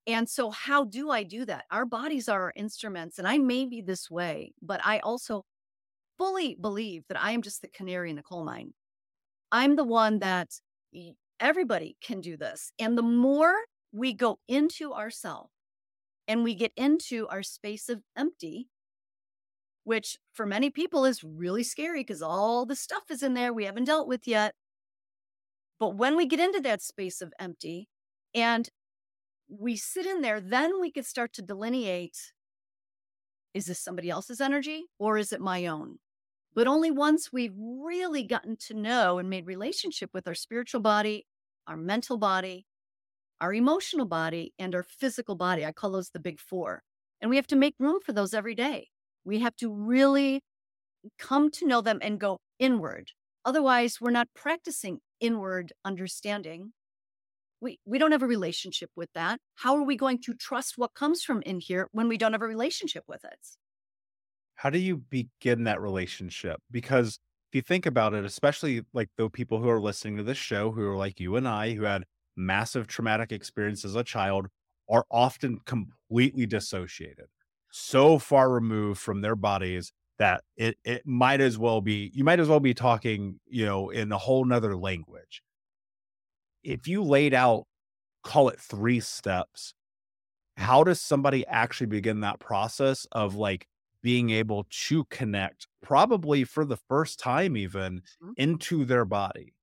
And 0.07 0.29
so, 0.29 0.51
how 0.51 0.83
do 0.83 1.09
I 1.09 1.23
do 1.23 1.45
that? 1.45 1.65
Our 1.71 1.85
bodies 1.85 2.29
are 2.29 2.43
our 2.43 2.53
instruments, 2.55 3.17
and 3.17 3.27
I 3.27 3.39
may 3.39 3.65
be 3.65 3.81
this 3.81 4.09
way, 4.09 4.53
but 4.61 4.79
I 4.85 4.99
also 4.99 5.45
fully 6.17 6.55
believe 6.59 7.03
that 7.07 7.21
I 7.21 7.31
am 7.31 7.41
just 7.41 7.61
the 7.61 7.67
canary 7.67 8.09
in 8.09 8.15
the 8.15 8.23
coal 8.23 8.45
mine. 8.45 8.73
I'm 9.51 9.75
the 9.75 9.83
one 9.83 10.19
that 10.19 10.49
everybody 11.39 11.97
can 12.01 12.21
do 12.21 12.37
this. 12.37 12.71
And 12.79 12.97
the 12.97 13.03
more 13.03 13.55
we 13.91 14.13
go 14.13 14.39
into 14.47 14.93
ourself 14.93 15.49
and 16.27 16.43
we 16.43 16.55
get 16.55 16.71
into 16.75 17.27
our 17.27 17.43
space 17.43 17.89
of 17.89 18.01
empty, 18.17 18.67
which 19.83 20.17
for 20.33 20.45
many 20.45 20.69
people 20.69 21.05
is 21.05 21.23
really 21.23 21.63
scary 21.63 22.01
because 22.01 22.21
all 22.21 22.65
the 22.65 22.75
stuff 22.75 23.03
is 23.09 23.21
in 23.21 23.33
there 23.33 23.53
we 23.53 23.65
haven't 23.65 23.85
dealt 23.85 24.07
with 24.07 24.27
yet. 24.27 24.55
But 25.79 25.95
when 25.95 26.15
we 26.15 26.25
get 26.25 26.39
into 26.39 26.61
that 26.61 26.81
space 26.81 27.21
of 27.21 27.33
empty 27.39 27.89
and 28.33 28.69
we 29.47 29.75
sit 29.75 30.05
in 30.05 30.21
there, 30.21 30.41
then 30.41 30.79
we 30.79 30.91
could 30.91 31.05
start 31.05 31.33
to 31.33 31.41
delineate 31.41 32.17
is 33.53 33.67
this 33.67 33.79
somebody 33.79 34.09
else's 34.09 34.41
energy 34.41 34.83
or 34.99 35.17
is 35.17 35.31
it 35.31 35.39
my 35.39 35.65
own? 35.65 35.97
But 36.55 36.67
only 36.67 36.89
once 36.89 37.33
we've 37.33 37.53
really 37.57 38.23
gotten 38.23 38.55
to 38.67 38.73
know 38.73 39.19
and 39.19 39.29
made 39.29 39.45
relationship 39.45 40.11
with 40.13 40.25
our 40.27 40.33
spiritual 40.33 40.79
body, 40.79 41.25
our 41.67 41.75
mental 41.75 42.17
body, 42.17 42.65
our 43.41 43.53
emotional 43.53 44.05
body, 44.05 44.53
and 44.57 44.73
our 44.73 44.83
physical 44.83 45.35
body. 45.35 45.65
I 45.65 45.73
call 45.73 45.91
those 45.91 46.11
the 46.11 46.19
big 46.19 46.39
four. 46.39 46.81
And 47.21 47.29
we 47.29 47.35
have 47.35 47.47
to 47.47 47.55
make 47.57 47.75
room 47.77 47.99
for 48.03 48.13
those 48.13 48.33
every 48.33 48.55
day. 48.55 48.87
We 49.25 49.39
have 49.39 49.55
to 49.57 49.69
really 49.69 50.41
come 51.19 51.51
to 51.51 51.67
know 51.67 51.81
them 51.81 51.99
and 52.01 52.19
go 52.19 52.39
inward. 52.57 53.11
Otherwise, 53.43 53.99
we're 53.99 54.11
not 54.11 54.29
practicing 54.33 54.99
inward 55.19 55.73
understanding. 55.83 56.71
We, 57.59 57.79
we 57.85 57.99
don't 57.99 58.11
have 58.11 58.23
a 58.23 58.27
relationship 58.27 58.91
with 58.95 59.09
that. 59.13 59.39
How 59.55 59.75
are 59.75 59.83
we 59.83 59.97
going 59.97 60.21
to 60.23 60.33
trust 60.33 60.77
what 60.77 60.93
comes 60.93 61.23
from 61.23 61.41
in 61.41 61.59
here 61.59 61.89
when 61.91 62.07
we 62.07 62.17
don't 62.17 62.33
have 62.33 62.41
a 62.41 62.47
relationship 62.47 63.03
with 63.07 63.25
it? 63.25 63.39
How 64.55 64.69
do 64.69 64.79
you 64.79 64.97
begin 64.97 65.63
that 65.65 65.81
relationship? 65.81 66.61
Because 66.71 67.19
if 67.51 67.55
you 67.55 67.61
think 67.61 67.85
about 67.85 68.13
it, 68.13 68.25
especially 68.25 68.81
like 68.93 69.09
the 69.17 69.29
people 69.29 69.61
who 69.61 69.69
are 69.69 69.81
listening 69.81 70.17
to 70.17 70.23
this 70.23 70.37
show, 70.37 70.71
who 70.71 70.81
are 70.87 70.97
like 70.97 71.19
you 71.19 71.35
and 71.35 71.47
I, 71.47 71.73
who 71.73 71.83
had 71.83 72.05
massive 72.35 72.87
traumatic 72.87 73.31
experiences 73.31 73.91
as 73.91 73.95
a 73.95 74.03
child, 74.03 74.47
are 74.89 75.05
often 75.11 75.59
completely 75.65 76.45
dissociated, 76.45 77.25
so 77.71 78.19
far 78.19 78.49
removed 78.51 78.99
from 78.99 79.21
their 79.21 79.35
bodies 79.35 79.91
that 80.19 80.43
it 80.55 80.77
it 80.85 81.05
might 81.05 81.41
as 81.41 81.57
well 81.57 81.81
be 81.81 82.11
you 82.13 82.23
might 82.23 82.39
as 82.39 82.47
well 82.47 82.59
be 82.59 82.73
talking, 82.73 83.39
you 83.47 83.65
know, 83.65 83.89
in 83.89 84.11
a 84.11 84.17
whole 84.17 84.45
nother 84.45 84.75
language. 84.77 85.41
If 86.63 86.87
you 86.87 87.03
laid 87.03 87.33
out, 87.33 87.65
call 88.23 88.49
it 88.49 88.59
three 88.59 88.99
steps, 88.99 89.73
how 90.57 90.83
does 90.83 91.01
somebody 91.01 91.45
actually 91.47 91.87
begin 91.87 92.21
that 92.21 92.39
process 92.39 93.07
of 93.11 93.35
like 93.35 93.67
being 94.05 94.29
able 94.29 94.67
to 94.69 95.03
connect, 95.05 95.65
probably 95.81 96.43
for 96.43 96.63
the 96.63 96.77
first 96.77 97.17
time, 97.17 97.57
even 97.57 98.03
mm-hmm. 98.23 98.33
into 98.37 98.85
their 98.85 99.03
body. 99.03 99.55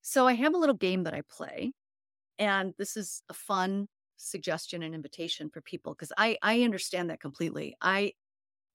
So 0.00 0.28
I 0.28 0.34
have 0.34 0.54
a 0.54 0.56
little 0.56 0.76
game 0.76 1.02
that 1.02 1.12
I 1.12 1.22
play, 1.28 1.72
and 2.38 2.74
this 2.78 2.96
is 2.96 3.20
a 3.28 3.34
fun 3.34 3.88
suggestion 4.16 4.84
and 4.84 4.94
invitation 4.94 5.50
for 5.50 5.60
people 5.60 5.92
because 5.92 6.12
I 6.16 6.38
I 6.40 6.62
understand 6.62 7.10
that 7.10 7.18
completely. 7.18 7.74
I 7.82 8.12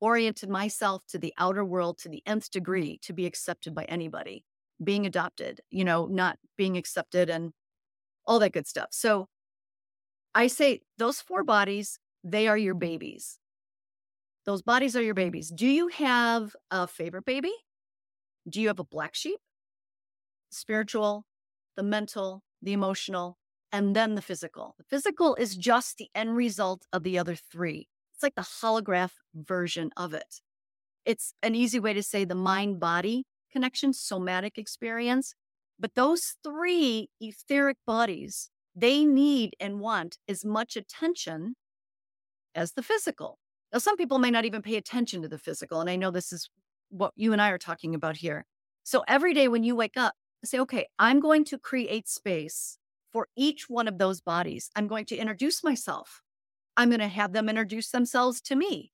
oriented 0.01 0.49
myself 0.49 1.03
to 1.07 1.17
the 1.17 1.33
outer 1.37 1.63
world 1.63 1.97
to 1.99 2.09
the 2.09 2.21
nth 2.25 2.51
degree 2.51 2.99
to 3.03 3.13
be 3.13 3.25
accepted 3.25 3.73
by 3.73 3.85
anybody, 3.85 4.43
being 4.83 5.05
adopted, 5.05 5.61
you 5.69 5.85
know, 5.85 6.07
not 6.07 6.37
being 6.57 6.75
accepted 6.75 7.29
and 7.29 7.53
all 8.27 8.39
that 8.39 8.51
good 8.51 8.67
stuff. 8.67 8.89
So 8.91 9.29
I 10.35 10.47
say 10.47 10.81
those 10.97 11.21
four 11.21 11.45
bodies, 11.45 11.99
they 12.21 12.49
are 12.49 12.57
your 12.57 12.75
babies. 12.75 13.39
Those 14.45 14.61
bodies 14.61 14.95
are 14.95 15.01
your 15.01 15.13
babies. 15.13 15.49
Do 15.49 15.67
you 15.67 15.87
have 15.87 16.55
a 16.69 16.87
favorite 16.87 17.25
baby? 17.25 17.53
Do 18.49 18.59
you 18.61 18.67
have 18.67 18.79
a 18.79 18.83
black 18.83 19.15
sheep? 19.15 19.39
Spiritual, 20.49 21.25
the 21.77 21.83
mental, 21.83 22.43
the 22.61 22.73
emotional, 22.73 23.37
and 23.71 23.95
then 23.95 24.15
the 24.15 24.21
physical. 24.21 24.75
The 24.77 24.83
physical 24.83 25.35
is 25.35 25.55
just 25.55 25.97
the 25.97 26.09
end 26.13 26.35
result 26.35 26.85
of 26.91 27.03
the 27.03 27.17
other 27.17 27.35
three. 27.35 27.87
It's 28.13 28.21
like 28.21 28.35
the 28.35 28.41
holograph 28.41 29.13
version 29.33 29.91
of 29.95 30.13
it. 30.13 30.41
It's 31.05 31.33
an 31.41 31.55
easy 31.55 31.79
way 31.79 31.93
to 31.93 32.03
say 32.03 32.25
the 32.25 32.35
mind 32.35 32.79
body 32.79 33.25
connection, 33.53 33.93
somatic 33.93 34.57
experience. 34.57 35.35
But 35.79 35.95
those 35.95 36.35
three 36.43 37.09
etheric 37.21 37.77
bodies, 37.85 38.49
they 38.75 39.05
need 39.05 39.55
and 39.59 39.79
want 39.79 40.17
as 40.27 40.43
much 40.43 40.75
attention 40.75 41.55
as 42.55 42.73
the 42.73 42.83
physical. 42.83 43.37
Now, 43.73 43.79
some 43.79 43.97
people 43.97 44.19
may 44.19 44.29
not 44.29 44.45
even 44.45 44.61
pay 44.61 44.75
attention 44.75 45.23
to 45.23 45.27
the 45.27 45.39
physical. 45.39 45.81
And 45.81 45.89
I 45.89 45.95
know 45.95 46.11
this 46.11 46.31
is 46.31 46.47
what 46.89 47.11
you 47.15 47.33
and 47.33 47.41
I 47.41 47.49
are 47.49 47.57
talking 47.57 47.95
about 47.95 48.17
here. 48.17 48.45
So 48.83 49.03
every 49.07 49.33
day 49.33 49.47
when 49.47 49.63
you 49.63 49.75
wake 49.75 49.97
up, 49.97 50.13
say, 50.45 50.59
okay, 50.59 50.85
I'm 50.99 51.19
going 51.19 51.43
to 51.45 51.57
create 51.57 52.07
space 52.07 52.77
for 53.11 53.27
each 53.35 53.69
one 53.69 53.87
of 53.87 53.97
those 53.97 54.21
bodies. 54.21 54.69
I'm 54.75 54.87
going 54.87 55.05
to 55.05 55.17
introduce 55.17 55.63
myself. 55.63 56.21
I'm 56.77 56.89
going 56.89 56.99
to 56.99 57.07
have 57.07 57.33
them 57.33 57.49
introduce 57.49 57.89
themselves 57.89 58.41
to 58.41 58.55
me. 58.55 58.91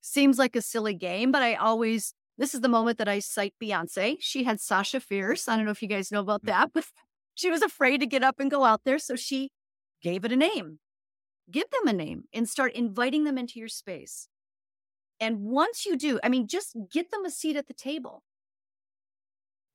Seems 0.00 0.38
like 0.38 0.56
a 0.56 0.62
silly 0.62 0.94
game, 0.94 1.32
but 1.32 1.42
I 1.42 1.54
always, 1.54 2.14
this 2.38 2.54
is 2.54 2.60
the 2.60 2.68
moment 2.68 2.98
that 2.98 3.08
I 3.08 3.18
cite 3.18 3.54
Beyonce. 3.62 4.16
She 4.20 4.44
had 4.44 4.60
Sasha 4.60 5.00
Fierce. 5.00 5.48
I 5.48 5.56
don't 5.56 5.64
know 5.64 5.70
if 5.70 5.82
you 5.82 5.88
guys 5.88 6.12
know 6.12 6.20
about 6.20 6.42
mm. 6.42 6.46
that, 6.46 6.70
but 6.74 6.84
she 7.34 7.50
was 7.50 7.62
afraid 7.62 7.98
to 7.98 8.06
get 8.06 8.22
up 8.22 8.38
and 8.38 8.50
go 8.50 8.64
out 8.64 8.82
there. 8.84 8.98
So 8.98 9.16
she 9.16 9.50
gave 10.00 10.24
it 10.24 10.32
a 10.32 10.36
name 10.36 10.78
give 11.50 11.70
them 11.70 11.88
a 11.88 11.92
name 11.92 12.24
and 12.32 12.48
start 12.48 12.74
inviting 12.74 13.24
them 13.24 13.38
into 13.38 13.58
your 13.58 13.68
space. 13.68 14.28
And 15.20 15.40
once 15.40 15.86
you 15.86 15.96
do, 15.96 16.18
I 16.22 16.28
mean, 16.28 16.48
just 16.48 16.76
get 16.92 17.10
them 17.10 17.24
a 17.24 17.30
seat 17.30 17.56
at 17.56 17.68
the 17.68 17.74
table. 17.74 18.22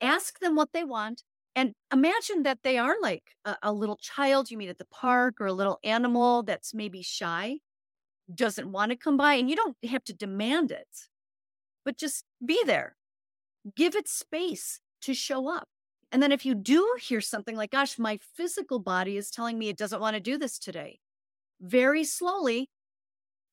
Ask 0.01 0.39
them 0.39 0.55
what 0.55 0.74
they 0.74 0.84
want 0.84 1.24
and 1.55 1.74
imagine 1.91 2.43
that 2.43 2.59
they 2.63 2.78
are 2.78 2.95
like 3.01 3.24
a, 3.43 3.57
a, 3.63 3.74
little 3.74 3.97
child 3.97 4.51
you 4.51 4.57
meet 4.57 4.70
at 4.70 4.78
the 4.78 4.86
park 4.86 5.41
or 5.41 5.47
a 5.47 5.53
little 5.53 5.80
animal 5.84 6.43
that's 6.43 6.74
maybe 6.74 7.01
shy, 7.01 7.57
doesn't 8.34 8.72
want 8.72 8.91
to 8.91 8.97
come 8.97 9.17
by, 9.17 9.34
and 9.34 9.49
you 9.49 9.55
don't 9.55 9.76
have 9.89 10.03
to 10.05 10.13
demand 10.13 10.72
it, 10.72 10.88
but 11.84 11.97
just 11.97 12.24
be 12.45 12.61
there. 12.65 12.95
Give 13.76 13.95
it 13.95 14.07
space 14.07 14.80
to 15.01 15.13
show 15.13 15.49
up. 15.49 15.67
And 16.11 16.24
then 16.24 16.32
if 16.32 16.45
you 16.45 16.55
do 16.55 16.95
hear 17.01 17.22
something 17.22 17.55
like, 17.55 17.72
gosh, 17.72 17.99
my 17.99 18.20
physical 18.36 18.80
body 18.80 19.17
is 19.17 19.30
telling 19.30 19.59
me 19.59 19.70
it 19.70 19.78
doesn't 19.78 20.01
want 20.01 20.15
to 20.15 20.22
do 20.22 20.38
this 20.38 20.59
today, 20.59 20.99
very 21.62 22.03
slowly 22.03 22.70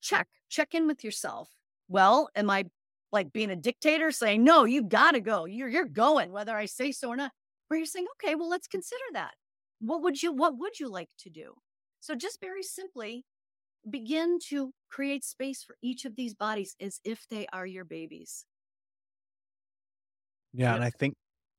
check, 0.01 0.29
check 0.49 0.75
in 0.75 0.87
with 0.87 1.05
yourself. 1.05 1.49
Well, 1.89 2.29
am 2.35 2.51
I 2.51 2.65
like 3.13 3.33
being 3.33 3.51
a 3.51 3.57
dictator 3.57 4.11
saying, 4.11 4.45
no, 4.45 4.65
you 4.65 4.83
gotta 4.83 5.21
go. 5.21 5.45
You're 5.45 5.69
you're 5.69 5.87
going, 5.87 6.33
whether 6.33 6.57
I 6.57 6.67
say 6.67 6.93
so 6.93 7.09
or 7.09 7.17
not. 7.17 7.33
Or 7.71 7.77
you're 7.77 7.87
saying, 7.87 8.07
okay, 8.17 8.35
well, 8.35 8.49
let's 8.49 8.69
consider 8.69 9.03
that. 9.13 9.35
What 9.81 10.03
would 10.03 10.23
you 10.23 10.33
what 10.33 10.59
would 10.59 10.79
you 10.79 10.89
like 10.89 11.09
to 11.21 11.31
do? 11.31 11.55
So 12.01 12.15
just 12.15 12.41
very 12.41 12.63
simply 12.63 13.25
begin 13.89 14.39
to 14.49 14.73
create 14.91 15.25
space 15.25 15.63
for 15.63 15.77
each 15.83 16.05
of 16.05 16.17
these 16.17 16.35
bodies 16.35 16.75
as 16.81 17.01
if 17.05 17.27
they 17.31 17.47
are 17.53 17.67
your 17.67 17.85
babies. 17.85 18.45
Yeah, 20.53 20.75
and 20.75 20.85
I 20.85 20.91
think 20.91 21.15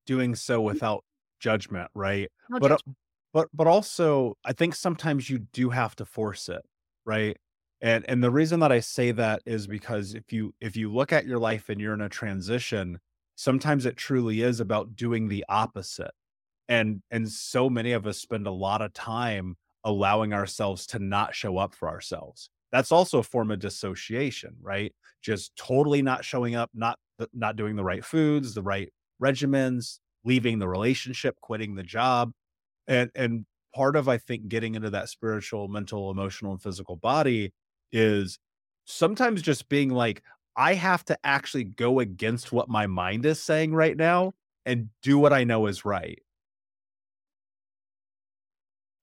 doing 0.06 0.36
so 0.36 0.58
mm-hmm. 0.58 0.66
without 0.66 1.04
judgment, 1.40 1.90
right? 1.94 2.30
No 2.50 2.60
but 2.60 2.72
uh, 2.72 2.76
judgment 2.76 2.98
but 3.34 3.48
but 3.54 3.68
also 3.68 4.38
I 4.46 4.54
think 4.54 4.76
sometimes 4.76 5.30
you 5.30 5.40
do 5.40 5.70
have 5.70 5.96
to 5.98 6.06
force 6.06 6.50
it, 6.50 6.62
right? 7.06 7.38
And 7.82 8.06
and 8.08 8.24
the 8.24 8.32
reason 8.32 8.60
that 8.62 8.72
I 8.72 8.80
say 8.80 9.12
that 9.12 9.42
is 9.46 9.68
because 9.68 10.14
if 10.16 10.34
you 10.34 10.54
if 10.62 10.76
you 10.76 10.92
look 10.92 11.14
at 11.14 11.26
your 11.26 11.40
life 11.40 11.70
and 11.70 11.80
you're 11.80 11.94
in 11.94 12.02
a 12.02 12.10
transition, 12.10 13.00
sometimes 13.36 13.86
it 13.86 13.98
truly 13.98 14.42
is 14.42 14.60
about 14.60 14.96
doing 14.96 15.28
the 15.28 15.46
opposite. 15.50 16.12
And 16.70 17.02
and 17.12 17.30
so 17.30 17.70
many 17.70 17.92
of 17.92 18.08
us 18.08 18.18
spend 18.20 18.48
a 18.48 18.52
lot 18.52 18.82
of 18.82 18.94
time 18.94 19.56
allowing 19.84 20.34
ourselves 20.34 20.86
to 20.88 21.00
not 21.00 21.36
show 21.36 21.58
up 21.58 21.74
for 21.74 21.90
ourselves. 21.90 22.50
That's 22.72 22.92
also 22.92 23.20
a 23.20 23.24
form 23.24 23.52
of 23.52 23.60
dissociation, 23.60 24.56
right? 24.62 24.94
Just 25.22 25.56
totally 25.56 26.02
not 26.02 26.26
showing 26.26 26.56
up, 26.56 26.70
not 26.74 26.98
not 27.34 27.56
doing 27.56 27.76
the 27.76 27.84
right 27.84 28.04
foods, 28.04 28.54
the 28.54 28.64
right 28.64 28.92
regimens, 29.22 30.00
leaving 30.24 30.60
the 30.60 30.68
relationship, 30.68 31.36
quitting 31.42 31.76
the 31.76 31.84
job 31.84 32.32
and 32.88 33.12
and 33.16 33.46
part 33.74 33.96
of 33.96 34.08
i 34.08 34.18
think 34.18 34.48
getting 34.48 34.76
into 34.76 34.90
that 34.90 35.10
spiritual 35.10 35.68
mental 35.68 36.10
emotional 36.12 36.52
and 36.52 36.62
physical 36.62 36.96
body 36.96 37.54
is 37.92 38.40
sometimes 38.86 39.42
just 39.42 39.70
being 39.70 39.90
like 39.90 40.24
i 40.56 40.74
have 40.74 41.04
to 41.06 41.18
actually 41.24 41.64
go 41.64 42.00
against 42.00 42.52
what 42.52 42.70
my 42.70 42.88
mind 42.88 43.26
is 43.26 43.42
saying 43.42 43.74
right 43.74 43.98
now 43.98 44.34
and 44.66 44.90
do 45.02 45.18
what 45.20 45.34
i 45.34 45.44
know 45.44 45.68
is 45.68 45.86
right. 45.86 46.20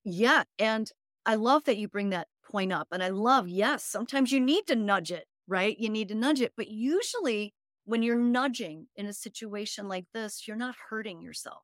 Yeah 0.03 0.43
and 0.59 0.91
i 1.25 1.35
love 1.35 1.63
that 1.65 1.77
you 1.77 1.87
bring 1.87 2.09
that 2.11 2.27
point 2.43 2.71
up 2.71 2.87
and 2.91 3.03
i 3.03 3.09
love 3.09 3.47
yes 3.47 3.83
sometimes 3.83 4.31
you 4.31 4.39
need 4.39 4.67
to 4.67 4.75
nudge 4.75 5.11
it 5.11 5.27
right? 5.47 5.77
You 5.77 5.89
need 5.89 6.07
to 6.07 6.15
nudge 6.15 6.41
it 6.41 6.53
but 6.55 6.67
usually 6.69 7.53
when 7.85 8.01
you're 8.01 8.17
nudging 8.17 8.87
in 8.95 9.05
a 9.05 9.13
situation 9.13 9.87
like 9.87 10.05
this 10.13 10.47
you're 10.47 10.57
not 10.57 10.75
hurting 10.89 11.21
yourself 11.21 11.63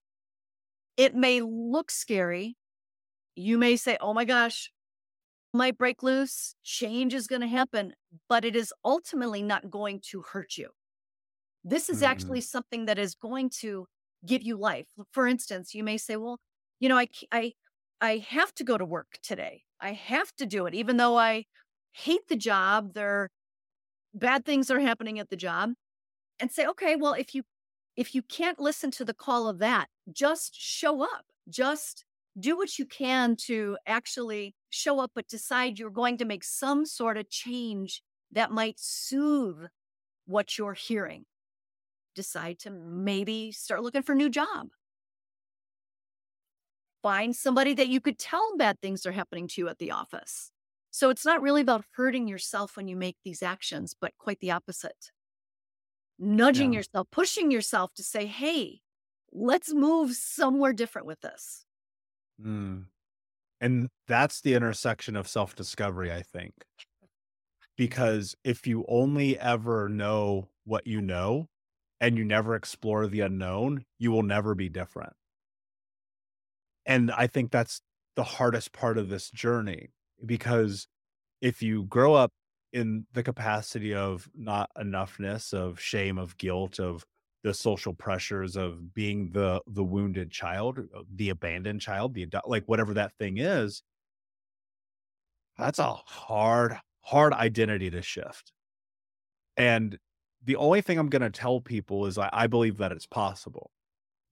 it 0.97 1.15
may 1.15 1.41
look 1.41 1.91
scary. 1.91 2.57
You 3.35 3.57
may 3.57 3.75
say, 3.75 3.97
oh 4.01 4.13
my 4.13 4.25
gosh, 4.25 4.71
might 5.53 5.77
break 5.77 6.03
loose, 6.03 6.55
change 6.63 7.13
is 7.13 7.27
going 7.27 7.41
to 7.41 7.47
happen, 7.47 7.93
but 8.29 8.45
it 8.45 8.55
is 8.55 8.73
ultimately 8.85 9.41
not 9.41 9.69
going 9.69 10.01
to 10.11 10.23
hurt 10.31 10.57
you. 10.57 10.69
This 11.63 11.89
is 11.89 11.97
mm-hmm. 11.97 12.05
actually 12.05 12.41
something 12.41 12.85
that 12.85 12.97
is 12.97 13.15
going 13.15 13.49
to 13.61 13.85
give 14.25 14.43
you 14.43 14.57
life. 14.57 14.87
For 15.11 15.27
instance, 15.27 15.73
you 15.73 15.83
may 15.83 15.97
say, 15.97 16.15
well, 16.15 16.39
you 16.79 16.89
know, 16.89 16.97
I, 16.97 17.07
I, 17.31 17.53
I 17.99 18.17
have 18.29 18.53
to 18.55 18.63
go 18.63 18.77
to 18.77 18.85
work 18.85 19.19
today. 19.21 19.63
I 19.79 19.93
have 19.93 20.31
to 20.37 20.45
do 20.45 20.65
it, 20.65 20.73
even 20.73 20.97
though 20.97 21.17
I 21.17 21.45
hate 21.91 22.27
the 22.29 22.35
job. 22.35 22.93
There, 22.93 23.29
bad 24.13 24.45
things 24.45 24.71
are 24.71 24.79
happening 24.79 25.19
at 25.19 25.29
the 25.29 25.35
job, 25.35 25.71
and 26.39 26.51
say, 26.51 26.65
okay, 26.67 26.95
well, 26.95 27.13
if 27.13 27.35
you 27.35 27.43
if 28.01 28.15
you 28.15 28.23
can't 28.23 28.59
listen 28.59 28.89
to 28.91 29.05
the 29.05 29.13
call 29.13 29.47
of 29.47 29.59
that, 29.59 29.87
just 30.11 30.55
show 30.59 31.03
up. 31.03 31.25
Just 31.47 32.03
do 32.39 32.57
what 32.57 32.79
you 32.79 32.85
can 32.85 33.35
to 33.35 33.77
actually 33.85 34.55
show 34.69 34.99
up, 34.99 35.11
but 35.13 35.27
decide 35.27 35.77
you're 35.77 35.89
going 35.89 36.17
to 36.17 36.25
make 36.25 36.43
some 36.43 36.85
sort 36.85 37.17
of 37.17 37.29
change 37.29 38.01
that 38.31 38.51
might 38.51 38.79
soothe 38.79 39.67
what 40.25 40.57
you're 40.57 40.73
hearing. 40.73 41.25
decide 42.15 42.59
to 42.59 42.69
maybe 42.69 43.51
start 43.51 43.83
looking 43.83 44.01
for 44.01 44.13
a 44.13 44.15
new 44.15 44.29
job. 44.29 44.67
Find 47.01 47.35
somebody 47.35 47.73
that 47.75 47.87
you 47.87 47.99
could 47.99 48.19
tell 48.19 48.55
bad 48.57 48.79
things 48.79 49.05
are 49.05 49.11
happening 49.11 49.47
to 49.49 49.61
you 49.61 49.69
at 49.69 49.79
the 49.79 49.91
office. 49.91 50.51
So 50.91 51.09
it's 51.09 51.25
not 51.25 51.41
really 51.41 51.61
about 51.61 51.85
hurting 51.95 52.27
yourself 52.27 52.75
when 52.75 52.87
you 52.87 52.95
make 52.95 53.17
these 53.23 53.41
actions, 53.41 53.95
but 53.99 54.13
quite 54.17 54.39
the 54.39 54.51
opposite. 54.51 55.11
Nudging 56.23 56.71
yeah. 56.71 56.77
yourself, 56.79 57.07
pushing 57.11 57.49
yourself 57.49 57.91
to 57.95 58.03
say, 58.03 58.27
hey, 58.27 58.81
let's 59.33 59.73
move 59.73 60.13
somewhere 60.13 60.71
different 60.71 61.07
with 61.07 61.19
this. 61.21 61.65
Mm. 62.39 62.85
And 63.59 63.89
that's 64.07 64.41
the 64.41 64.53
intersection 64.53 65.15
of 65.15 65.27
self 65.27 65.55
discovery, 65.55 66.11
I 66.11 66.21
think. 66.21 66.53
Because 67.75 68.35
if 68.43 68.67
you 68.67 68.85
only 68.87 69.39
ever 69.39 69.89
know 69.89 70.49
what 70.63 70.85
you 70.85 71.01
know 71.01 71.47
and 71.99 72.17
you 72.17 72.23
never 72.23 72.55
explore 72.55 73.07
the 73.07 73.21
unknown, 73.21 73.85
you 73.97 74.11
will 74.11 74.23
never 74.23 74.53
be 74.53 74.69
different. 74.69 75.13
And 76.85 77.11
I 77.11 77.25
think 77.25 77.51
that's 77.51 77.81
the 78.15 78.23
hardest 78.23 78.73
part 78.73 78.99
of 78.99 79.09
this 79.09 79.31
journey 79.31 79.89
because 80.23 80.87
if 81.41 81.63
you 81.63 81.83
grow 81.85 82.13
up 82.13 82.31
in 82.73 83.05
the 83.13 83.23
capacity 83.23 83.93
of 83.93 84.29
not 84.35 84.69
enoughness, 84.77 85.53
of 85.53 85.79
shame, 85.79 86.17
of 86.17 86.37
guilt, 86.37 86.79
of 86.79 87.05
the 87.43 87.53
social 87.53 87.93
pressures 87.93 88.55
of 88.55 88.93
being 88.93 89.31
the 89.31 89.61
the 89.67 89.83
wounded 89.83 90.31
child, 90.31 90.79
uh, 90.95 91.01
the 91.15 91.29
abandoned 91.29 91.81
child, 91.81 92.13
the 92.13 92.27
like 92.45 92.65
whatever 92.65 92.93
that 92.93 93.13
thing 93.17 93.37
is, 93.37 93.83
that's 95.57 95.79
a 95.79 95.93
hard 95.93 96.77
hard 97.01 97.33
identity 97.33 97.89
to 97.89 98.01
shift. 98.01 98.51
And 99.57 99.97
the 100.43 100.55
only 100.55 100.81
thing 100.81 100.97
I'm 100.97 101.09
going 101.09 101.21
to 101.21 101.29
tell 101.29 101.61
people 101.61 102.05
is 102.05 102.17
I, 102.17 102.29
I 102.31 102.47
believe 102.47 102.77
that 102.77 102.91
it's 102.91 103.05
possible. 103.05 103.71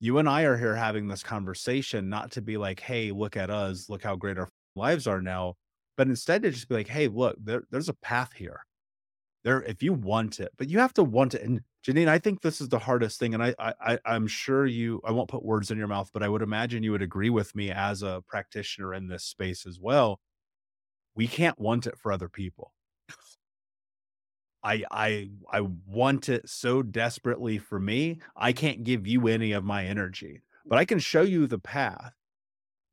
You 0.00 0.18
and 0.18 0.28
I 0.28 0.42
are 0.42 0.56
here 0.56 0.74
having 0.74 1.08
this 1.08 1.22
conversation, 1.22 2.08
not 2.08 2.32
to 2.32 2.42
be 2.42 2.56
like, 2.56 2.80
hey, 2.80 3.12
look 3.12 3.36
at 3.36 3.50
us, 3.50 3.88
look 3.88 4.02
how 4.02 4.16
great 4.16 4.38
our 4.38 4.48
lives 4.74 5.06
are 5.06 5.20
now, 5.20 5.54
but 6.00 6.08
instead 6.08 6.42
to 6.42 6.50
just 6.50 6.66
be 6.66 6.76
like, 6.76 6.88
hey, 6.88 7.08
look, 7.08 7.36
there, 7.44 7.64
there's 7.70 7.90
a 7.90 7.92
path 7.92 8.32
here. 8.32 8.64
There, 9.44 9.60
if 9.64 9.82
you 9.82 9.92
want 9.92 10.40
it, 10.40 10.50
but 10.56 10.70
you 10.70 10.78
have 10.78 10.94
to 10.94 11.04
want 11.04 11.34
it. 11.34 11.42
And 11.42 11.60
Jeannine, 11.82 12.08
I 12.08 12.18
think 12.18 12.40
this 12.40 12.62
is 12.62 12.70
the 12.70 12.78
hardest 12.78 13.20
thing, 13.20 13.34
and 13.34 13.42
I, 13.42 13.54
I, 13.58 13.98
I'm 14.06 14.26
sure 14.26 14.64
you. 14.64 15.02
I 15.04 15.12
won't 15.12 15.28
put 15.28 15.44
words 15.44 15.70
in 15.70 15.76
your 15.76 15.88
mouth, 15.88 16.08
but 16.14 16.22
I 16.22 16.28
would 16.30 16.40
imagine 16.40 16.82
you 16.82 16.92
would 16.92 17.02
agree 17.02 17.28
with 17.28 17.54
me 17.54 17.70
as 17.70 18.02
a 18.02 18.22
practitioner 18.26 18.94
in 18.94 19.08
this 19.08 19.24
space 19.24 19.66
as 19.66 19.78
well. 19.78 20.20
We 21.14 21.26
can't 21.26 21.60
want 21.60 21.86
it 21.86 21.98
for 21.98 22.12
other 22.12 22.30
people. 22.30 22.72
I 24.64 24.84
I 24.90 25.28
I 25.52 25.66
want 25.86 26.30
it 26.30 26.48
so 26.48 26.82
desperately 26.82 27.58
for 27.58 27.78
me. 27.78 28.20
I 28.34 28.54
can't 28.54 28.84
give 28.84 29.06
you 29.06 29.28
any 29.28 29.52
of 29.52 29.64
my 29.64 29.84
energy, 29.84 30.40
but 30.64 30.78
I 30.78 30.86
can 30.86 30.98
show 30.98 31.20
you 31.20 31.46
the 31.46 31.58
path. 31.58 32.14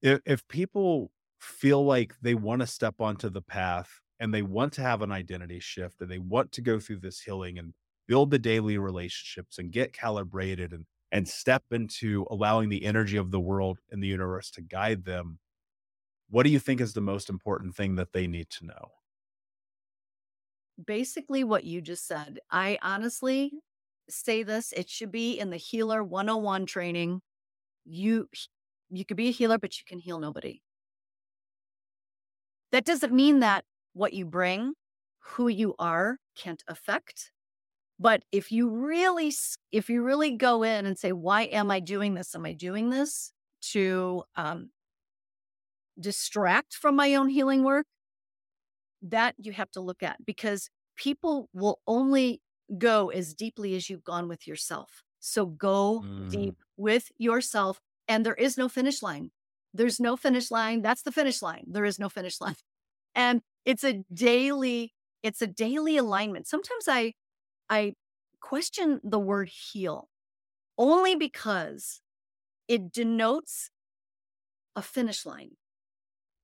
If 0.02 0.20
if 0.26 0.46
people 0.50 1.10
feel 1.40 1.84
like 1.86 2.16
they 2.22 2.36
want 2.36 2.62
to 2.62 2.68
step 2.68 2.96
onto 3.00 3.30
the 3.30 3.42
path 3.42 4.02
and 4.20 4.34
they 4.34 4.42
want 4.42 4.74
to 4.74 4.82
have 4.82 5.02
an 5.02 5.12
identity 5.12 5.60
shift 5.60 6.02
and 6.02 6.10
they 6.12 6.20
want 6.20 6.52
to 6.54 6.62
go 6.62 6.80
through 6.80 7.00
this 7.00 7.22
healing 7.22 7.58
and 7.60 7.74
build 8.08 8.32
the 8.32 8.40
daily 8.40 8.78
relationships 8.78 9.58
and 9.58 9.72
get 9.72 9.94
calibrated 9.94 10.74
and 10.74 10.86
and 11.12 11.28
step 11.28 11.64
into 11.72 12.28
allowing 12.30 12.68
the 12.70 12.84
energy 12.84 13.16
of 13.16 13.32
the 13.32 13.40
world 13.40 13.80
and 13.92 14.04
the 14.04 14.08
universe 14.08 14.52
to 14.52 14.62
guide 14.62 15.06
them 15.06 15.40
what 16.30 16.44
do 16.44 16.50
you 16.50 16.60
think 16.60 16.82
is 16.82 16.94
the 16.94 17.02
most 17.02 17.30
important 17.30 17.76
thing 17.76 17.96
that 17.96 18.14
they 18.14 18.28
need 18.28 18.50
to 18.50 18.66
know? 18.66 18.92
Basically 20.84 21.44
what 21.44 21.64
you 21.64 21.82
just 21.82 22.06
said 22.06 22.40
i 22.52 22.78
honestly 22.84 23.52
say 24.10 24.44
this 24.44 24.72
it 24.74 24.90
should 24.90 25.12
be 25.12 25.38
in 25.40 25.50
the 25.50 25.58
healer 25.58 26.04
101 26.04 26.66
training. 26.68 27.22
You 27.86 28.30
you 28.92 29.06
could 29.06 29.18
be 29.18 29.30
a 29.30 29.32
healer 29.32 29.58
but 29.60 29.80
you 29.80 29.86
can 29.88 30.00
heal 30.00 30.20
nobody 30.20 30.62
that 32.72 32.86
doesn't 32.86 33.14
mean 33.14 33.40
that 33.40 33.66
what 33.94 34.14
you 34.14 34.26
bring 34.26 34.74
who 35.20 35.48
you 35.48 35.76
are 35.80 36.18
can't 36.36 36.64
affect 36.68 37.32
but 38.00 38.24
if 38.32 38.52
you 38.52 38.70
really, 38.70 39.34
if 39.72 39.90
you 39.90 40.04
really 40.04 40.32
go 40.32 40.64
in 40.64 40.86
and 40.86 40.98
say, 40.98 41.12
why 41.12 41.44
am 41.44 41.72
I 41.72 41.80
doing 41.80 42.14
this? 42.14 42.36
Am 42.36 42.46
I 42.46 42.54
doing 42.54 42.90
this 42.90 43.32
to 43.72 44.24
um, 44.36 44.70
distract 46.00 46.76
from 46.76 46.96
my 46.96 47.16
own 47.16 47.30
healing 47.30 47.64
work? 47.64 47.88
That 49.02 49.36
you 49.38 49.52
have 49.52 49.72
to 49.72 49.82
look 49.82 50.04
at 50.04 50.18
because 50.26 50.70
people 50.96 51.50
will 51.54 51.80
only 51.88 52.42
go 52.78 53.10
as 53.10 53.34
deeply 53.34 53.76
as 53.76 53.90
you've 53.90 54.04
gone 54.04 54.28
with 54.28 54.48
yourself. 54.48 55.04
So 55.20 55.46
go 55.46 56.04
mm. 56.06 56.30
deep 56.30 56.58
with 56.76 57.10
yourself. 57.18 57.80
And 58.08 58.26
there 58.26 58.36
is 58.36 58.58
no 58.58 58.70
finish 58.70 59.02
line. 59.02 59.32
There's 59.74 60.00
no 60.00 60.18
finish 60.18 60.52
line. 60.52 60.82
That's 60.82 61.04
the 61.04 61.12
finish 61.12 61.42
line. 61.42 61.66
There 61.68 61.86
is 61.86 62.00
no 62.00 62.10
finish 62.10 62.42
line. 62.42 62.56
And 63.16 63.42
it's 63.66 63.84
a 63.84 64.04
daily, 64.14 64.94
it's 65.24 65.42
a 65.42 65.48
daily 65.48 65.98
alignment. 65.98 66.48
Sometimes 66.48 66.88
I 66.88 67.16
I 67.70 67.96
question 68.42 69.02
the 69.04 69.20
word 69.20 69.50
heal 69.50 70.10
only 70.78 71.16
because 71.16 72.02
it 72.68 72.92
denotes 72.92 73.72
a 74.76 74.82
finish 74.82 75.26
line. 75.26 75.58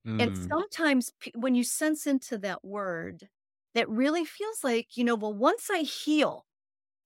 Mm. 0.06 0.20
And 0.20 0.32
sometimes 0.50 1.12
when 1.36 1.56
you 1.56 1.64
sense 1.64 2.06
into 2.08 2.38
that 2.40 2.64
word, 2.64 3.30
that 3.74 3.90
really 3.90 4.26
feels 4.26 4.64
like, 4.64 4.96
you 4.96 5.04
know, 5.04 5.16
well, 5.16 5.34
once 5.34 5.70
I 5.72 5.80
heal, 5.80 6.46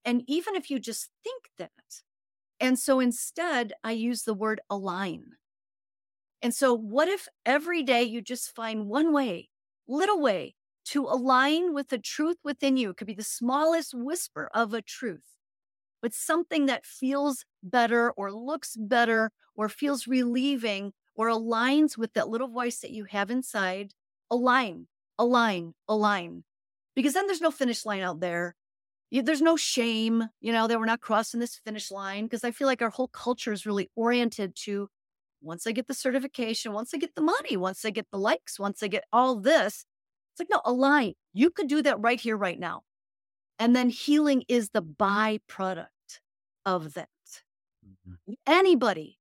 and 0.05 0.23
even 0.27 0.55
if 0.55 0.69
you 0.71 0.79
just 0.79 1.11
think 1.23 1.51
that, 1.57 1.71
and 2.59 2.79
so 2.79 2.99
instead 2.99 3.73
I 3.83 3.93
use 3.93 4.23
the 4.23 4.33
word 4.33 4.61
align. 4.69 5.37
And 6.41 6.53
so, 6.53 6.73
what 6.73 7.07
if 7.07 7.27
every 7.45 7.83
day 7.83 8.03
you 8.03 8.21
just 8.21 8.55
find 8.55 8.87
one 8.87 9.13
way, 9.13 9.49
little 9.87 10.19
way 10.21 10.55
to 10.87 11.03
align 11.05 11.73
with 11.73 11.89
the 11.89 11.97
truth 11.97 12.37
within 12.43 12.77
you. 12.77 12.91
It 12.91 12.97
could 12.97 13.07
be 13.07 13.13
the 13.13 13.23
smallest 13.23 13.93
whisper 13.93 14.49
of 14.53 14.73
a 14.73 14.81
truth, 14.81 15.25
but 16.01 16.13
something 16.13 16.65
that 16.67 16.85
feels 16.85 17.45
better 17.61 18.11
or 18.11 18.31
looks 18.31 18.75
better 18.77 19.31
or 19.55 19.67
feels 19.69 20.07
relieving 20.07 20.93
or 21.15 21.27
aligns 21.27 21.97
with 21.97 22.13
that 22.13 22.29
little 22.29 22.47
voice 22.47 22.79
that 22.79 22.91
you 22.91 23.05
have 23.05 23.29
inside. 23.29 23.93
Align, 24.31 24.87
align, 25.19 25.73
align. 25.89 26.43
Because 26.95 27.13
then 27.13 27.27
there's 27.27 27.41
no 27.41 27.51
finish 27.51 27.85
line 27.85 28.01
out 28.01 28.21
there. 28.21 28.55
There's 29.11 29.41
no 29.41 29.57
shame, 29.57 30.29
you 30.41 30.53
know, 30.53 30.67
that 30.67 30.79
we're 30.79 30.85
not 30.85 31.01
crossing 31.01 31.39
this 31.39 31.55
finish 31.57 31.91
line. 31.91 32.25
Because 32.25 32.43
I 32.43 32.51
feel 32.51 32.67
like 32.67 32.81
our 32.81 32.89
whole 32.89 33.07
culture 33.09 33.53
is 33.53 33.65
really 33.65 33.89
oriented 33.95 34.55
to 34.63 34.89
once 35.41 35.67
I 35.67 35.71
get 35.71 35.87
the 35.87 35.93
certification, 35.93 36.73
once 36.73 36.93
I 36.93 36.97
get 36.97 37.15
the 37.15 37.21
money, 37.21 37.57
once 37.57 37.85
I 37.85 37.89
get 37.89 38.07
the 38.11 38.17
likes, 38.17 38.59
once 38.59 38.81
I 38.81 38.87
get 38.87 39.03
all 39.11 39.39
this, 39.39 39.85
it's 40.33 40.39
like, 40.39 40.49
no, 40.49 40.61
align. 40.65 41.13
You 41.33 41.49
could 41.49 41.67
do 41.67 41.81
that 41.83 41.99
right 41.99 42.19
here, 42.19 42.37
right 42.37 42.59
now. 42.59 42.83
And 43.59 43.75
then 43.75 43.89
healing 43.89 44.43
is 44.47 44.69
the 44.69 44.83
byproduct 44.83 45.87
of 46.65 46.93
that. 46.93 47.09
Mm-hmm. 47.85 48.33
Anybody, 48.45 49.17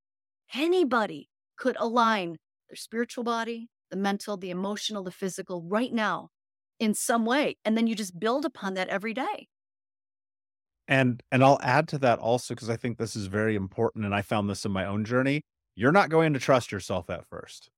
anybody 0.54 1.30
could 1.56 1.76
align 1.78 2.36
their 2.68 2.76
spiritual 2.76 3.24
body, 3.24 3.68
the 3.90 3.96
mental, 3.96 4.36
the 4.36 4.50
emotional, 4.50 5.04
the 5.04 5.10
physical 5.10 5.62
right 5.62 5.92
now 5.92 6.30
in 6.78 6.94
some 6.94 7.24
way. 7.24 7.56
And 7.64 7.76
then 7.76 7.86
you 7.86 7.94
just 7.94 8.18
build 8.18 8.44
upon 8.44 8.74
that 8.74 8.88
every 8.88 9.14
day. 9.14 9.48
And 10.88 11.22
and 11.32 11.42
I'll 11.42 11.58
add 11.62 11.88
to 11.88 11.98
that 11.98 12.18
also 12.20 12.54
because 12.54 12.70
I 12.70 12.76
think 12.76 12.98
this 12.98 13.16
is 13.16 13.26
very 13.26 13.56
important 13.56 14.04
and 14.04 14.14
I 14.14 14.22
found 14.22 14.48
this 14.48 14.64
in 14.64 14.70
my 14.70 14.84
own 14.84 15.04
journey. 15.04 15.42
You're 15.76 15.92
not 15.92 16.08
going 16.08 16.32
to 16.32 16.40
trust 16.40 16.72
yourself 16.72 17.10
at 17.10 17.26
first. 17.26 17.70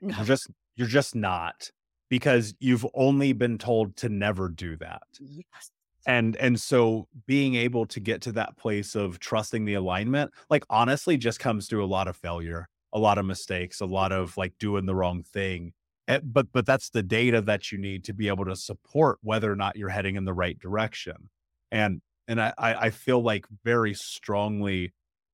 No. 0.00 0.16
You're 0.16 0.26
just 0.26 0.50
you're 0.76 0.88
just 0.88 1.14
not 1.14 1.70
because 2.10 2.54
you've 2.58 2.84
only 2.94 3.32
been 3.32 3.58
told 3.58 3.96
to 3.96 4.08
never 4.08 4.48
do 4.48 4.76
that. 4.76 5.02
Yes. 5.20 5.70
And 6.06 6.36
and 6.36 6.60
so 6.60 7.08
being 7.26 7.54
able 7.54 7.86
to 7.86 8.00
get 8.00 8.20
to 8.22 8.32
that 8.32 8.56
place 8.58 8.94
of 8.94 9.20
trusting 9.20 9.64
the 9.64 9.74
alignment, 9.74 10.32
like 10.50 10.64
honestly, 10.68 11.16
just 11.16 11.40
comes 11.40 11.66
through 11.66 11.84
a 11.84 11.86
lot 11.86 12.08
of 12.08 12.16
failure, 12.16 12.68
a 12.92 12.98
lot 12.98 13.16
of 13.18 13.24
mistakes, 13.24 13.80
a 13.80 13.86
lot 13.86 14.12
of 14.12 14.36
like 14.36 14.52
doing 14.58 14.84
the 14.84 14.94
wrong 14.94 15.22
thing. 15.22 15.72
Eh, 16.08 16.20
but 16.22 16.48
but 16.52 16.66
that's 16.66 16.90
the 16.90 17.02
data 17.02 17.40
that 17.40 17.72
you 17.72 17.78
need 17.78 18.04
to 18.04 18.12
be 18.12 18.28
able 18.28 18.44
to 18.44 18.56
support 18.56 19.18
whether 19.22 19.50
or 19.50 19.56
not 19.56 19.76
you're 19.76 19.88
heading 19.88 20.16
in 20.16 20.24
the 20.24 20.34
right 20.34 20.58
direction. 20.58 21.30
And 21.72 22.02
and 22.28 22.40
I 22.40 22.52
I 22.58 22.90
feel 22.90 23.22
like 23.22 23.46
very 23.64 23.94
strongly 23.94 24.92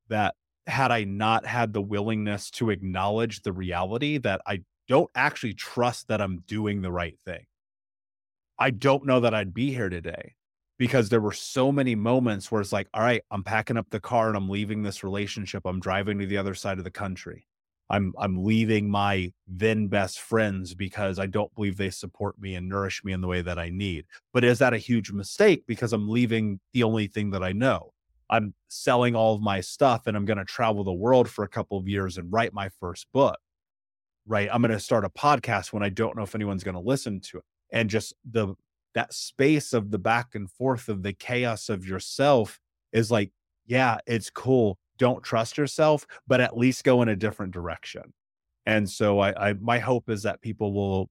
that 0.08 0.34
had 0.70 0.90
I 0.90 1.04
not 1.04 1.44
had 1.46 1.72
the 1.72 1.82
willingness 1.82 2.50
to 2.52 2.70
acknowledge 2.70 3.42
the 3.42 3.52
reality 3.52 4.18
that 4.18 4.40
I 4.46 4.62
don't 4.88 5.10
actually 5.14 5.54
trust 5.54 6.08
that 6.08 6.20
I'm 6.20 6.42
doing 6.46 6.82
the 6.82 6.92
right 6.92 7.18
thing. 7.24 7.46
I 8.58 8.70
don't 8.70 9.06
know 9.06 9.20
that 9.20 9.34
I'd 9.34 9.54
be 9.54 9.72
here 9.72 9.88
today 9.88 10.34
because 10.78 11.08
there 11.08 11.20
were 11.20 11.32
so 11.32 11.70
many 11.70 11.94
moments 11.94 12.50
where 12.50 12.60
it's 12.60 12.72
like, 12.72 12.88
all 12.94 13.02
right, 13.02 13.22
I'm 13.30 13.44
packing 13.44 13.76
up 13.76 13.88
the 13.90 14.00
car 14.00 14.28
and 14.28 14.36
I'm 14.36 14.48
leaving 14.48 14.82
this 14.82 15.04
relationship. 15.04 15.62
I'm 15.64 15.80
driving 15.80 16.18
to 16.18 16.26
the 16.26 16.38
other 16.38 16.54
side 16.54 16.78
of 16.78 16.84
the 16.84 16.90
country. 16.90 17.46
I'm 17.90 18.12
I'm 18.18 18.44
leaving 18.44 18.88
my 18.88 19.32
then 19.48 19.88
best 19.88 20.20
friends 20.20 20.74
because 20.74 21.18
I 21.18 21.26
don't 21.26 21.54
believe 21.54 21.76
they 21.76 21.90
support 21.90 22.38
me 22.40 22.54
and 22.54 22.68
nourish 22.68 23.04
me 23.04 23.12
in 23.12 23.20
the 23.20 23.26
way 23.26 23.42
that 23.42 23.58
I 23.58 23.68
need. 23.68 24.06
But 24.32 24.44
is 24.44 24.60
that 24.60 24.72
a 24.72 24.78
huge 24.78 25.10
mistake 25.10 25.64
because 25.66 25.92
I'm 25.92 26.08
leaving 26.08 26.60
the 26.72 26.84
only 26.84 27.08
thing 27.08 27.30
that 27.30 27.42
I 27.42 27.52
know? 27.52 27.92
I'm 28.30 28.54
selling 28.68 29.16
all 29.16 29.34
of 29.34 29.42
my 29.42 29.60
stuff 29.60 30.06
and 30.06 30.16
I'm 30.16 30.24
going 30.24 30.38
to 30.38 30.44
travel 30.44 30.84
the 30.84 30.92
world 30.92 31.28
for 31.28 31.44
a 31.44 31.48
couple 31.48 31.76
of 31.76 31.88
years 31.88 32.16
and 32.16 32.32
write 32.32 32.54
my 32.54 32.68
first 32.80 33.06
book. 33.12 33.38
Right. 34.26 34.48
I'm 34.52 34.62
going 34.62 34.70
to 34.70 34.80
start 34.80 35.04
a 35.04 35.10
podcast 35.10 35.72
when 35.72 35.82
I 35.82 35.88
don't 35.88 36.16
know 36.16 36.22
if 36.22 36.34
anyone's 36.34 36.62
going 36.62 36.76
to 36.76 36.80
listen 36.80 37.20
to 37.20 37.38
it. 37.38 37.44
And 37.72 37.90
just 37.90 38.14
the 38.30 38.54
that 38.94 39.12
space 39.12 39.72
of 39.72 39.90
the 39.90 39.98
back 39.98 40.34
and 40.34 40.50
forth 40.50 40.88
of 40.88 41.02
the 41.02 41.12
chaos 41.12 41.68
of 41.68 41.86
yourself 41.86 42.58
is 42.92 43.10
like, 43.10 43.32
yeah, 43.66 43.98
it's 44.06 44.30
cool. 44.30 44.78
Don't 44.98 45.22
trust 45.22 45.56
yourself, 45.56 46.06
but 46.26 46.40
at 46.40 46.56
least 46.56 46.84
go 46.84 47.02
in 47.02 47.08
a 47.08 47.16
different 47.16 47.52
direction. 47.52 48.12
And 48.66 48.88
so 48.88 49.20
I, 49.20 49.50
I 49.50 49.52
my 49.54 49.78
hope 49.78 50.10
is 50.10 50.22
that 50.24 50.40
people 50.40 50.72
will 50.72 51.08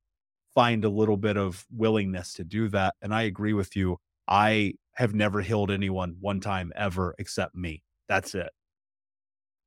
find 0.53 0.85
a 0.85 0.89
little 0.89 1.17
bit 1.17 1.37
of 1.37 1.65
willingness 1.71 2.33
to 2.33 2.43
do 2.43 2.67
that. 2.69 2.95
And 3.01 3.13
I 3.13 3.23
agree 3.23 3.53
with 3.53 3.75
you. 3.75 3.97
I 4.27 4.73
have 4.99 5.15
never 5.15 5.41
healed 5.41 5.71
anyone 5.71 6.17
one 6.19 6.41
time 6.41 6.73
ever 6.75 7.15
except 7.17 7.55
me. 7.55 7.81
That's 8.09 8.35
it. 8.35 8.49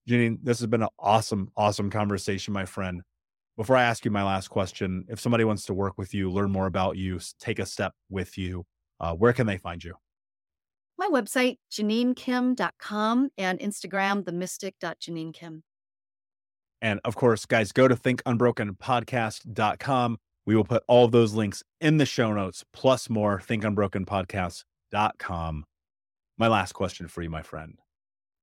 Jeannine, 0.07 0.39
this 0.43 0.59
has 0.59 0.67
been 0.67 0.83
an 0.83 0.91
awesome, 0.99 1.49
awesome 1.57 1.89
conversation, 1.89 2.53
my 2.53 2.67
friend. 2.67 3.01
Before 3.57 3.77
I 3.77 3.85
ask 3.85 4.05
you 4.05 4.11
my 4.11 4.25
last 4.25 4.49
question, 4.49 5.07
if 5.09 5.19
somebody 5.19 5.45
wants 5.45 5.65
to 5.67 5.75
work 5.75 5.97
with 5.97 6.13
you, 6.13 6.31
learn 6.31 6.53
more 6.53 6.67
about 6.67 6.99
you, 6.99 7.19
take 7.41 7.59
a 7.59 7.67
step 7.67 7.95
with 8.11 8.37
you, 8.37 8.67
uh, 9.01 9.15
where 9.15 9.33
can 9.33 9.47
they 9.47 9.57
find 9.57 9.83
you? 9.83 9.95
My 10.99 11.09
website, 11.09 11.57
JeannineKim.com 11.71 13.31
and 13.39 13.59
Instagram, 13.59 14.25
themystic.JeannineKim. 14.25 15.63
And 16.83 17.01
of 17.05 17.17
course, 17.17 17.47
guys, 17.47 17.73
go 17.73 17.89
to 17.89 17.97
thinkunbrokenpodcast.com. 17.97 20.19
We 20.45 20.57
will 20.57 20.65
put 20.65 20.83
all 20.89 21.05
of 21.07 21.13
those 21.13 21.33
links 21.33 21.63
in 21.81 21.97
the 21.97 22.05
show 22.05 22.35
notes, 22.35 22.67
plus 22.75 23.09
more, 23.09 23.41
thinkunbrokenpodcast.com 23.41 24.65
com. 25.19 25.65
My 26.39 26.49
last 26.49 26.73
question 26.73 27.09
for 27.09 27.23
you, 27.23 27.31
my 27.31 27.43
friend. 27.43 27.79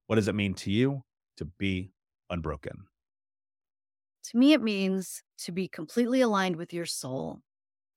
What 0.08 0.16
does 0.16 0.28
it 0.28 0.36
mean 0.36 0.54
to 0.56 0.72
you 0.72 1.04
to 1.38 1.46
be 1.46 1.92
unbroken? 2.30 2.88
To 4.32 4.38
me, 4.38 4.54
it 4.54 4.62
means 4.62 5.24
to 5.40 5.52
be 5.52 5.68
completely 5.68 6.22
aligned 6.22 6.56
with 6.56 6.74
your 6.74 6.86
soul, 6.86 7.40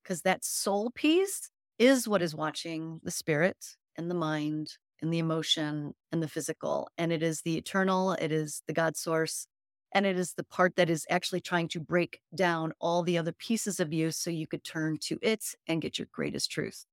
because 0.03 0.21
that 0.21 0.45
soul 0.45 0.91
piece 0.91 1.49
is 1.79 2.07
what 2.07 2.21
is 2.21 2.35
watching 2.35 2.99
the 3.03 3.11
spirit 3.11 3.75
and 3.97 4.09
the 4.09 4.15
mind 4.15 4.77
and 5.01 5.13
the 5.13 5.19
emotion 5.19 5.93
and 6.11 6.23
the 6.23 6.27
physical. 6.27 6.89
And 6.97 7.11
it 7.11 7.21
is 7.21 7.41
the 7.41 7.57
eternal, 7.57 8.13
it 8.13 8.31
is 8.31 8.63
the 8.67 8.73
God 8.73 8.95
source, 8.95 9.47
and 9.93 10.05
it 10.05 10.17
is 10.17 10.33
the 10.33 10.43
part 10.43 10.75
that 10.75 10.89
is 10.89 11.05
actually 11.09 11.41
trying 11.41 11.67
to 11.69 11.79
break 11.79 12.19
down 12.35 12.73
all 12.79 13.03
the 13.03 13.17
other 13.17 13.33
pieces 13.33 13.79
of 13.79 13.93
you 13.93 14.11
so 14.11 14.29
you 14.29 14.47
could 14.47 14.63
turn 14.63 14.97
to 15.01 15.19
it 15.21 15.43
and 15.67 15.81
get 15.81 15.99
your 15.99 16.07
greatest 16.11 16.49
truth. 16.51 16.85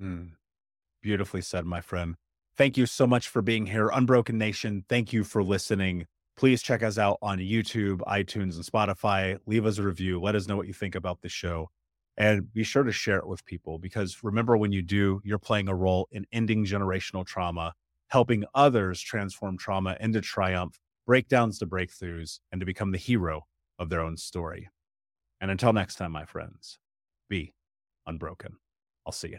Mm. 0.00 0.30
Beautifully 1.02 1.40
said, 1.40 1.66
my 1.66 1.80
friend. 1.80 2.16
Thank 2.56 2.76
you 2.76 2.86
so 2.86 3.06
much 3.06 3.28
for 3.28 3.42
being 3.42 3.66
here. 3.66 3.88
Unbroken 3.88 4.38
Nation, 4.38 4.84
thank 4.88 5.12
you 5.12 5.24
for 5.24 5.42
listening. 5.42 6.06
Please 6.36 6.62
check 6.62 6.82
us 6.82 6.98
out 6.98 7.18
on 7.22 7.38
YouTube, 7.38 8.00
iTunes, 8.00 8.56
and 8.56 8.64
Spotify. 8.64 9.38
Leave 9.46 9.66
us 9.66 9.78
a 9.78 9.82
review. 9.82 10.20
Let 10.20 10.34
us 10.34 10.46
know 10.46 10.56
what 10.56 10.66
you 10.66 10.72
think 10.72 10.94
about 10.94 11.20
the 11.22 11.28
show. 11.28 11.70
And 12.16 12.52
be 12.52 12.62
sure 12.62 12.82
to 12.82 12.92
share 12.92 13.18
it 13.18 13.26
with 13.26 13.44
people 13.44 13.78
because 13.78 14.18
remember, 14.22 14.56
when 14.56 14.70
you 14.70 14.82
do, 14.82 15.20
you're 15.24 15.38
playing 15.38 15.68
a 15.68 15.74
role 15.74 16.08
in 16.10 16.26
ending 16.30 16.64
generational 16.64 17.24
trauma, 17.24 17.72
helping 18.08 18.44
others 18.54 19.00
transform 19.00 19.56
trauma 19.56 19.96
into 19.98 20.20
triumph, 20.20 20.78
breakdowns 21.06 21.58
to 21.58 21.66
breakthroughs, 21.66 22.40
and 22.50 22.60
to 22.60 22.66
become 22.66 22.92
the 22.92 22.98
hero 22.98 23.46
of 23.78 23.88
their 23.88 24.00
own 24.00 24.16
story. 24.16 24.68
And 25.40 25.50
until 25.50 25.72
next 25.72 25.96
time, 25.96 26.12
my 26.12 26.26
friends, 26.26 26.78
be 27.28 27.54
unbroken. 28.06 28.56
I'll 29.06 29.12
see 29.12 29.28
you. 29.30 29.38